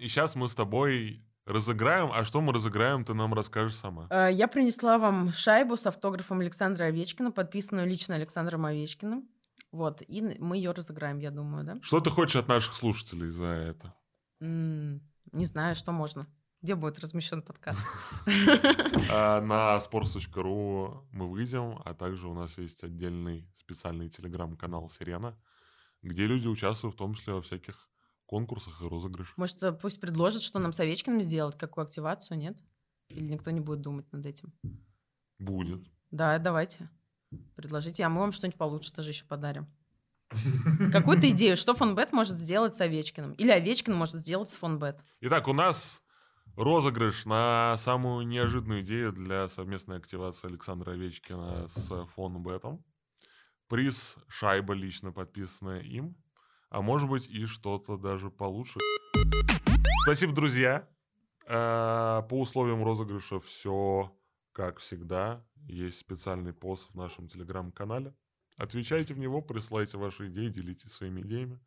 И 0.00 0.08
сейчас 0.08 0.34
мы 0.36 0.48
с 0.48 0.54
тобой 0.54 1.24
разыграем. 1.46 2.10
А 2.12 2.24
что 2.24 2.40
мы 2.40 2.52
разыграем, 2.52 3.04
ты 3.04 3.14
нам 3.14 3.34
расскажешь 3.34 3.76
сама. 3.76 4.06
Э, 4.10 4.30
Я 4.32 4.48
принесла 4.48 4.98
вам 4.98 5.32
шайбу 5.32 5.76
с 5.76 5.86
автографом 5.86 6.40
Александра 6.40 6.84
Овечкина, 6.84 7.32
подписанную 7.32 7.86
лично 7.88 8.14
Александром 8.14 8.64
Овечкиным. 8.66 9.28
Вот, 9.72 10.02
и 10.06 10.22
мы 10.38 10.56
ее 10.56 10.70
разыграем, 10.70 11.18
я 11.18 11.30
думаю, 11.32 11.64
да? 11.64 11.78
Что 11.82 11.98
ты 12.00 12.08
хочешь 12.10 12.36
от 12.36 12.46
наших 12.48 12.76
слушателей 12.76 13.30
за 13.30 13.46
это? 13.46 13.92
М, 14.40 15.00
Не 15.32 15.44
знаю, 15.46 15.74
что 15.74 15.90
можно. 15.90 16.26
Где 16.64 16.76
будет 16.76 16.98
размещен 16.98 17.42
подкаст? 17.42 17.78
А, 19.10 19.42
На 19.42 19.76
sports.ru 19.76 21.06
мы 21.12 21.28
выйдем, 21.28 21.78
а 21.84 21.92
также 21.92 22.26
у 22.26 22.32
нас 22.32 22.56
есть 22.56 22.82
отдельный 22.82 23.46
специальный 23.52 24.08
телеграм-канал 24.08 24.88
«Сирена», 24.88 25.38
где 26.00 26.26
люди 26.26 26.48
участвуют 26.48 26.94
в 26.94 26.98
том 26.98 27.12
числе 27.12 27.34
во 27.34 27.42
всяких 27.42 27.90
конкурсах 28.24 28.80
и 28.80 28.86
розыгрышах. 28.86 29.36
Может, 29.36 29.62
э, 29.62 29.72
пусть 29.72 30.00
предложат, 30.00 30.40
что 30.40 30.58
нам 30.58 30.72
с 30.72 30.80
Овечкиным 30.80 31.20
сделать, 31.20 31.58
какую 31.58 31.84
активацию, 31.84 32.38
нет? 32.38 32.56
Или 33.10 33.34
никто 33.34 33.50
не 33.50 33.60
будет 33.60 33.82
думать 33.82 34.10
над 34.10 34.24
этим? 34.24 34.54
Будет. 35.38 35.86
Да, 36.10 36.38
давайте. 36.38 36.88
Предложите, 37.56 38.04
а 38.04 38.08
мы 38.08 38.22
вам 38.22 38.32
что-нибудь 38.32 38.56
получше 38.56 38.90
даже 38.94 39.10
еще 39.10 39.26
подарим. 39.26 39.66
Какую-то 40.90 41.28
идею, 41.28 41.58
что 41.58 41.74
фонбет 41.74 42.12
может 42.12 42.38
сделать 42.38 42.74
с 42.74 42.80
Овечкиным. 42.80 43.32
Или 43.34 43.50
Овечкин 43.50 43.94
может 43.94 44.16
сделать 44.16 44.48
с 44.48 44.56
фонбет. 44.56 45.04
Итак, 45.20 45.46
у 45.46 45.52
нас 45.52 46.00
розыгрыш 46.56 47.24
на 47.26 47.76
самую 47.78 48.26
неожиданную 48.26 48.82
идею 48.82 49.12
для 49.12 49.48
совместной 49.48 49.98
активации 49.98 50.48
Александра 50.48 50.92
Овечкина 50.92 51.68
с 51.68 52.06
фонбетом. 52.14 52.84
Приз 53.68 54.16
шайба 54.28 54.74
лично 54.74 55.12
подписанная 55.12 55.80
им. 55.80 56.16
А 56.70 56.82
может 56.82 57.08
быть 57.08 57.28
и 57.28 57.46
что-то 57.46 57.96
даже 57.96 58.30
получше. 58.30 58.80
Спасибо, 60.04 60.34
друзья. 60.34 60.88
Э, 61.46 62.22
по 62.28 62.40
условиям 62.40 62.84
розыгрыша 62.84 63.40
все 63.40 64.12
как 64.52 64.78
всегда. 64.78 65.44
Есть 65.66 65.98
специальный 65.98 66.52
пост 66.52 66.90
в 66.90 66.94
нашем 66.94 67.28
телеграм-канале. 67.28 68.14
Отвечайте 68.56 69.14
в 69.14 69.18
него, 69.18 69.42
присылайте 69.42 69.98
ваши 69.98 70.28
идеи, 70.28 70.48
делитесь 70.48 70.92
своими 70.92 71.22
идеями. 71.22 71.60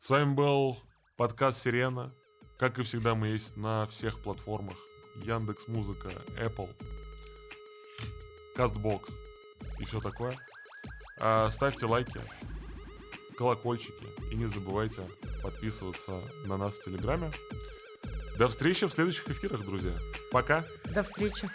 С 0.00 0.08
вами 0.10 0.34
был 0.34 0.78
подкаст 1.16 1.62
«Сирена». 1.62 2.14
Как 2.58 2.78
и 2.78 2.82
всегда, 2.82 3.14
мы 3.14 3.28
есть 3.28 3.56
на 3.56 3.86
всех 3.88 4.20
платформах. 4.20 4.76
Яндекс 5.16 5.68
Музыка, 5.68 6.10
Apple, 6.36 6.68
Castbox 8.56 9.10
и 9.78 9.84
все 9.84 10.00
такое. 10.00 10.36
А, 11.20 11.50
ставьте 11.50 11.86
лайки, 11.86 12.20
колокольчики 13.36 13.92
и 14.30 14.34
не 14.34 14.46
забывайте 14.46 15.06
подписываться 15.42 16.20
на 16.46 16.56
нас 16.56 16.74
в 16.74 16.84
Телеграме. 16.84 17.30
До 18.38 18.48
встречи 18.48 18.86
в 18.86 18.92
следующих 18.92 19.28
эфирах, 19.30 19.64
друзья. 19.64 19.92
Пока. 20.32 20.64
До 20.92 21.02
встречи. 21.04 21.48